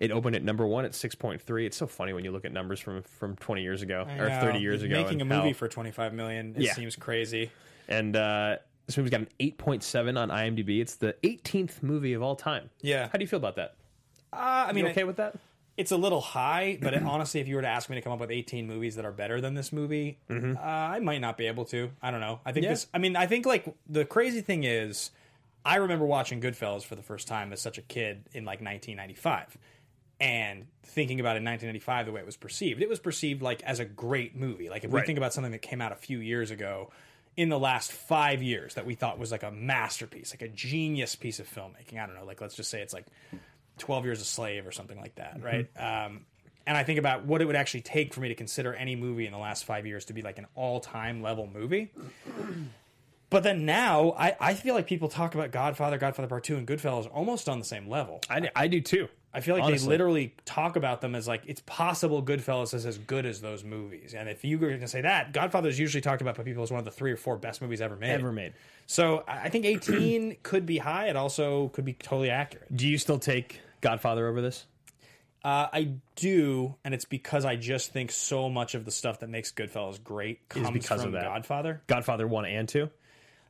It 0.00 0.10
opened 0.10 0.34
at 0.36 0.42
number 0.42 0.66
one 0.66 0.84
at 0.84 0.94
six 0.94 1.14
point 1.14 1.40
three. 1.40 1.64
It's 1.64 1.74
so 1.78 1.86
funny 1.86 2.12
when 2.12 2.22
you 2.22 2.30
look 2.30 2.44
at 2.44 2.52
numbers 2.52 2.78
from 2.80 3.00
from 3.00 3.34
twenty 3.36 3.62
years 3.62 3.80
ago 3.80 4.04
I 4.06 4.18
or 4.18 4.28
know. 4.28 4.40
thirty 4.42 4.58
years 4.58 4.82
ago. 4.82 4.94
making 4.94 5.22
a 5.22 5.24
movie 5.24 5.48
how- 5.48 5.54
for 5.54 5.68
25 5.68 6.12
million 6.12 6.52
it 6.54 6.60
Yeah. 6.64 6.74
seems 6.74 6.96
crazy. 6.96 7.50
and 7.88 8.14
uh, 8.14 8.56
this 8.86 8.96
movie's 8.96 9.10
got 9.10 9.20
an 9.20 9.28
eight 9.40 9.58
point 9.58 9.82
seven 9.82 10.16
on 10.16 10.28
IMDb. 10.30 10.80
It's 10.80 10.96
the 10.96 11.14
eighteenth 11.22 11.82
movie 11.82 12.12
of 12.12 12.22
all 12.22 12.36
time. 12.36 12.70
Yeah. 12.82 13.08
How 13.10 13.18
do 13.18 13.22
you 13.24 13.28
feel 13.28 13.38
about 13.38 13.56
that? 13.56 13.74
Uh, 14.32 14.36
I 14.36 14.68
You 14.68 14.74
mean, 14.74 14.86
okay 14.88 15.04
with 15.04 15.16
that? 15.16 15.36
it's 15.76 15.90
a 15.92 15.96
little 15.96 16.20
high, 16.22 16.78
but 16.80 16.94
it, 16.94 17.02
honestly, 17.04 17.40
if 17.40 17.48
you 17.48 17.56
were 17.56 17.62
to 17.62 17.68
ask 17.68 17.90
me 17.90 17.96
to 17.96 18.02
come 18.02 18.12
up 18.12 18.20
with 18.20 18.30
18 18.30 18.66
movies 18.66 18.96
that 18.96 19.04
are 19.04 19.12
better 19.12 19.40
than 19.42 19.54
this 19.54 19.72
movie, 19.72 20.18
uh, 20.30 20.58
I 20.58 21.00
might 21.00 21.20
not 21.20 21.36
be 21.36 21.46
able 21.48 21.64
to. 21.66 21.90
I 22.00 22.10
don't 22.10 22.20
know. 22.20 22.40
I 22.46 22.52
think 22.52 22.64
Mm-hmm. 22.64 22.70
Yeah. 22.70 22.70
this. 22.70 22.86
I 22.94 22.98
mean, 22.98 23.14
I 23.16 23.26
think 23.26 23.44
like 23.44 23.66
the 23.88 24.04
crazy 24.06 24.40
thing 24.40 24.64
is, 24.64 25.10
I 25.64 25.76
remember 25.76 26.06
watching 26.06 26.40
Goodfellas 26.40 26.82
for 26.84 26.94
the 26.94 27.02
first 27.02 27.26
time 27.28 27.52
as 27.52 27.60
such 27.60 27.76
a 27.76 27.82
kid 27.82 28.24
in 28.32 28.44
like 28.44 28.60
1995, 28.60 29.58
and 30.20 30.66
thinking 30.82 31.20
about 31.20 31.36
it 31.36 31.40
in 31.40 31.44
1995 31.44 32.06
the 32.06 32.12
way 32.12 32.20
it 32.20 32.26
was 32.26 32.36
perceived. 32.36 32.80
It 32.80 32.88
was 32.88 32.98
perceived 32.98 33.42
like 33.42 33.62
as 33.62 33.80
a 33.80 33.84
great 33.84 34.34
movie. 34.36 34.70
Like 34.70 34.84
if 34.84 34.90
we 34.90 34.96
Right. 34.98 35.06
think 35.06 35.18
about 35.18 35.32
something 35.34 35.52
that 35.52 35.60
came 35.62 35.80
out 35.82 35.92
a 35.92 35.96
few 35.96 36.18
years 36.20 36.50
ago. 36.50 36.90
In 37.36 37.50
the 37.50 37.58
last 37.58 37.92
five 37.92 38.42
years, 38.42 38.74
that 38.74 38.86
we 38.86 38.94
thought 38.94 39.18
was 39.18 39.30
like 39.30 39.42
a 39.42 39.50
masterpiece, 39.50 40.32
like 40.32 40.42
a 40.42 40.48
genius 40.48 41.14
piece 41.14 41.38
of 41.38 41.46
filmmaking. 41.46 42.02
I 42.02 42.06
don't 42.06 42.14
know, 42.14 42.24
like 42.24 42.40
let's 42.40 42.54
just 42.54 42.70
say 42.70 42.80
it's 42.80 42.94
like 42.94 43.06
12 43.78 44.04
Years 44.06 44.20
a 44.22 44.24
Slave 44.24 44.66
or 44.66 44.72
something 44.72 44.98
like 44.98 45.16
that, 45.16 45.42
right? 45.42 45.68
Um, 45.78 46.24
and 46.66 46.76
I 46.76 46.82
think 46.82 46.98
about 46.98 47.24
what 47.26 47.42
it 47.42 47.44
would 47.44 47.56
actually 47.56 47.82
take 47.82 48.14
for 48.14 48.20
me 48.20 48.28
to 48.28 48.34
consider 48.34 48.74
any 48.74 48.96
movie 48.96 49.26
in 49.26 49.32
the 49.32 49.38
last 49.38 49.64
five 49.64 49.86
years 49.86 50.06
to 50.06 50.12
be 50.12 50.22
like 50.22 50.38
an 50.38 50.46
all 50.54 50.80
time 50.80 51.22
level 51.22 51.48
movie. 51.52 51.92
But 53.28 53.42
then 53.42 53.66
now, 53.66 54.14
I, 54.16 54.36
I 54.38 54.54
feel 54.54 54.74
like 54.74 54.86
people 54.86 55.08
talk 55.08 55.34
about 55.34 55.50
Godfather, 55.50 55.98
Godfather 55.98 56.28
Part 56.28 56.44
2, 56.44 56.56
and 56.56 56.66
Goodfellas 56.66 57.10
almost 57.12 57.48
on 57.48 57.58
the 57.58 57.64
same 57.64 57.88
level. 57.88 58.20
I, 58.30 58.48
I 58.54 58.68
do 58.68 58.80
too. 58.80 59.08
I 59.36 59.40
feel 59.40 59.54
like 59.54 59.64
honestly. 59.64 59.86
they 59.86 59.90
literally 59.90 60.34
talk 60.46 60.76
about 60.76 61.02
them 61.02 61.14
as 61.14 61.28
like 61.28 61.42
it's 61.46 61.60
possible 61.66 62.22
Goodfellas 62.22 62.72
is 62.72 62.86
as 62.86 62.96
good 62.96 63.26
as 63.26 63.42
those 63.42 63.64
movies. 63.64 64.14
And 64.14 64.30
if 64.30 64.46
you 64.46 64.58
were 64.58 64.68
going 64.68 64.80
to 64.80 64.88
say 64.88 65.02
that, 65.02 65.34
Godfather 65.34 65.68
is 65.68 65.78
usually 65.78 66.00
talked 66.00 66.22
about 66.22 66.38
by 66.38 66.42
people 66.42 66.62
as 66.62 66.70
one 66.70 66.78
of 66.78 66.86
the 66.86 66.90
three 66.90 67.12
or 67.12 67.18
four 67.18 67.36
best 67.36 67.60
movies 67.60 67.82
ever 67.82 67.96
made. 67.96 68.12
Ever 68.12 68.32
made. 68.32 68.54
So 68.86 69.24
I 69.28 69.50
think 69.50 69.66
18 69.66 70.38
could 70.42 70.64
be 70.64 70.78
high. 70.78 71.08
It 71.08 71.16
also 71.16 71.68
could 71.68 71.84
be 71.84 71.92
totally 71.92 72.30
accurate. 72.30 72.74
Do 72.74 72.88
you 72.88 72.96
still 72.96 73.18
take 73.18 73.60
Godfather 73.82 74.26
over 74.26 74.40
this? 74.40 74.64
Uh, 75.44 75.68
I 75.70 75.90
do, 76.14 76.74
and 76.82 76.94
it's 76.94 77.04
because 77.04 77.44
I 77.44 77.56
just 77.56 77.92
think 77.92 78.12
so 78.12 78.48
much 78.48 78.74
of 78.74 78.86
the 78.86 78.90
stuff 78.90 79.20
that 79.20 79.28
makes 79.28 79.52
Goodfellas 79.52 80.02
great 80.02 80.48
comes 80.48 80.70
because 80.70 81.02
from 81.02 81.08
of 81.08 81.12
that. 81.12 81.24
Godfather. 81.24 81.82
Godfather 81.88 82.26
one 82.26 82.46
and 82.46 82.66
two. 82.66 82.88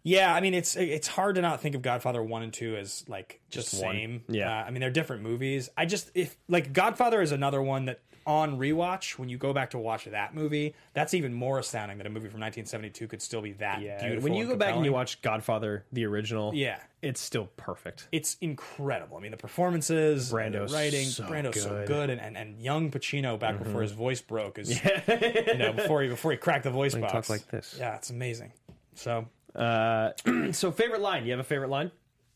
Yeah, 0.07 0.33
I 0.33 0.41
mean 0.41 0.55
it's 0.55 0.77
it's 0.77 1.09
hard 1.09 1.35
to 1.35 1.43
not 1.43 1.61
think 1.61 1.75
of 1.75 1.83
Godfather 1.83 2.23
one 2.23 2.45
and 2.45 2.53
two 2.53 2.77
as 2.77 3.05
like 3.09 3.41
just, 3.51 3.83
one. 3.83 3.95
same. 3.95 4.25
Yeah. 4.29 4.51
uh, 4.51 4.65
I 4.65 4.71
mean 4.71 4.81
they're 4.81 4.91
different 4.91 5.23
movies. 5.23 5.69
I 5.77 5.85
just 5.85 6.13
if 6.15 6.37
like 6.49 6.73
Godfather 6.73 7.21
is 7.21 7.33
another 7.33 7.61
one 7.61 7.87
that 7.87 8.01
on 8.25 8.59
rewatch 8.59 9.19
when 9.19 9.29
you 9.29 9.39
go 9.39 9.53
back 9.53 9.71
to 9.71 9.79
watch 9.79 10.05
that 10.05 10.35
movie, 10.35 10.75
that's 10.95 11.15
even 11.15 11.33
more 11.33 11.59
astounding 11.59 11.99
that 11.99 12.07
a 12.07 12.11
movie 12.11 12.29
from 12.29 12.41
1972 12.41 13.09
could 13.09 13.21
still 13.23 13.41
be 13.41 13.53
that 13.53 13.81
yeah. 13.81 14.01
beautiful. 14.01 14.31
When 14.31 14.35
you 14.35 14.47
go 14.47 14.57
back 14.57 14.77
and 14.77 14.85
you 14.85 14.93
watch 14.93 15.23
Godfather 15.23 15.85
the 15.93 16.05
original, 16.07 16.53
yeah, 16.55 16.79
it's 17.03 17.21
still 17.21 17.49
perfect. 17.57 18.07
it's 18.13 18.37
incredible. 18.41 19.17
I 19.17 19.21
mean, 19.21 19.31
the 19.33 19.37
performances, 19.37 20.31
Brando's 20.31 20.71
the 20.71 20.77
writing, 20.77 21.07
so 21.07 21.25
Brando's 21.25 21.63
so 21.63 21.69
good. 21.69 21.79
Mm-hmm. 21.79 21.93
good, 21.93 22.11
and, 22.11 22.21
and, 22.21 22.37
and 22.37 22.61
young 22.61 22.91
Pacino 22.93 23.39
back 23.39 23.59
before 23.59 23.83
his 23.83 23.93
voice 23.93 24.21
broke 24.21 24.59
is, 24.59 24.71
you 25.09 25.59
know, 25.59 25.73
before 25.73 26.03
he 26.03 26.09
before 26.09 26.33
he 26.33 26.37
cracked 26.37 26.65
the 26.65 26.71
voice 26.71 26.95
box. 26.95 27.13
talk 27.13 27.29
like 27.29 27.49
this. 27.49 27.77
Yeah, 27.79 27.97
it's 27.97 28.11
amazing. 28.11 28.53
So, 28.95 29.29
Uh, 29.57 30.13
so 30.53 30.71
favorite 30.71 31.01
line? 31.01 31.25
You 31.25 31.31
have 31.33 31.41
a 31.41 31.45
favorite 31.45 31.71
line? 31.71 31.91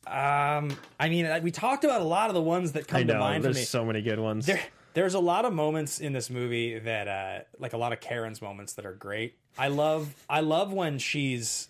um, 0.06 0.76
I 0.98 1.08
mean, 1.10 1.42
we 1.42 1.50
talked 1.50 1.84
about 1.84 2.00
a 2.00 2.04
lot 2.04 2.30
of 2.30 2.34
the 2.34 2.40
ones 2.40 2.72
that 2.72 2.88
come 2.88 3.00
I 3.00 3.02
to 3.04 3.12
know. 3.12 3.20
mind 3.20 3.44
for 3.44 3.52
There's 3.52 3.68
so 3.68 3.84
many 3.84 4.00
good 4.00 4.18
ones. 4.18 4.46
there, 4.46 4.60
there's 4.94 5.12
a 5.14 5.20
lot 5.20 5.44
of 5.44 5.52
moments 5.52 6.00
in 6.00 6.12
this 6.14 6.30
movie 6.30 6.78
that, 6.78 7.06
uh, 7.06 7.40
like 7.58 7.74
a 7.74 7.76
lot 7.76 7.92
of 7.92 8.00
Karen's 8.00 8.40
moments 8.40 8.72
that 8.74 8.86
are 8.86 8.94
great. 8.94 9.34
I 9.58 9.68
love, 9.68 10.14
I 10.28 10.40
love 10.40 10.72
when 10.72 10.98
she's, 10.98 11.68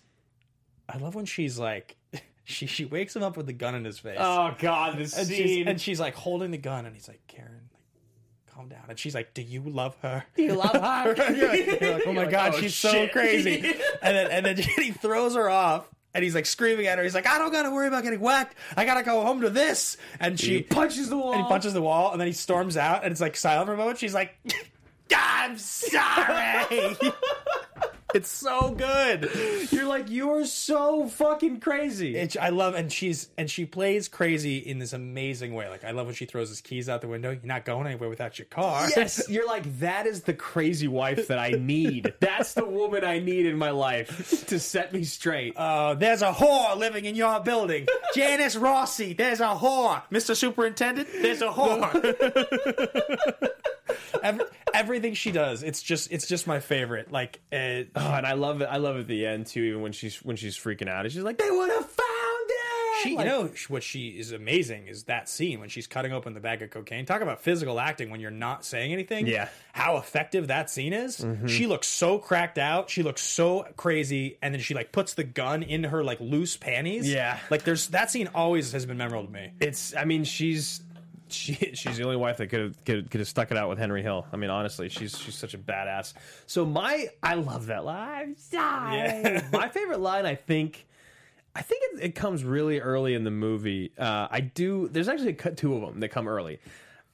I 0.87 0.97
love 0.97 1.13
when 1.13 1.25
she's 1.25 1.59
like, 1.59 1.97
she 2.45 2.65
she 2.67 2.85
wakes 2.85 3.13
him 3.15 3.21
up 3.23 3.35
with 3.35 3.47
the 3.47 3.53
gun 3.53 3.75
in 3.75 3.83
his 3.83 3.99
face. 3.99 4.17
oh 4.19 4.55
God, 4.59 4.97
this 4.97 5.17
and 5.17 5.27
she's, 5.27 5.37
scene. 5.37 5.67
and 5.67 5.79
she's 5.81 5.99
like 5.99 6.15
holding 6.15 6.51
the 6.51 6.57
gun, 6.57 6.85
and 6.85 6.95
he's 6.95 7.07
like, 7.09 7.21
Karen, 7.27 7.50
calm 8.61 8.69
down. 8.69 8.85
And 8.89 8.99
she's 8.99 9.15
like, 9.15 9.33
Do 9.33 9.41
you 9.41 9.61
love 9.61 9.95
her? 10.01 10.23
Do 10.35 10.43
you 10.43 10.53
love 10.53 10.71
her? 10.71 11.33
You're 11.33 11.47
like, 11.49 11.81
You're 11.81 11.93
like, 11.93 12.03
oh 12.05 12.13
my 12.13 12.21
like, 12.23 12.31
god, 12.31 12.53
"Oh, 12.55 12.59
she's 12.59 12.75
so 12.75 13.07
crazy. 13.09 13.73
and 14.01 14.15
then 14.15 14.27
and 14.31 14.45
then 14.45 14.57
he 14.57 14.91
throws 14.91 15.35
her 15.35 15.49
off. 15.49 15.87
And 16.13 16.25
he's 16.25 16.35
like 16.35 16.45
screaming 16.45 16.87
at 16.87 16.97
her. 16.97 17.05
He's 17.05 17.15
like, 17.15 17.25
I 17.25 17.37
don't 17.37 17.53
gotta 17.53 17.71
worry 17.71 17.87
about 17.87 18.03
getting 18.03 18.19
whacked. 18.19 18.55
I 18.75 18.83
gotta 18.83 19.03
go 19.03 19.21
home 19.21 19.41
to 19.41 19.49
this. 19.49 19.95
And 20.19 20.37
she 20.37 20.57
He 20.57 20.61
punches 20.63 21.09
the 21.09 21.17
wall. 21.17 21.33
And 21.33 21.43
he 21.43 21.47
punches 21.47 21.73
the 21.73 21.81
wall. 21.81 22.11
And 22.11 22.19
then 22.19 22.27
he 22.27 22.33
storms 22.33 22.75
out. 22.75 23.03
And 23.03 23.11
it's 23.13 23.21
like 23.21 23.37
silent 23.37 23.67
for 23.67 23.73
a 23.73 23.77
moment. 23.77 23.97
She's 23.97 24.13
like, 24.13 24.37
I'm 25.15 25.57
sorry. 25.57 26.97
It's 28.13 28.29
so 28.29 28.71
good. 28.71 29.29
You're 29.71 29.87
like, 29.87 30.09
you're 30.09 30.45
so 30.45 31.07
fucking 31.07 31.59
crazy. 31.59 32.15
It, 32.15 32.37
I 32.37 32.49
love, 32.49 32.75
and 32.75 32.91
she's 32.91 33.29
and 33.37 33.49
she 33.49 33.65
plays 33.65 34.07
crazy 34.07 34.57
in 34.57 34.79
this 34.79 34.93
amazing 34.93 35.53
way. 35.53 35.69
Like 35.69 35.83
I 35.83 35.91
love 35.91 36.07
when 36.07 36.15
she 36.15 36.25
throws 36.25 36.49
his 36.49 36.61
keys 36.61 36.89
out 36.89 37.01
the 37.01 37.07
window. 37.07 37.31
You're 37.31 37.39
not 37.43 37.65
going 37.65 37.87
anywhere 37.87 38.09
without 38.09 38.37
your 38.39 38.45
car. 38.47 38.87
Yes, 38.95 39.23
you're 39.29 39.47
like 39.47 39.79
that 39.79 40.07
is 40.07 40.21
the 40.21 40.33
crazy 40.33 40.87
wife 40.87 41.27
that 41.27 41.39
I 41.39 41.51
need. 41.51 42.13
That's 42.19 42.53
the 42.53 42.65
woman 42.65 43.03
I 43.03 43.19
need 43.19 43.45
in 43.45 43.57
my 43.57 43.71
life 43.71 44.45
to 44.47 44.59
set 44.59 44.93
me 44.93 45.03
straight. 45.03 45.55
Uh, 45.55 45.93
there's 45.93 46.21
a 46.21 46.31
whore 46.31 46.77
living 46.77 47.05
in 47.05 47.15
your 47.15 47.39
building. 47.39 47.87
Janice 48.15 48.55
Rossi, 48.55 49.13
there's 49.13 49.39
a 49.39 49.55
whore. 49.55 50.01
Mr. 50.11 50.35
Superintendent, 50.35 51.07
there's 51.21 51.41
a 51.41 51.49
whore. 51.49 51.91
Every, 54.23 54.45
everything 54.73 55.13
she 55.13 55.31
does, 55.31 55.63
it's 55.63 55.81
just 55.81 56.11
it's 56.11 56.27
just 56.27 56.47
my 56.47 56.59
favorite. 56.59 57.11
Like, 57.11 57.39
uh, 57.51 57.83
Oh, 57.95 58.13
and 58.13 58.25
I 58.25 58.33
love 58.33 58.61
it. 58.61 58.65
I 58.65 58.77
love 58.77 58.97
it 58.97 59.01
at 59.01 59.07
the 59.07 59.25
end 59.25 59.47
too. 59.47 59.61
Even 59.61 59.81
when 59.81 59.91
she's 59.91 60.17
when 60.23 60.35
she's 60.35 60.57
freaking 60.57 60.87
out, 60.89 61.05
and 61.05 61.11
she's 61.13 61.23
like, 61.23 61.37
"They 61.37 61.49
would 61.51 61.69
have 61.69 61.85
found 61.85 62.07
it." 62.49 62.57
she, 63.03 63.15
Like, 63.15 63.25
you 63.25 63.31
know, 63.31 63.49
what 63.69 63.81
she 63.81 64.09
is 64.09 64.31
amazing 64.31 64.85
is 64.87 65.05
that 65.05 65.27
scene 65.27 65.59
when 65.59 65.69
she's 65.69 65.87
cutting 65.87 66.11
open 66.13 66.33
the 66.35 66.39
bag 66.39 66.61
of 66.61 66.69
cocaine. 66.69 67.05
Talk 67.05 67.21
about 67.21 67.41
physical 67.41 67.79
acting 67.79 68.11
when 68.11 68.19
you're 68.19 68.29
not 68.29 68.63
saying 68.63 68.93
anything. 68.93 69.25
Yeah. 69.25 69.49
how 69.73 69.97
effective 69.97 70.47
that 70.49 70.69
scene 70.69 70.93
is. 70.93 71.25
She 71.47 71.65
looks 71.65 71.87
so 71.87 72.19
cracked 72.19 72.57
out. 72.59 72.89
She 72.91 73.01
looks 73.01 73.21
so 73.23 73.65
crazy, 73.75 74.37
and 74.41 74.53
then 74.53 74.61
she 74.61 74.73
like 74.75 74.91
puts 74.91 75.15
the 75.15 75.23
gun 75.23 75.63
in 75.63 75.85
her 75.85 76.03
like 76.03 76.19
loose 76.19 76.57
panties. 76.57 77.11
Yeah. 77.11 77.39
like 77.49 77.63
there's 77.63 77.87
that 77.87 78.11
scene 78.11 78.29
always 78.35 78.71
has 78.73 78.85
been 78.85 78.97
memorable 78.97 79.25
to 79.25 79.31
me. 79.33 79.51
it's. 79.59 79.95
I 79.95 80.05
mean, 80.05 80.23
she's 80.23 80.81
she 81.31 81.53
she's 81.73 81.97
the 81.97 82.03
only 82.03 82.17
wife 82.17 82.37
that 82.37 82.47
could 82.47 82.59
have 82.61 82.85
could, 82.85 83.11
could 83.11 83.19
have 83.19 83.27
stuck 83.27 83.51
it 83.51 83.57
out 83.57 83.69
with 83.69 83.77
Henry 83.77 84.01
Hill. 84.01 84.25
I 84.31 84.37
mean, 84.37 84.49
honestly, 84.49 84.89
she's 84.89 85.17
she's 85.17 85.35
such 85.35 85.53
a 85.53 85.57
badass. 85.57 86.13
So 86.47 86.65
my 86.65 87.07
I 87.23 87.35
love 87.35 87.67
that 87.67 87.85
line. 87.85 88.35
Yeah. 88.93 89.43
my 89.51 89.69
favorite 89.69 89.99
line, 89.99 90.25
I 90.25 90.35
think. 90.35 90.87
I 91.53 91.61
think 91.61 91.83
it, 91.93 92.03
it 92.03 92.15
comes 92.15 92.45
really 92.45 92.79
early 92.79 93.13
in 93.13 93.25
the 93.25 93.31
movie. 93.31 93.91
Uh, 93.97 94.27
I 94.31 94.39
do. 94.39 94.87
There's 94.87 95.09
actually 95.09 95.33
cut 95.33 95.57
two 95.57 95.75
of 95.75 95.81
them 95.81 95.99
that 95.99 96.09
come 96.09 96.27
early. 96.27 96.59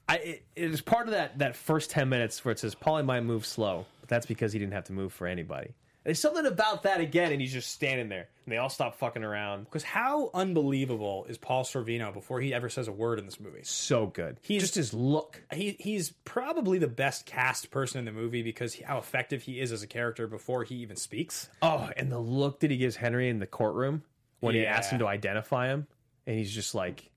I 0.08 0.16
it, 0.16 0.44
it 0.54 0.70
is 0.70 0.80
part 0.80 1.08
of 1.08 1.14
that 1.14 1.38
that 1.38 1.56
first 1.56 1.90
ten 1.90 2.08
minutes 2.08 2.44
where 2.44 2.52
it 2.52 2.58
says 2.58 2.74
Paulie 2.74 3.04
might 3.04 3.22
move 3.24 3.44
slow, 3.44 3.86
but 4.00 4.08
that's 4.08 4.26
because 4.26 4.52
he 4.52 4.58
didn't 4.58 4.74
have 4.74 4.84
to 4.84 4.92
move 4.92 5.12
for 5.12 5.26
anybody. 5.26 5.74
There's 6.08 6.20
something 6.20 6.46
about 6.46 6.84
that 6.84 7.02
again, 7.02 7.32
and 7.32 7.38
he's 7.38 7.52
just 7.52 7.70
standing 7.70 8.08
there, 8.08 8.28
and 8.46 8.52
they 8.52 8.56
all 8.56 8.70
stop 8.70 8.94
fucking 8.94 9.22
around. 9.22 9.64
Because 9.64 9.82
how 9.82 10.30
unbelievable 10.32 11.26
is 11.28 11.36
Paul 11.36 11.64
Sorvino 11.64 12.14
before 12.14 12.40
he 12.40 12.54
ever 12.54 12.70
says 12.70 12.88
a 12.88 12.92
word 12.92 13.18
in 13.18 13.26
this 13.26 13.38
movie? 13.38 13.60
So 13.62 14.06
good. 14.06 14.38
He's- 14.40 14.62
just 14.62 14.74
his 14.76 14.94
look. 14.94 15.42
He 15.52 15.76
he's 15.78 16.12
probably 16.24 16.78
the 16.78 16.88
best 16.88 17.26
cast 17.26 17.70
person 17.70 17.98
in 17.98 18.06
the 18.06 18.12
movie 18.18 18.42
because 18.42 18.72
he, 18.72 18.84
how 18.84 18.96
effective 18.96 19.42
he 19.42 19.60
is 19.60 19.70
as 19.70 19.82
a 19.82 19.86
character 19.86 20.26
before 20.26 20.64
he 20.64 20.76
even 20.76 20.96
speaks. 20.96 21.50
Oh, 21.60 21.90
and 21.94 22.10
the 22.10 22.18
look 22.18 22.60
that 22.60 22.70
he 22.70 22.78
gives 22.78 22.96
Henry 22.96 23.28
in 23.28 23.38
the 23.38 23.46
courtroom 23.46 24.02
when 24.40 24.54
he 24.54 24.64
asks 24.64 24.90
him 24.90 25.00
to 25.00 25.06
identify 25.06 25.66
him, 25.66 25.86
and 26.26 26.38
he's 26.38 26.54
just 26.54 26.74
like, 26.74 27.10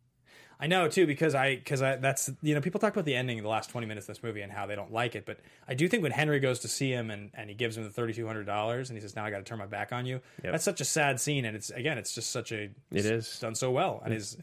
I 0.64 0.68
know 0.68 0.88
too 0.88 1.07
because 1.07 1.34
I 1.34 1.55
because 1.55 1.82
I 1.82 1.95
that's 1.95 2.30
you 2.43 2.53
know 2.53 2.62
people 2.62 2.80
talk 2.80 2.93
about 2.93 3.05
the 3.05 3.16
ending 3.16 3.39
in 3.39 3.43
the 3.43 3.49
last 3.49 3.72
twenty 3.72 3.88
minutes 3.88 4.07
of 4.07 4.16
this 4.16 4.24
movie 4.24 4.41
and 4.41 4.51
how 4.51 4.68
they 4.68 4.76
don't 4.76 4.93
like 4.93 5.16
it, 5.16 5.26
but 5.26 5.39
I 5.68 5.74
do 5.74 5.88
think 5.88 6.03
when 6.03 6.12
Henry 6.12 6.39
goes 6.39 6.59
to 6.59 6.68
see 6.68 6.91
him 6.91 7.09
and, 7.09 7.32
and 7.34 7.49
he 7.49 7.55
gives 7.55 7.76
him 7.78 7.84
the 7.84 7.89
thirty 7.89 8.14
two 8.14 8.28
hundred 8.28 8.45
dollars 8.45 8.89
and 8.91 8.95
he 8.97 9.01
says 9.01 9.16
now 9.16 9.26
I 9.26 9.32
got 9.32 9.39
to 9.39 9.43
turn 9.43 9.57
my 9.57 9.66
back 9.66 9.91
on 9.91 10.05
you. 10.05 10.22
Yep. 10.43 10.51
That's 10.53 10.64
such 10.64 10.80
a 10.80 10.86
sad 10.86 11.20
scene 11.20 11.45
and 11.45 11.55
it's 11.55 11.72
again 11.72 11.97
it's 11.97 12.14
just 12.14 12.30
such 12.32 12.51
a 12.51 12.70
It 12.91 13.05
is. 13.05 13.39
done 13.39 13.55
so 13.55 13.72
well 13.72 14.01
and 14.05 14.14
his 14.14 14.38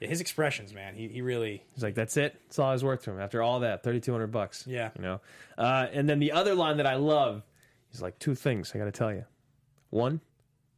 his 0.00 0.22
expressions 0.22 0.72
man 0.72 0.94
he 0.94 1.08
he 1.08 1.20
really 1.20 1.62
he's 1.74 1.82
like, 1.82 1.94
that's 1.94 2.16
it. 2.16 2.40
That's 2.46 2.58
all 2.58 2.70
I 2.70 2.72
was 2.72 2.82
worth 2.82 3.02
to 3.04 3.10
him. 3.10 3.20
After 3.20 3.42
all 3.42 3.60
that, 3.60 3.82
thirty 3.82 4.00
two 4.00 4.12
hundred 4.12 4.28
bucks. 4.32 4.64
Yeah. 4.66 4.90
you 4.96 5.02
know. 5.02 5.20
Uh, 5.58 5.88
and 5.92 6.08
then 6.08 6.20
the 6.20 6.32
other 6.32 6.54
line 6.54 6.78
that 6.78 6.86
I 6.86 6.94
love, 6.94 7.42
he's 7.92 8.00
like, 8.00 8.18
two 8.18 8.34
things 8.34 8.72
I 8.74 8.78
got 8.78 8.86
to 8.86 8.92
tell 8.92 9.12
you. 9.12 9.26
One, 9.90 10.22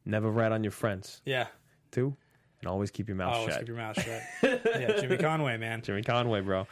never 0.04 0.28
rat 0.28 0.50
on 0.50 0.64
your 0.64 0.72
friends. 0.72 1.20
yeah 1.24 1.46
Two, 1.92 2.16
and 2.62 2.70
always 2.70 2.90
keep 2.90 3.08
your 3.08 3.16
mouth 3.16 3.34
oh 3.36 3.48
shut. 3.48 3.58
keep 3.58 3.68
your 3.68 3.76
mouth 3.76 4.00
shut 4.00 4.22
yeah 4.80 5.00
Jimmy 5.00 5.18
Conway 5.18 5.56
man 5.58 5.82
Jimmy 5.82 6.02
Conway, 6.02 6.40
bro. 6.40 6.66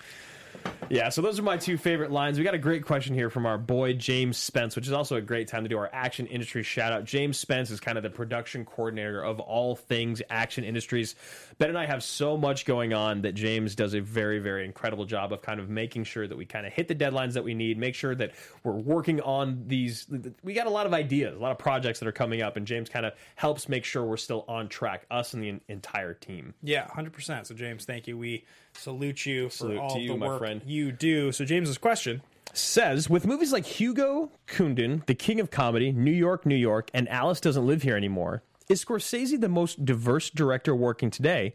Yeah, 0.91 1.09
so 1.09 1.23
those 1.23 1.39
are 1.39 1.45
my 1.45 1.57
two 1.57 1.79
favorite 1.79 2.11
lines. 2.11 2.37
We 2.37 2.43
got 2.43 2.55
a 2.55 2.59
great 2.59 2.85
question 2.85 3.15
here 3.15 3.31
from 3.31 3.47
our 3.47 3.57
boy 3.57 3.93
James 3.93 4.37
Spence, 4.37 4.75
which 4.75 4.89
is 4.89 4.93
also 4.93 5.15
a 5.15 5.21
great 5.21 5.47
time 5.47 5.63
to 5.63 5.69
do 5.69 5.79
our 5.79 5.89
action 5.93 6.27
industry 6.27 6.65
shout 6.65 6.93
out. 6.93 7.05
James 7.05 7.39
Spence 7.39 7.71
is 7.71 7.79
kind 7.79 7.97
of 7.97 8.03
the 8.03 8.11
production 8.11 8.65
coordinator 8.65 9.23
of 9.23 9.39
all 9.39 9.77
things 9.77 10.21
action 10.31 10.65
industries. 10.65 11.15
Ben 11.59 11.69
and 11.69 11.79
I 11.79 11.87
have 11.87 12.03
so 12.03 12.37
much 12.37 12.65
going 12.65 12.93
on 12.93 13.23
that 13.23 13.37
James 13.37 13.77
does 13.77 13.95
a 13.95 14.01
very, 14.01 14.41
very 14.41 14.65
incredible 14.65 15.05
job 15.05 15.33
of 15.33 15.43
kind 15.43 15.61
of 15.61 15.71
making 15.71 16.03
sure 16.05 16.27
that 16.27 16.37
we 16.37 16.45
kind 16.45 16.67
of 16.67 16.73
hit 16.73 16.89
the 16.89 16.95
deadlines 16.97 17.35
that 17.35 17.45
we 17.45 17.55
need, 17.55 17.79
make 17.79 17.95
sure 17.95 18.17
that 18.17 18.33
we're 18.65 18.73
working 18.73 19.21
on 19.21 19.63
these. 19.69 20.09
We 20.43 20.55
got 20.55 20.67
a 20.67 20.71
lot 20.71 20.87
of 20.87 20.93
ideas, 20.93 21.37
a 21.37 21.41
lot 21.41 21.53
of 21.53 21.59
projects 21.59 22.01
that 22.01 22.09
are 22.09 22.13
coming 22.13 22.43
up, 22.43 22.57
and 22.57 22.67
James 22.67 22.89
kind 22.89 23.07
of 23.07 23.13
helps 23.37 23.69
make 23.69 23.85
sure 23.85 24.03
we're 24.05 24.17
still 24.17 24.45
on 24.49 24.69
track, 24.69 25.07
us 25.09 25.35
and 25.35 25.43
the 25.45 25.61
entire 25.69 26.15
team. 26.15 26.53
Yeah, 26.65 26.89
hundred 26.89 27.13
percent. 27.13 27.47
So 27.47 27.55
James, 27.55 27.85
thank 27.85 28.09
you. 28.09 28.19
We 28.19 28.45
salute 28.81 29.27
you 29.27 29.49
for 29.49 29.57
Salute 29.57 29.79
all 29.79 29.95
to 29.95 30.01
you, 30.01 30.09
the 30.13 30.17
my 30.17 30.27
work 30.29 30.39
friend. 30.39 30.63
you 30.65 30.91
do. 30.93 31.33
So 31.33 31.45
James's 31.45 31.79
question. 31.79 32.23
says 32.53 33.09
with 33.11 33.27
movies 33.27 33.53
like 33.53 33.65
Hugo 33.67 34.31
Kundun, 34.47 35.05
The 35.07 35.15
King 35.15 35.39
of 35.41 35.51
Comedy, 35.51 35.93
New 35.93 36.11
York, 36.11 36.47
New 36.47 36.57
York, 36.57 36.91
and 36.95 37.09
Alice 37.09 37.41
Doesn't 37.41 37.67
Live 37.67 37.83
Here 37.83 37.97
Anymore, 37.97 38.43
is 38.69 38.85
Scorsese 38.85 39.41
the 39.41 39.49
most 39.49 39.85
diverse 39.85 40.31
director 40.31 40.75
working 40.75 41.11
today? 41.11 41.55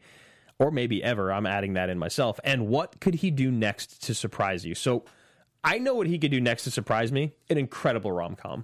Or 0.58 0.72
maybe 0.72 1.04
ever. 1.04 1.34
I'm 1.34 1.46
adding 1.46 1.74
that 1.74 1.90
in 1.90 2.00
myself. 2.00 2.40
And 2.46 2.68
what 2.68 3.02
could 3.02 3.16
he 3.16 3.30
do 3.30 3.52
next 3.52 4.02
to 4.04 4.14
surprise 4.14 4.66
you? 4.66 4.74
So 4.74 5.04
I 5.66 5.80
know 5.80 5.96
what 5.96 6.08
he 6.08 6.18
could 6.18 6.32
do 6.32 6.40
next 6.40 6.64
to 6.64 6.72
surprise 6.72 7.12
me 7.12 7.34
an 7.50 7.58
incredible 7.58 8.12
rom 8.14 8.36
com. 8.38 8.64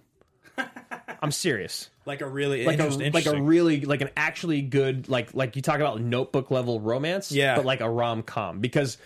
I'm 1.22 1.32
serious. 1.32 1.90
Like 2.06 2.22
a 2.22 2.28
really 2.28 2.66
Like 2.66 2.80
a, 2.80 2.88
like 3.12 3.26
a 3.28 3.40
really 3.42 3.82
like 3.82 4.02
an 4.02 4.10
actually 4.18 4.62
good 4.64 5.08
like 5.08 5.34
like 5.36 5.56
you 5.56 5.62
talk 5.62 5.76
about 5.76 6.02
notebook 6.02 6.50
level 6.52 6.80
romance, 6.80 7.32
Yeah. 7.32 7.56
but 7.56 7.66
like 7.66 7.82
a 7.82 7.90
rom 7.90 8.24
com 8.24 8.60
because 8.60 8.98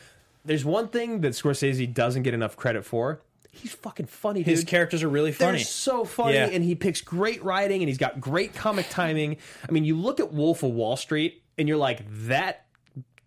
there's 0.45 0.63
one 0.63 0.87
thing 0.87 1.21
that 1.21 1.33
Scorsese 1.33 1.91
doesn't 1.93 2.23
get 2.23 2.33
enough 2.33 2.55
credit 2.55 2.85
for. 2.85 3.19
He's 3.51 3.71
fucking 3.73 4.07
funny, 4.07 4.41
dude. 4.41 4.47
his 4.47 4.63
characters 4.65 5.01
are 5.01 5.07
really 5.09 5.31
funny. 5.31 5.57
They're 5.59 5.65
so 5.65 6.03
funny, 6.03 6.33
Yeah. 6.35 6.47
and 6.51 6.61
he 6.63 6.75
picks 6.75 6.99
great 7.01 7.41
writing, 7.43 7.81
and 7.81 7.87
he's 7.87 7.97
got 7.97 8.19
great 8.19 8.53
comic 8.53 8.87
timing. 8.89 9.37
I 9.67 9.71
mean, 9.71 9.85
you 9.85 9.95
look 9.97 10.19
at 10.19 10.33
Wolf 10.33 10.61
of 10.61 10.71
Wall 10.71 10.97
Street, 10.97 11.41
and 11.57 11.65
you're 11.67 11.77
like, 11.77 12.01
that 12.27 12.64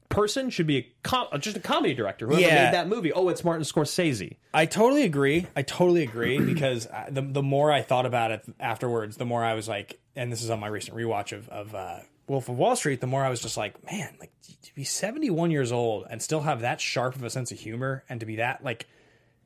person 0.08 0.50
should 0.50 0.66
be 0.66 0.76
a 0.78 0.86
com- 1.02 1.26
just 1.40 1.56
a 1.56 1.60
comedy 1.60 1.94
director. 1.94 2.26
Whoever 2.26 2.40
Yeah. 2.40 2.64
made 2.66 2.74
that 2.74 2.88
movie? 2.88 3.12
Oh, 3.12 3.28
it's 3.28 3.44
Martin 3.44 3.64
Scorsese. 3.64 4.36
I 4.54 4.66
totally 4.66 5.02
agree. 5.02 5.46
I 5.54 5.62
totally 5.62 6.02
agree 6.02 6.38
because 6.54 6.86
I- 6.86 7.10
the 7.10 7.22
the 7.22 7.42
more 7.42 7.70
I 7.72 7.82
thought 7.82 8.06
about 8.06 8.30
it 8.30 8.42
afterwards, 8.58 9.16
the 9.16 9.24
more 9.26 9.44
I 9.44 9.54
was 9.54 9.68
like, 9.68 9.98
and 10.16 10.32
this 10.32 10.42
is 10.42 10.50
on 10.50 10.60
my 10.60 10.68
recent 10.68 10.96
rewatch 10.96 11.32
of 11.32 11.48
of 11.48 11.74
uh, 11.74 11.98
Wolf 12.26 12.48
of 12.48 12.56
Wall 12.58 12.74
Street. 12.76 13.00
The 13.00 13.06
more 13.06 13.24
I 13.24 13.30
was 13.30 13.40
just 13.40 13.56
like, 13.56 13.84
man, 13.90 14.14
like 14.20 14.30
to 14.62 14.74
be 14.74 14.84
seventy 14.84 15.30
one 15.30 15.50
years 15.50 15.72
old 15.72 16.06
and 16.10 16.20
still 16.22 16.40
have 16.40 16.60
that 16.62 16.80
sharp 16.80 17.14
of 17.16 17.24
a 17.24 17.30
sense 17.30 17.52
of 17.52 17.58
humor, 17.58 18.04
and 18.08 18.20
to 18.20 18.26
be 18.26 18.36
that 18.36 18.64
like 18.64 18.86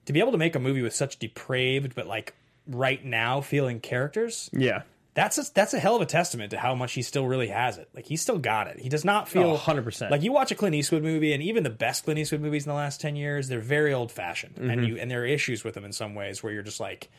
to 0.06 0.12
be 0.12 0.20
able 0.20 0.32
to 0.32 0.38
make 0.38 0.54
a 0.56 0.58
movie 0.60 0.82
with 0.82 0.94
such 0.94 1.18
depraved 1.18 1.94
but 1.94 2.06
like 2.06 2.34
right 2.66 3.04
now 3.04 3.40
feeling 3.40 3.80
characters. 3.80 4.48
Yeah, 4.52 4.82
That's 5.14 5.36
a, 5.36 5.52
that's 5.52 5.74
a 5.74 5.78
hell 5.78 5.96
of 5.96 6.02
a 6.02 6.06
testament 6.06 6.52
to 6.52 6.58
how 6.58 6.74
much 6.74 6.94
he 6.94 7.02
still 7.02 7.26
really 7.26 7.48
has 7.48 7.76
it. 7.76 7.88
Like 7.94 8.06
he's 8.06 8.22
still 8.22 8.38
got 8.38 8.66
it. 8.66 8.78
He 8.80 8.88
does 8.88 9.04
not 9.04 9.28
feel 9.28 9.50
Oh, 9.50 9.56
100%. 9.58 10.10
Like 10.10 10.22
you 10.22 10.32
watch 10.32 10.50
a 10.50 10.54
Clint 10.54 10.74
Eastwood 10.74 11.02
movie, 11.02 11.34
and 11.34 11.42
even 11.42 11.64
the 11.64 11.70
best 11.70 12.04
Clint 12.04 12.18
Eastwood 12.18 12.40
movies 12.40 12.64
in 12.64 12.70
the 12.70 12.74
last 12.76 13.00
ten 13.00 13.14
years, 13.14 13.48
they're 13.48 13.60
very 13.60 13.92
old 13.92 14.10
fashioned, 14.10 14.54
Mm-hmm. 14.54 14.70
and 14.70 14.86
you 14.86 14.96
and 14.96 15.10
there 15.10 15.22
are 15.22 15.26
issues 15.26 15.64
with 15.64 15.74
them 15.74 15.84
in 15.84 15.92
some 15.92 16.14
ways 16.14 16.42
where 16.42 16.52
you're 16.52 16.62
just 16.62 16.80
like 16.80 17.10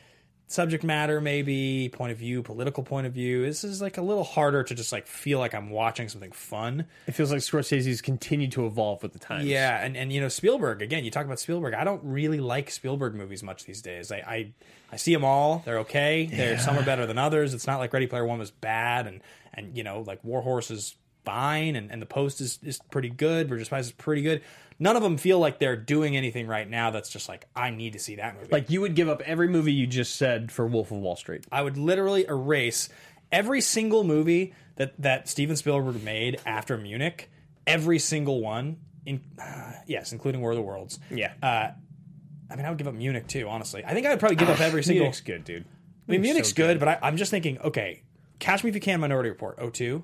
subject 0.53 0.83
matter, 0.83 1.19
maybe 1.19 1.89
point 1.91 2.11
of 2.11 2.17
view, 2.17 2.43
political 2.43 2.83
point 2.83 3.07
of 3.07 3.13
view. 3.13 3.43
This 3.43 3.63
is 3.63 3.81
like 3.81 3.97
a 3.97 4.01
little 4.01 4.23
harder 4.23 4.63
to 4.63 4.75
just 4.75 4.91
like 4.91 5.07
feel 5.07 5.39
like 5.39 5.55
I'm 5.55 5.71
watching 5.71 6.07
something 6.07 6.31
fun. 6.31 6.85
it 7.07 7.13
feels 7.13 7.31
like 7.31 7.41
Scorsese's 7.41 8.01
continued 8.01 8.51
to 8.53 8.65
evolve 8.65 9.01
with 9.01 9.13
the 9.13 9.19
times. 9.19 9.45
Yeah, 9.45 9.83
and, 9.83 9.97
and 9.97 10.13
you 10.13 10.21
know 10.21 10.29
Spielberg 10.29 10.81
again. 10.81 11.03
You 11.03 11.11
talk 11.11 11.25
about 11.25 11.39
Spielberg. 11.39 11.73
I 11.73 11.83
don't 11.83 12.03
really 12.03 12.39
like 12.39 12.69
Spielberg 12.69 13.15
movies 13.15 13.41
much 13.41 13.65
these 13.65 13.81
days. 13.81 14.11
I 14.11 14.17
I, 14.17 14.53
I 14.91 14.97
see 14.97 15.13
them 15.13 15.25
all. 15.25 15.63
They're 15.65 15.79
okay. 15.79 16.29
They're 16.31 16.59
some 16.59 16.77
are 16.77 16.83
better 16.83 17.05
than 17.05 17.17
others. 17.17 17.53
It's 17.53 17.67
not 17.67 17.79
like 17.79 17.91
Ready 17.91 18.07
Player 18.07 18.25
One 18.25 18.39
was 18.39 18.51
bad, 18.51 19.07
and 19.07 19.21
and 19.53 19.75
you 19.75 19.83
know 19.83 20.03
like 20.05 20.23
War 20.23 20.41
Horse 20.41 20.69
is 20.69 20.95
fine, 21.25 21.75
and, 21.75 21.91
and 21.91 22.01
the 22.01 22.05
Post 22.05 22.41
is 22.41 22.59
is 22.63 22.79
pretty 22.91 23.09
good. 23.09 23.49
Spies 23.65 23.87
is 23.87 23.91
pretty 23.91 24.21
good. 24.21 24.41
None 24.79 24.95
of 24.95 25.03
them 25.03 25.17
feel 25.17 25.39
like 25.39 25.59
they're 25.59 25.77
doing 25.77 26.17
anything 26.17 26.47
right 26.47 26.67
now 26.69 26.89
that's 26.91 27.09
just 27.09 27.29
like 27.29 27.45
I 27.55 27.69
need 27.69 27.93
to 27.93 27.99
see 27.99 28.15
that 28.15 28.35
movie. 28.35 28.47
like 28.51 28.69
you 28.69 28.81
would 28.81 28.95
give 28.95 29.07
up 29.07 29.21
every 29.21 29.47
movie 29.47 29.73
you 29.73 29.87
just 29.87 30.15
said 30.15 30.51
for 30.51 30.65
Wolf 30.65 30.91
of 30.91 30.97
Wall 30.97 31.15
Street. 31.15 31.45
I 31.51 31.61
would 31.61 31.77
literally 31.77 32.25
erase 32.27 32.89
every 33.31 33.61
single 33.61 34.03
movie 34.03 34.53
that 34.75 34.93
that 35.01 35.29
Steven 35.29 35.55
Spielberg 35.55 36.03
made 36.03 36.39
after 36.45 36.77
Munich, 36.77 37.29
every 37.67 37.99
single 37.99 38.41
one. 38.41 38.77
In 39.05 39.21
uh, 39.41 39.73
yes, 39.85 40.11
including 40.13 40.41
War 40.41 40.51
of 40.51 40.55
the 40.57 40.61
Worlds. 40.61 40.99
Yeah, 41.11 41.33
I 41.41 42.55
mean, 42.55 42.65
I 42.65 42.69
would 42.69 42.77
give 42.77 42.87
up 42.87 42.93
Munich 42.93 43.27
too. 43.27 43.47
Honestly, 43.49 43.83
I 43.83 43.93
think 43.93 44.05
I 44.05 44.11
would 44.11 44.19
probably 44.19 44.35
give 44.35 44.49
up 44.49 44.61
every 44.61 44.83
single. 44.83 45.05
Munich's 45.05 45.21
good, 45.21 45.43
dude. 45.43 45.65
I 46.07 46.11
mean, 46.11 46.21
Munich's 46.21 46.49
so 46.49 46.55
good, 46.55 46.79
but 46.79 46.87
I, 46.87 46.99
I'm 47.01 47.17
just 47.17 47.31
thinking. 47.31 47.59
Okay, 47.59 48.03
Catch 48.39 48.63
Me 48.63 48.69
If 48.69 48.75
You 48.75 48.81
Can, 48.81 48.99
Minority 48.99 49.29
Report, 49.29 49.57
02. 49.73 50.03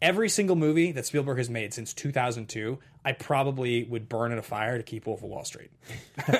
Every 0.00 0.28
single 0.28 0.56
movie 0.56 0.92
that 0.92 1.06
Spielberg 1.06 1.38
has 1.38 1.50
made 1.50 1.74
since 1.74 1.92
2002, 1.92 2.78
I 3.04 3.12
probably 3.12 3.84
would 3.84 4.08
burn 4.08 4.32
in 4.32 4.38
a 4.38 4.42
fire 4.42 4.76
to 4.76 4.84
keep 4.84 5.06
Wolf 5.06 5.22
of 5.22 5.28
Wall 5.28 5.44
Street. 5.44 5.70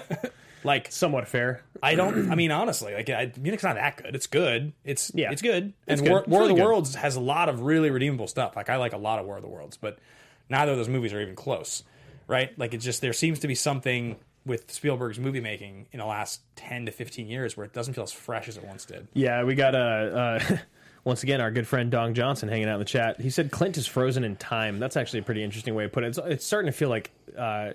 like, 0.65 0.93
Somewhat 0.93 1.27
fair. 1.29 1.63
I 1.83 1.95
don't. 1.95 2.31
I 2.31 2.35
mean, 2.35 2.51
honestly, 2.51 2.95
like 2.95 3.11
I, 3.11 3.33
Munich's 3.37 3.65
not 3.65 3.77
that 3.77 3.97
good. 3.97 4.15
It's 4.15 4.27
good. 4.27 4.73
It's 4.85 5.11
Yeah. 5.15 5.33
It's 5.33 5.43
good. 5.43 5.73
It's 5.87 6.01
and 6.01 6.09
good. 6.09 6.11
War, 6.11 6.25
War 6.27 6.41
really 6.41 6.53
of 6.53 6.57
the 6.57 6.63
good. 6.63 6.69
Worlds 6.69 6.95
has 6.95 7.17
a 7.17 7.21
lot 7.21 7.49
of 7.49 7.63
really 7.63 7.91
redeemable 7.91 8.29
stuff. 8.29 8.57
Like 8.57 8.69
I 8.69 8.77
like 8.77 8.93
a 8.93 8.99
lot 8.99 9.19
of 9.19 9.27
War 9.27 9.37
of 9.37 9.43
the 9.43 9.49
Worlds, 9.49 9.77
but 9.77 9.99
neither 10.49 10.73
of 10.73 10.79
those 10.79 10.89
movies 10.89 11.13
are 11.13 11.21
even 11.21 11.35
close. 11.35 11.83
Right? 12.27 12.57
Like 12.59 12.75
it's 12.75 12.85
just 12.85 13.01
there 13.01 13.13
seems 13.13 13.41
to 13.41 13.49
be 13.49 13.55
something 13.55 14.17
with 14.45 14.71
Spielberg's 14.73 15.19
movie 15.19 15.41
making 15.41 15.87
in 15.93 15.99
the 15.99 16.07
last 16.07 16.41
10 16.57 16.87
to 16.87 16.93
15 16.93 17.29
years 17.29 17.57
where 17.57 17.67
it 17.67 17.73
doesn't 17.73 17.95
feel 17.95 18.05
as 18.05 18.13
fresh 18.13 18.49
as 18.49 18.57
it 18.57 18.65
once 18.65 18.85
did. 18.85 19.07
Yeah, 19.13 19.45
we 19.45 19.55
got 19.55 19.75
uh, 19.75 19.79
uh, 20.51 20.57
once 21.05 21.22
again 21.22 21.40
our 21.40 21.51
good 21.51 21.66
friend 21.66 21.90
Dong 21.90 22.14
Johnson 22.14 22.49
hanging 22.49 22.68
out 22.68 22.74
in 22.74 22.80
the 22.80 22.84
chat. 22.84 23.20
He 23.20 23.30
said 23.30 23.51
Clint 23.51 23.76
is 23.76 23.86
frozen 23.86 24.24
in 24.24 24.36
time. 24.36 24.78
That's 24.78 24.96
actually 24.96 25.20
a 25.20 25.22
pretty 25.22 25.42
interesting 25.42 25.74
way 25.74 25.84
to 25.84 25.88
put 25.88 26.05
it. 26.05 26.09
It's, 26.09 26.18
it's 26.18 26.46
starting 26.46 26.70
to 26.70 26.76
feel 26.76 26.88
like. 26.88 27.11
Uh, 27.36 27.72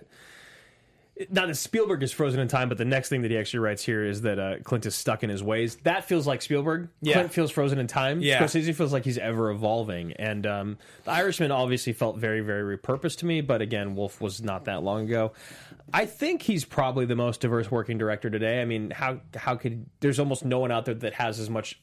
not 1.30 1.48
that 1.48 1.56
Spielberg 1.56 2.02
is 2.02 2.12
frozen 2.12 2.40
in 2.40 2.48
time, 2.48 2.70
but 2.70 2.80
the 2.80 2.86
next 2.86 3.10
thing 3.10 3.22
that 3.22 3.30
he 3.30 3.38
actually 3.38 3.60
writes 3.60 3.84
here 3.84 4.04
is 4.04 4.22
that 4.24 4.40
uh, 4.40 4.56
Clint 4.64 4.86
is 4.88 4.96
stuck 4.96 5.24
in 5.24 5.30
his 5.30 5.44
ways. 5.44 5.76
That 5.84 6.06
feels 6.06 6.26
like 6.26 6.42
Spielberg. 6.42 6.90
Yeah. 7.02 7.14
Clint 7.14 7.32
feels 7.32 7.52
frozen 7.52 7.78
in 7.78 7.86
time. 7.86 8.22
Yeah. 8.22 8.42
Scorsese 8.42 8.74
feels 8.74 8.92
like 8.92 9.06
he's 9.06 9.20
ever 9.20 9.52
evolving. 9.52 10.14
And 10.14 10.48
um, 10.48 10.78
The 11.04 11.12
Irishman 11.12 11.52
obviously 11.52 11.94
felt 11.94 12.18
very, 12.18 12.42
very 12.42 12.78
repurposed 12.78 13.18
to 13.18 13.28
me, 13.28 13.42
but 13.42 13.62
again, 13.62 13.96
Wolf 13.96 14.22
was 14.22 14.42
not 14.42 14.66
that 14.66 14.82
long 14.82 15.06
ago. 15.06 15.34
I 15.94 16.08
think 16.08 16.42
he's 16.42 16.66
probably 16.66 17.06
the 17.06 17.16
most 17.16 17.42
diverse 17.42 17.70
working 17.70 18.00
director 18.00 18.32
today. 18.32 18.62
I 18.62 18.66
mean, 18.66 18.90
how 18.90 19.20
how 19.36 19.56
could 19.56 19.86
there's 20.00 20.20
almost 20.20 20.44
no 20.44 20.58
one 20.60 20.72
out 20.72 20.86
there 20.86 20.96
that 20.96 21.14
has 21.14 21.40
as 21.40 21.50
much 21.50 21.80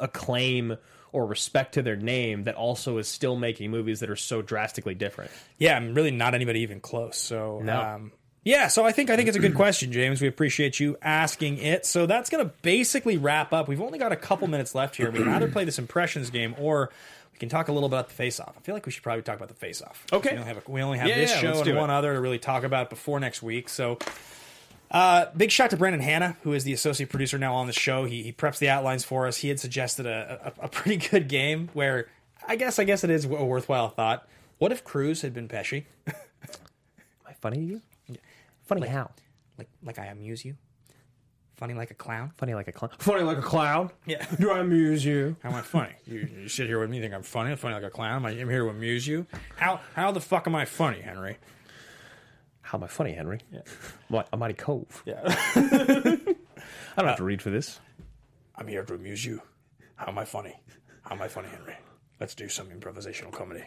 acclaim 0.00 0.76
or 1.12 1.26
respect 1.26 1.74
to 1.74 1.82
their 1.82 1.96
name 1.96 2.44
that 2.44 2.54
also 2.54 2.98
is 2.98 3.08
still 3.08 3.34
making 3.36 3.70
movies 3.70 4.00
that 4.00 4.10
are 4.10 4.16
so 4.16 4.42
drastically 4.42 4.94
different. 4.94 5.30
Yeah, 5.58 5.76
I'm 5.76 5.94
really 5.94 6.10
not 6.10 6.34
anybody 6.34 6.60
even 6.60 6.80
close. 6.80 7.16
So 7.16 7.60
No. 7.62 7.80
um, 7.80 8.12
yeah, 8.44 8.68
so 8.68 8.84
I 8.86 8.92
think 8.92 9.10
I 9.10 9.16
think 9.16 9.28
it's 9.28 9.36
a 9.36 9.40
good 9.40 9.54
question, 9.54 9.90
James. 9.92 10.22
We 10.22 10.28
appreciate 10.28 10.78
you 10.80 10.96
asking 11.02 11.58
it. 11.58 11.84
So 11.84 12.06
that's 12.06 12.30
going 12.30 12.44
to 12.46 12.52
basically 12.62 13.16
wrap 13.18 13.52
up. 13.52 13.68
We've 13.68 13.80
only 13.80 13.98
got 13.98 14.12
a 14.12 14.16
couple 14.16 14.46
minutes 14.48 14.74
left 14.74 14.96
here. 14.96 15.10
We 15.10 15.18
can 15.18 15.28
either 15.28 15.48
play 15.48 15.64
this 15.64 15.78
impressions 15.78 16.30
game 16.30 16.54
or 16.58 16.90
we 17.32 17.38
can 17.38 17.48
talk 17.48 17.68
a 17.68 17.72
little 17.72 17.86
about 17.86 18.08
the 18.08 18.14
face 18.14 18.38
off. 18.40 18.54
I 18.56 18.60
feel 18.60 18.74
like 18.74 18.86
we 18.86 18.92
should 18.92 19.02
probably 19.02 19.22
talk 19.22 19.36
about 19.36 19.48
the 19.48 19.54
face 19.54 19.82
off. 19.82 20.04
Okay. 20.12 20.30
We 20.32 20.36
only 20.38 20.48
have, 20.48 20.56
a, 20.66 20.70
we 20.70 20.82
only 20.82 20.98
have 20.98 21.08
Yeah, 21.08 21.16
this 21.16 21.30
yeah, 21.30 21.40
show 21.40 21.62
and 21.62 21.76
one 21.76 21.90
it. 21.90 21.92
other 21.94 22.14
to 22.14 22.20
really 22.20 22.38
talk 22.38 22.64
about 22.64 22.90
before 22.90 23.18
next 23.20 23.42
week. 23.42 23.68
So 23.68 23.98
uh, 24.90 25.26
big 25.36 25.50
shout 25.50 25.70
to 25.70 25.76
Brandon 25.76 26.00
Hanna, 26.00 26.36
who 26.42 26.52
is 26.52 26.64
the 26.64 26.72
associate 26.72 27.10
producer 27.10 27.38
now 27.38 27.54
on 27.54 27.66
the 27.66 27.72
show. 27.72 28.04
He, 28.04 28.22
he 28.22 28.32
preps 28.32 28.58
the 28.58 28.68
outlines 28.68 29.04
for 29.04 29.26
us. 29.26 29.38
He 29.38 29.48
had 29.48 29.60
suggested 29.60 30.06
a, 30.06 30.52
a, 30.60 30.64
a 30.64 30.68
pretty 30.68 30.96
good 31.10 31.28
game 31.28 31.70
where 31.72 32.08
I 32.46 32.56
guess 32.56 32.78
I 32.78 32.84
guess 32.84 33.04
it 33.04 33.10
is 33.10 33.24
a 33.24 33.28
worthwhile 33.28 33.88
thought. 33.88 34.26
What 34.58 34.72
if 34.72 34.84
Cruz 34.84 35.22
had 35.22 35.34
been 35.34 35.48
Pesci? 35.48 35.84
Am 36.06 36.14
I 37.26 37.32
funny 37.34 37.56
to 37.58 37.62
you? 37.62 37.80
Funny 38.64 38.82
like, 38.82 38.90
how? 38.90 39.10
like 39.58 39.68
like 39.82 39.98
I 39.98 40.06
amuse 40.06 40.44
you, 40.44 40.56
funny 41.56 41.74
like 41.74 41.90
a 41.90 41.94
clown. 41.94 42.32
Funny 42.36 42.54
like 42.54 42.68
a 42.68 42.72
clown. 42.72 42.92
Funny 42.98 43.22
like 43.22 43.38
a 43.38 43.42
clown. 43.42 43.90
Yeah. 44.06 44.24
Do 44.38 44.50
I 44.50 44.60
amuse 44.60 45.04
you? 45.04 45.36
How 45.42 45.50
am 45.50 45.56
I 45.56 45.62
funny? 45.62 45.92
You, 46.06 46.28
you 46.40 46.48
sit 46.48 46.66
here 46.66 46.78
with 46.78 46.90
me, 46.90 47.00
think 47.00 47.12
I'm 47.12 47.22
funny? 47.22 47.50
I'm 47.50 47.56
funny 47.56 47.74
like 47.74 47.84
a 47.84 47.90
clown. 47.90 48.24
I'm 48.24 48.36
here 48.36 48.64
to 48.64 48.68
amuse 48.68 49.06
you. 49.06 49.26
How 49.56 49.80
how 49.94 50.12
the 50.12 50.20
fuck 50.20 50.46
am 50.46 50.54
I 50.54 50.64
funny, 50.64 51.00
Henry? 51.00 51.38
How 52.68 52.76
am 52.76 52.84
I 52.84 52.86
funny, 52.86 53.14
Henry? 53.14 53.40
Yeah. 53.50 53.62
What? 54.08 54.28
A 54.30 54.36
mighty 54.36 54.52
cove. 54.52 55.02
Yeah, 55.06 55.20
I 55.24 56.26
don't 56.96 57.06
have 57.06 57.16
to 57.16 57.24
read 57.24 57.40
for 57.40 57.48
this. 57.50 57.78
I'm 58.56 58.66
here 58.66 58.82
to 58.84 58.94
amuse 58.94 59.24
you. 59.24 59.40
How 59.96 60.08
am 60.08 60.18
I 60.18 60.24
funny? 60.26 60.54
How 61.02 61.14
am 61.14 61.22
I 61.22 61.28
funny, 61.28 61.48
Henry? 61.48 61.76
Let's 62.20 62.34
do 62.34 62.48
some 62.48 62.66
improvisational 62.68 63.32
comedy. 63.32 63.64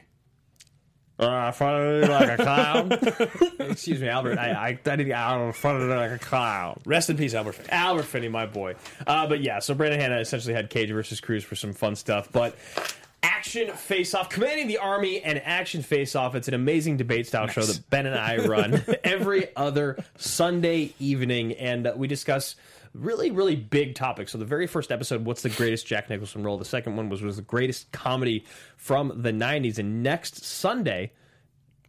Uh, 1.17 1.51
funny 1.51 2.07
like 2.07 2.39
a 2.39 2.43
clown. 2.43 2.91
Excuse 3.71 4.01
me, 4.01 4.07
Albert. 4.07 4.37
I 4.37 4.51
I, 4.51 4.67
I 4.67 4.95
need 4.95 4.97
to 4.97 5.03
get 5.05 5.13
out 5.13 5.41
of 5.49 5.55
funny 5.55 5.83
like 5.85 6.11
a 6.11 6.19
clown. 6.19 6.79
Rest 6.85 7.09
in 7.09 7.17
peace, 7.17 7.33
Albert 7.33 7.53
Finney. 7.53 7.69
Albert 7.69 8.03
Finney, 8.05 8.29
my 8.29 8.45
boy. 8.45 8.75
Uh, 9.05 9.27
but 9.27 9.41
yeah, 9.41 9.59
so 9.59 9.73
Brandon 9.73 9.99
Hanna 9.99 10.19
essentially 10.19 10.53
had 10.53 10.69
Cage 10.69 10.91
versus 10.91 11.19
Cruz 11.19 11.43
for 11.43 11.55
some 11.55 11.73
fun 11.73 11.95
stuff. 11.95 12.29
But 12.31 12.55
Action 13.51 13.75
Face 13.75 14.13
Off, 14.13 14.29
Commanding 14.29 14.69
the 14.69 14.77
Army 14.77 15.21
and 15.21 15.41
Action 15.43 15.81
Face 15.81 16.15
Off. 16.15 16.35
It's 16.35 16.47
an 16.47 16.53
amazing 16.53 16.95
debate 16.95 17.27
style 17.27 17.47
show 17.47 17.63
that 17.63 17.89
Ben 17.89 18.05
and 18.05 18.15
I 18.15 18.37
run 18.37 18.81
every 19.03 19.53
other 19.57 20.01
Sunday 20.15 20.93
evening, 20.99 21.51
and 21.55 21.85
uh, 21.85 21.93
we 21.93 22.07
discuss 22.07 22.55
really, 22.93 23.29
really 23.29 23.57
big 23.57 23.95
topics. 23.95 24.31
So 24.31 24.37
the 24.37 24.45
very 24.45 24.67
first 24.67 24.89
episode, 24.89 25.25
what's 25.25 25.41
the 25.41 25.49
greatest 25.49 25.85
Jack 25.85 26.09
Nicholson 26.09 26.43
role? 26.43 26.57
The 26.57 26.63
second 26.63 26.95
one 26.95 27.09
was 27.09 27.21
was 27.21 27.35
the 27.35 27.41
greatest 27.41 27.91
comedy 27.91 28.45
from 28.77 29.21
the 29.21 29.33
'90s, 29.33 29.79
and 29.79 30.01
next 30.01 30.45
Sunday, 30.45 31.11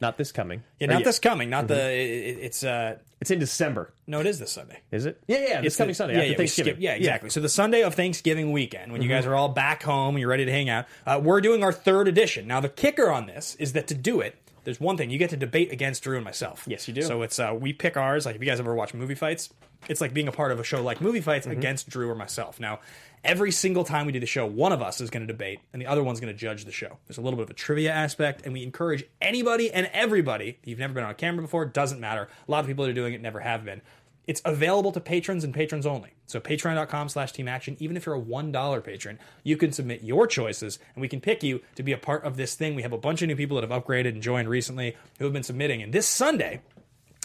not 0.02 0.18
this 0.18 0.32
coming, 0.32 0.62
Yeah, 0.78 0.88
not 0.88 1.04
this 1.04 1.18
coming. 1.18 1.48
Not 1.48 1.68
the. 1.68 1.80
It, 1.90 2.38
it's 2.42 2.62
uh. 2.62 2.98
It's 3.22 3.30
in 3.30 3.38
December, 3.38 3.92
No, 4.08 4.18
it 4.18 4.26
is 4.26 4.40
this 4.40 4.50
Sunday. 4.50 4.80
is 4.90 5.06
it? 5.06 5.22
Yeah, 5.28 5.36
yeah, 5.38 5.60
this 5.60 5.68
It's 5.68 5.76
coming 5.76 5.90
the- 5.90 5.94
Sunday 5.94 6.14
yeah, 6.14 6.18
after 6.18 6.26
yeah, 6.26 6.32
we 6.32 6.36
Thanksgiving. 6.38 6.72
skip- 6.74 6.82
yeah, 6.82 6.94
exactly. 6.94 7.30
So 7.30 7.38
the 7.40 7.48
Sunday 7.48 7.82
of 7.84 7.94
Thanksgiving 7.94 8.50
weekend, 8.50 8.90
when 8.90 9.00
you 9.00 9.08
Mm-hmm. 9.08 9.16
guys 9.18 9.26
are 9.26 9.34
all 9.36 9.48
back 9.48 9.84
home, 9.84 10.16
and 10.16 10.20
you're 10.20 10.28
ready 10.28 10.44
to 10.44 10.50
hang 10.50 10.68
out. 10.68 10.86
Uh, 11.06 11.20
we're 11.22 11.40
doing 11.40 11.62
our 11.62 11.72
third 11.72 12.08
edition. 12.08 12.48
Now 12.48 12.58
the 12.58 12.68
kicker 12.68 13.10
on 13.12 13.26
this 13.26 13.54
is 13.60 13.74
that 13.74 13.86
to 13.86 13.94
do 13.94 14.20
it, 14.20 14.36
there's 14.64 14.80
one 14.80 14.96
thing 14.96 15.08
you 15.10 15.18
get 15.18 15.30
to 15.30 15.36
debate 15.36 15.72
against 15.72 16.02
Drew 16.02 16.16
and 16.16 16.24
myself. 16.24 16.64
Yes, 16.66 16.88
you 16.88 16.94
do. 16.94 17.02
So 17.02 17.22
it's 17.22 17.38
uh, 17.38 17.56
we 17.56 17.72
pick 17.72 17.96
ours. 17.96 18.26
Like 18.26 18.34
if 18.34 18.42
you 18.42 18.46
guys 18.48 18.58
ever 18.58 18.74
watch 18.74 18.92
movie 18.92 19.14
fights, 19.14 19.50
it's 19.88 20.00
like 20.00 20.12
being 20.12 20.26
a 20.26 20.32
part 20.32 20.50
of 20.50 20.58
a 20.58 20.64
show 20.64 20.82
like 20.82 21.00
movie 21.00 21.20
fights 21.20 21.46
Mm-hmm. 21.46 21.58
against 21.58 21.88
Drew 21.88 22.10
or 22.10 22.16
myself. 22.16 22.58
Now. 22.58 22.80
Every 23.24 23.52
single 23.52 23.84
time 23.84 24.06
we 24.06 24.12
do 24.12 24.18
the 24.18 24.26
show, 24.26 24.44
one 24.46 24.72
of 24.72 24.82
us 24.82 25.00
is 25.00 25.08
going 25.08 25.24
to 25.24 25.32
debate, 25.32 25.60
and 25.72 25.80
the 25.80 25.86
other 25.86 26.02
one's 26.02 26.18
going 26.18 26.32
to 26.32 26.38
judge 26.38 26.64
the 26.64 26.72
show. 26.72 26.98
There's 27.06 27.18
a 27.18 27.20
little 27.20 27.36
bit 27.36 27.44
of 27.44 27.50
a 27.50 27.54
trivia 27.54 27.92
aspect, 27.92 28.42
and 28.44 28.52
we 28.52 28.64
encourage 28.64 29.04
anybody 29.20 29.70
and 29.70 29.88
everybody. 29.92 30.58
You've 30.64 30.80
never 30.80 30.92
been 30.92 31.04
on 31.04 31.14
camera 31.14 31.42
before, 31.42 31.64
doesn't 31.64 32.00
matter. 32.00 32.28
A 32.48 32.50
lot 32.50 32.60
of 32.60 32.66
people 32.66 32.84
that 32.84 32.90
are 32.90 32.94
doing 32.94 33.14
it 33.14 33.20
never 33.20 33.38
have 33.38 33.64
been. 33.64 33.80
It's 34.26 34.42
available 34.44 34.90
to 34.92 35.00
patrons 35.00 35.44
and 35.44 35.54
patrons 35.54 35.86
only. 35.86 36.14
So 36.26 36.40
patreon.com 36.40 37.08
slash 37.08 37.32
team 37.32 37.48
action, 37.48 37.76
even 37.80 37.96
if 37.96 38.06
you're 38.06 38.14
a 38.14 38.20
$1 38.20 38.84
patron, 38.84 39.18
you 39.44 39.56
can 39.56 39.72
submit 39.72 40.02
your 40.02 40.26
choices 40.26 40.78
and 40.94 41.02
we 41.02 41.08
can 41.08 41.20
pick 41.20 41.42
you 41.42 41.60
to 41.74 41.82
be 41.82 41.92
a 41.92 41.98
part 41.98 42.24
of 42.24 42.36
this 42.36 42.54
thing. 42.54 42.74
We 42.74 42.82
have 42.82 42.92
a 42.92 42.98
bunch 42.98 43.22
of 43.22 43.28
new 43.28 43.36
people 43.36 43.60
that 43.60 43.68
have 43.68 43.82
upgraded 43.84 44.10
and 44.10 44.22
joined 44.22 44.48
recently 44.48 44.96
who 45.18 45.24
have 45.24 45.32
been 45.32 45.42
submitting. 45.42 45.82
And 45.82 45.92
this 45.92 46.06
Sunday, 46.06 46.60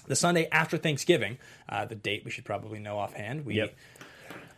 the 0.08 0.16
Sunday 0.16 0.48
after 0.52 0.78
Thanksgiving, 0.78 1.38
uh, 1.70 1.86
the 1.86 1.96
date 1.96 2.24
we 2.26 2.32
should 2.32 2.46
probably 2.46 2.80
know 2.80 2.98
offhand. 2.98 3.46
We 3.46 3.56
Yep. 3.56 3.76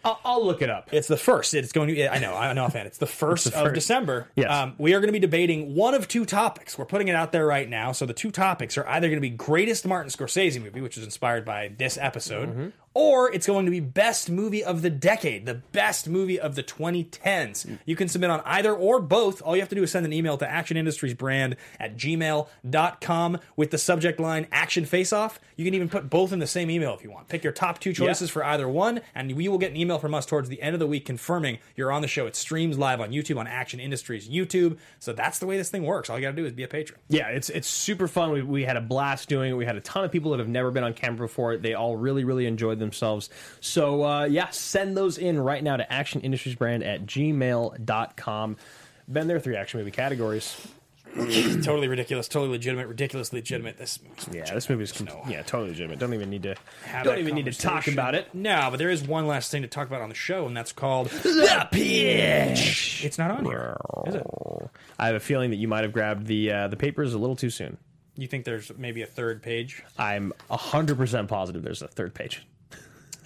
I'll, 0.03 0.19
I'll 0.23 0.45
look 0.45 0.61
it 0.61 0.69
up. 0.69 0.89
it's 0.93 1.07
the 1.07 1.17
first. 1.17 1.53
It's 1.53 1.71
going 1.71 1.87
to. 1.89 1.93
be 1.93 2.07
I 2.07 2.19
know. 2.19 2.33
I 2.35 2.53
know 2.53 2.65
offhand. 2.65 2.87
It's 2.87 2.97
the 2.99 3.05
first 3.05 3.47
of 3.47 3.53
first. 3.53 3.75
December. 3.75 4.27
Yes. 4.35 4.49
Um, 4.51 4.75
we 4.77 4.93
are 4.93 4.99
going 4.99 5.09
to 5.09 5.13
be 5.13 5.19
debating 5.19 5.75
one 5.75 5.93
of 5.93 6.07
two 6.07 6.25
topics. 6.25 6.77
We're 6.77 6.85
putting 6.85 7.07
it 7.09 7.15
out 7.15 7.31
there 7.31 7.45
right 7.45 7.67
now. 7.69 7.91
So 7.91 8.05
the 8.05 8.13
two 8.13 8.31
topics 8.31 8.77
are 8.77 8.87
either 8.87 9.07
going 9.07 9.17
to 9.17 9.21
be 9.21 9.29
greatest 9.29 9.85
Martin 9.85 10.09
Scorsese 10.11 10.61
movie, 10.61 10.81
which 10.81 10.97
is 10.97 11.03
inspired 11.03 11.45
by 11.45 11.71
this 11.77 11.97
episode, 11.97 12.49
Mm-hmm. 12.49 12.67
Or 12.93 13.31
it's 13.31 13.47
going 13.47 13.65
to 13.65 13.71
be 13.71 13.79
best 13.79 14.29
movie 14.29 14.63
of 14.63 14.81
the 14.81 14.89
decade, 14.89 15.45
the 15.45 15.55
best 15.55 16.07
movie 16.07 16.39
of 16.39 16.55
the 16.55 16.63
2010s. 16.63 17.65
Mm. 17.65 17.79
You 17.85 17.95
can 17.95 18.07
submit 18.07 18.29
on 18.29 18.41
either 18.45 18.73
or 18.73 18.99
both. 18.99 19.41
All 19.41 19.55
you 19.55 19.61
have 19.61 19.69
to 19.69 19.75
do 19.75 19.83
is 19.83 19.91
send 19.91 20.05
an 20.05 20.13
email 20.13 20.37
to 20.37 20.49
Action 20.49 20.77
Industries 20.77 21.13
Brand 21.13 21.55
at 21.79 21.95
gmail.com 21.95 23.39
with 23.55 23.71
the 23.71 23.77
subject 23.77 24.19
line 24.19 24.47
Action 24.51 24.85
Face 24.85 25.13
Off. 25.13 25.39
You 25.55 25.65
can 25.65 25.73
even 25.73 25.89
put 25.89 26.09
both 26.09 26.31
in 26.31 26.39
the 26.39 26.47
same 26.47 26.69
email 26.71 26.93
if 26.93 27.03
you 27.03 27.11
want. 27.11 27.27
Pick 27.27 27.43
your 27.43 27.53
top 27.53 27.79
two 27.79 27.93
choices 27.93 28.29
for 28.29 28.43
either 28.43 28.67
one, 28.67 29.01
and 29.13 29.35
we 29.35 29.47
will 29.47 29.57
get 29.57 29.71
an 29.71 29.77
email 29.77 29.99
from 29.99 30.13
us 30.13 30.25
towards 30.25 30.49
the 30.49 30.61
end 30.61 30.73
of 30.73 30.79
the 30.79 30.87
week 30.87 31.05
confirming 31.05 31.59
you're 31.75 31.91
on 31.91 32.01
the 32.01 32.07
show. 32.07 32.25
It 32.25 32.35
streams 32.35 32.77
live 32.77 33.01
on 33.01 33.11
YouTube 33.11 33.37
on 33.37 33.47
Action 33.47 33.79
Industries 33.79 34.27
YouTube. 34.27 34.77
So 34.99 35.13
that's 35.13 35.39
the 35.39 35.45
way 35.45 35.57
this 35.57 35.69
thing 35.69 35.83
works. 35.83 36.09
All 36.09 36.17
you 36.17 36.23
got 36.23 36.31
to 36.31 36.35
do 36.35 36.45
is 36.45 36.53
be 36.53 36.63
a 36.63 36.67
patron. 36.67 36.99
Yeah, 37.09 37.27
it's 37.27 37.49
it's 37.49 37.67
super 37.67 38.07
fun. 38.07 38.31
We, 38.31 38.41
we 38.41 38.63
had 38.63 38.77
a 38.77 38.81
blast 38.81 39.29
doing 39.29 39.51
it. 39.51 39.55
We 39.55 39.65
had 39.65 39.75
a 39.75 39.81
ton 39.81 40.03
of 40.03 40.11
people 40.11 40.31
that 40.31 40.39
have 40.39 40.47
never 40.47 40.71
been 40.71 40.83
on 40.83 40.93
camera 40.93 41.27
before. 41.27 41.57
They 41.57 41.73
all 41.73 41.95
really, 41.95 42.23
really 42.23 42.45
enjoyed 42.45 42.78
themselves. 42.79 43.29
So, 43.61 44.03
uh, 44.03 44.23
yeah, 44.25 44.49
send 44.49 44.97
those 44.97 45.17
in 45.17 45.39
right 45.39 45.63
now 45.63 45.77
to 45.77 45.85
actionindustriesbrand 45.89 46.23
Industries 46.23 46.55
Brand 46.55 46.83
at 46.83 47.05
gmail.com. 47.05 48.57
Ben, 49.07 49.27
there 49.27 49.37
are 49.37 49.39
three 49.39 49.55
action 49.55 49.79
movie 49.79 49.91
categories. 49.91 50.55
totally 51.15 51.87
ridiculous, 51.87 52.27
totally 52.27 52.51
legitimate, 52.51 52.87
ridiculously 52.87 53.39
legitimate. 53.39 53.77
This 53.79 53.97
Yeah, 54.31 54.53
this 54.53 54.69
movie's 54.69 54.91
com- 54.91 55.07
No. 55.07 55.23
yeah, 55.27 55.41
totally 55.41 55.69
legitimate. 55.71 55.97
Don't 55.97 56.13
even 56.13 56.29
need 56.29 56.43
to 56.43 56.55
have 56.85 57.03
don't 57.03 57.17
even 57.17 57.33
need 57.33 57.45
to 57.45 57.51
talk 57.51 57.87
about 57.87 58.13
it. 58.13 58.27
No, 58.35 58.67
but 58.69 58.77
there 58.77 58.91
is 58.91 59.01
one 59.01 59.25
last 59.25 59.49
thing 59.49 59.63
to 59.63 59.67
talk 59.67 59.87
about 59.87 60.01
on 60.01 60.09
the 60.09 60.15
show, 60.15 60.45
and 60.45 60.55
that's 60.55 60.71
called 60.71 61.07
the 61.09 61.67
pitch. 61.71 63.03
It's 63.03 63.17
not 63.17 63.31
on 63.31 63.45
here, 63.45 63.75
is 64.05 64.15
it? 64.15 64.27
I 64.99 65.07
have 65.07 65.15
a 65.15 65.19
feeling 65.19 65.49
that 65.49 65.55
you 65.57 65.67
might 65.67 65.83
have 65.83 65.93
grabbed 65.93 66.27
the 66.27 66.51
uh, 66.51 66.67
the 66.67 66.77
papers 66.77 67.15
a 67.15 67.17
little 67.17 67.35
too 67.35 67.49
soon. 67.49 67.77
You 68.15 68.27
think 68.27 68.45
there's 68.45 68.71
maybe 68.77 69.01
a 69.01 69.07
third 69.07 69.41
page? 69.41 69.83
I'm 69.97 70.31
hundred 70.49 70.97
percent 70.97 71.27
positive 71.27 71.63
there's 71.63 71.81
a 71.81 71.87
third 71.87 72.13
page. 72.13 72.45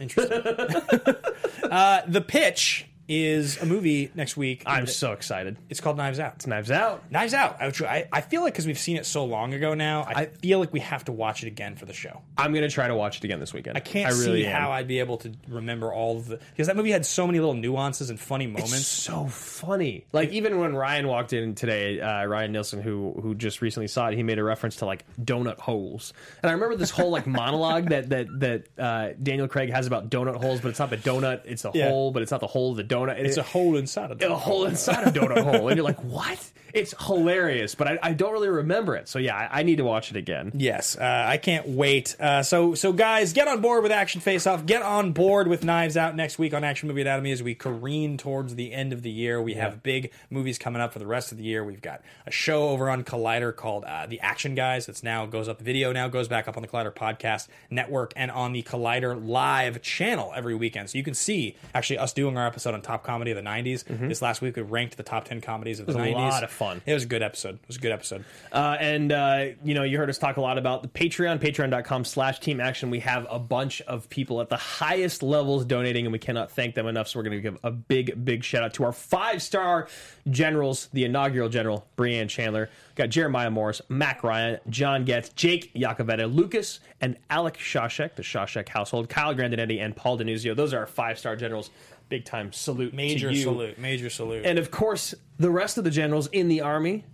Interesting. 0.04 1.16
uh, 1.72 2.01
the 2.08 2.22
pitch 2.22 2.88
is 3.08 3.62
a 3.62 3.66
movie 3.66 4.10
next 4.16 4.38
week. 4.38 4.64
I'm 4.66 4.88
so 4.88 5.12
excited. 5.12 5.58
It's 5.70 5.82
called 5.82 5.97
Knives 5.97 6.20
Out. 6.20 6.45
Knives 6.47 6.72
Out. 6.72 7.12
Knives 7.12 7.34
Out. 7.34 7.58
I, 7.62 7.68
I, 7.86 8.08
I 8.12 8.22
feel 8.22 8.41
like 8.43 8.54
because 8.54 8.66
we've 8.66 8.80
seen 8.80 8.95
it 8.97 9.06
so 9.06 9.26
long 9.26 9.54
ago 9.54 9.74
now, 9.74 10.04
I, 10.08 10.26
feel 10.28 10.60
like 10.60 10.72
we 10.72 10.80
have 10.80 11.04
to 11.06 11.12
watch 11.12 11.43
it 11.43 11.47
again 11.47 11.76
for 11.76 11.86
the 11.86 11.93
show. 11.93 12.22
I'm 12.38 12.54
gonna 12.54 12.70
try 12.70 12.88
to 12.88 12.95
watch 12.95 13.18
it 13.18 13.24
again 13.26 13.39
this 13.39 13.54
weekend. 13.54 13.76
I 13.78 13.82
can't 13.82 14.08
I 14.14 14.18
really 14.18 14.43
see 14.43 14.47
am. 14.47 14.62
how 14.62 14.72
I'd 14.72 14.88
be 14.88 14.99
able 14.99 15.18
to 15.18 15.34
remember 15.49 15.91
all 15.93 16.18
of 16.18 16.28
the 16.28 16.38
because 16.51 16.68
that 16.68 16.78
movie 16.78 16.91
had 16.91 17.06
so 17.06 17.28
many 17.28 17.39
little 17.39 17.54
nuances 17.56 18.10
and 18.10 18.20
funny 18.20 18.47
moments. 18.47 18.74
It's 18.74 18.86
so 18.88 19.26
funny. 19.28 20.06
Like 20.14 20.32
even 20.32 20.60
when 20.60 20.76
Ryan 20.76 21.08
walked 21.08 21.34
in 21.34 21.56
today, 21.56 21.99
uh, 21.99 22.26
Ryan 22.26 22.51
Nilsson, 22.54 22.82
who 22.82 23.14
who 23.22 23.36
just 23.36 23.62
recently 23.62 23.88
saw 23.88 24.08
it, 24.08 24.16
he 24.16 24.24
made 24.24 24.39
a 24.39 24.43
reference 24.43 24.78
to 24.78 24.86
like 24.86 25.04
donut 25.22 25.58
holes, 25.60 26.14
and 26.41 26.49
I 26.49 26.54
remember 26.54 26.76
this 26.78 26.89
whole 26.91 27.10
like 27.12 27.28
monologue 27.43 27.89
that 27.89 28.10
that 28.10 28.28
that 28.39 28.68
uh, 28.78 29.10
Daniel 29.22 29.47
Craig 29.47 29.72
has 29.72 29.88
about 29.88 30.10
donut 30.10 30.36
holes, 30.41 30.62
but 30.62 30.70
it's 30.70 30.80
not 30.80 30.89
the 30.89 30.97
donut, 30.97 31.41
it's 31.45 31.66
a 31.66 31.72
Yeah. 31.74 31.89
hole, 31.89 32.12
but 32.12 32.22
it's 32.22 32.32
not 32.32 32.39
the 32.39 32.47
hole 32.47 32.72
of 32.72 32.78
the 32.78 32.84
donut. 32.94 33.18
it's 33.18 33.38
a 33.38 33.44
hole 33.44 33.76
inside 33.78 34.12
of 34.12 34.22
a 34.22 34.36
hole 34.36 34.66
inside 34.66 35.08
a 35.08 35.12
donut 35.12 35.44
hole, 35.44 35.68
and 35.68 35.78
you're 35.78 35.86
like, 35.86 36.04
what? 36.04 36.52
It's 36.74 36.93
hilarious, 37.05 37.76
but 37.76 37.88
I, 37.88 37.99
I 38.01 38.13
don't 38.13 38.34
really 38.34 38.49
remember 38.49 38.95
it. 38.95 39.07
So 39.07 39.19
yeah, 39.19 39.36
I, 39.36 39.59
I 39.59 39.63
need 39.63 39.78
to 39.78 39.84
watch 39.84 40.09
it 40.11 40.17
again. 40.17 40.51
Yes, 40.55 40.97
uh, 40.97 41.26
I 41.28 41.38
can't 41.38 41.67
wait. 41.67 42.15
Uh, 42.19 42.41
so, 42.43 42.74
so 42.74 42.91
guys, 42.91 43.34
get 43.34 43.47
on 43.47 43.61
board 43.61 43.84
with 43.84 43.91
Action 43.91 44.21
Face 44.21 44.47
Off. 44.47 44.65
Get 44.65 44.82
on 44.82 45.11
board 45.11 45.47
with 45.47 45.63
Knives 45.63 45.95
Out 45.97 46.15
next 46.15 46.39
week 46.39 46.53
on 46.53 46.63
Action 46.63 46.88
Movie 46.88 47.01
Anatomy 47.01 47.32
as 47.32 47.43
we 47.43 47.53
careen 47.53 48.17
towards 48.17 48.55
the 48.55 48.74
end 48.74 48.91
of 48.91 49.03
the 49.03 49.11
year. 49.11 49.39
We 49.41 49.53
have 49.53 49.84
big 49.84 50.11
movies 50.32 50.57
coming 50.57 50.82
up 50.82 50.93
for 50.93 50.99
the 50.99 51.05
rest 51.05 51.32
of 51.32 51.38
the 51.38 51.43
year. 51.43 51.63
We've 51.63 51.82
got 51.82 52.01
a 52.26 52.32
show 52.32 52.69
over 52.69 52.89
on 52.89 53.03
Collider 53.03 53.55
called 53.55 53.84
uh, 53.86 54.07
The 54.07 54.19
Action 54.21 54.55
Guys. 54.55 54.88
That's 54.88 55.03
now 55.03 55.28
goes 55.28 55.47
up. 55.47 55.61
Video 55.61 55.91
now 55.91 56.07
goes 56.07 56.28
back 56.28 56.47
up 56.47 56.57
on 56.57 56.63
the 56.63 56.67
Collider 56.69 56.93
Podcast 56.93 57.49
Network 57.69 58.13
and 58.15 58.32
on 58.32 58.51
the 58.51 58.63
Collider 58.63 59.15
Live 59.24 59.82
channel 59.84 60.34
every 60.36 60.55
weekend. 60.55 60.89
So 60.89 60.97
you 60.97 61.03
can 61.03 61.13
see 61.13 61.55
actually 61.76 61.99
us 61.99 62.13
doing 62.13 62.36
our 62.38 62.47
episode 62.47 62.74
on 62.74 62.82
top 62.82 63.03
comedy 63.03 63.30
of 63.30 63.38
the 63.38 63.43
'90s. 63.43 63.84
This 64.07 64.21
last 64.24 64.41
week 64.41 64.55
we 64.55 64.63
ranked 64.63 64.97
the 64.97 65.03
top 65.03 65.26
ten 65.26 65.39
comedies 65.39 65.80
of 65.80 65.86
the 65.86 65.93
was 65.93 66.01
a 66.01 66.07
'90s. 66.09 66.15
lot 66.15 66.43
of 66.43 66.49
fun. 66.51 66.62
It 66.86 66.93
was 66.93 67.03
a 67.03 67.07
good 67.07 67.22
episode. 67.22 67.55
It 67.55 67.68
was 67.68 67.78
a 67.78 67.80
good 67.80 67.91
episode. 67.91 68.26
Uh, 68.51 68.78
and 68.80 69.11
uh, 69.11 69.45
you 69.64 69.74
know, 69.74 69.84
you 69.84 69.97
heard 69.97 70.09
us 70.09 70.18
talk 70.18 70.38
a 70.38 70.41
lot 70.41 70.57
about 70.57 70.82
the 70.82 70.88
Patreon, 70.88 71.39
patreon.com 71.39 72.05
slash 72.05 72.39
team 72.39 72.59
action. 72.59 72.89
We 72.89 72.99
have 72.99 73.28
a 73.30 73.39
bunch 73.39 73.82
of 73.82 74.09
people 74.09 74.41
at 74.41 74.49
the 74.49 74.57
highest 74.57 75.24
levels 75.24 75.66
donating, 75.66 76.05
and 76.05 76.14
we 76.14 76.20
cannot 76.20 76.51
thank 76.51 76.76
them 76.76 76.88
enough. 76.88 77.07
So 77.07 77.20
we're 77.20 77.24
going 77.24 77.38
to 77.38 77.41
give 77.41 77.57
a 77.64 77.72
big, 77.72 78.24
big 78.26 78.43
shout 78.43 78.64
out 78.64 78.74
to 78.76 78.86
our 78.86 78.91
five 78.91 79.41
star 79.41 79.88
generals, 80.30 80.89
the 80.93 81.05
inaugural 81.05 81.49
general, 81.49 81.86
Brianne 81.97 82.30
Chandler. 82.30 82.70
Got 82.95 83.09
Jeremiah 83.09 83.49
Morris, 83.49 83.82
Mac 83.89 84.24
Ryan, 84.24 84.59
John 84.70 85.03
Getz, 85.03 85.30
Jake 85.30 85.74
Yakavetta, 85.74 86.34
Lucas, 86.34 86.80
and 87.01 87.18
Alec 87.30 87.57
Shawshek, 87.57 88.16
the 88.16 88.22
Shawshek 88.22 88.70
household, 88.70 89.09
Kyle 89.09 89.34
Grandinetti, 89.34 89.82
and 89.84 89.95
Paul 89.95 90.20
Denuzio. 90.20 90.55
Those 90.55 90.74
are 90.74 90.80
our 90.80 90.88
five 90.88 91.18
star 91.18 91.36
generals. 91.36 91.72
Big 92.14 92.26
time 92.26 92.53
salute. 92.53 92.93
Major 92.93 93.32
to 93.32 93.36
you. 93.36 93.41
salute. 93.41 93.80
Major 93.80 94.07
salute. 94.07 94.45
And 94.45 94.59
of 94.59 94.70
course, 94.70 95.16
the 95.39 95.49
rest 95.49 95.80
of 95.80 95.84
the 95.84 95.89
generals 95.89 96.28
in 96.28 96.47
the 96.47 96.61
army 96.61 97.05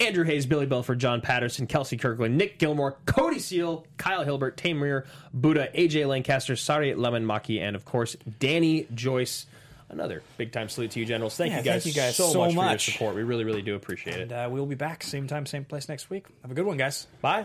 Andrew 0.00 0.24
Hayes, 0.24 0.46
Billy 0.46 0.64
Belford, 0.64 0.98
John 0.98 1.20
Patterson, 1.20 1.66
Kelsey 1.66 1.98
Kirkland, 1.98 2.38
Nick 2.38 2.58
Gilmore, 2.58 2.96
Cody 3.04 3.38
Seal, 3.38 3.86
Kyle 3.98 4.24
Hilbert, 4.24 4.56
Tamir, 4.56 5.04
Buddha, 5.34 5.68
AJ 5.74 6.08
Lancaster, 6.08 6.56
Sari 6.56 6.94
Lemon 6.94 7.26
Maki, 7.26 7.60
and 7.60 7.76
of 7.76 7.84
course, 7.84 8.16
Danny 8.38 8.86
Joyce. 8.94 9.44
Another 9.90 10.22
big 10.38 10.52
time 10.52 10.70
salute 10.70 10.92
to 10.92 11.00
you, 11.00 11.04
generals. 11.04 11.36
Thank 11.36 11.50
Yeah, 11.50 11.58
you 11.58 11.64
guys, 11.64 11.84
thank 11.84 11.96
you 11.96 12.00
guys 12.00 12.16
so, 12.16 12.32
so 12.32 12.50
much, 12.50 12.54
for 12.54 12.70
your 12.70 12.78
support. 12.78 13.14
We 13.14 13.24
really, 13.24 13.44
really 13.44 13.60
do 13.60 13.74
appreciate 13.74 14.16
it. 14.16 14.22
And 14.22 14.32
uh, 14.32 14.48
we'll 14.50 14.64
be 14.64 14.74
back 14.74 15.02
same 15.02 15.26
time, 15.26 15.44
same 15.44 15.66
place 15.66 15.86
next 15.86 16.08
week. 16.08 16.24
Have 16.40 16.50
a 16.50 16.54
good 16.54 16.64
one, 16.64 16.78
guys. 16.78 17.06
Bye. 17.20 17.44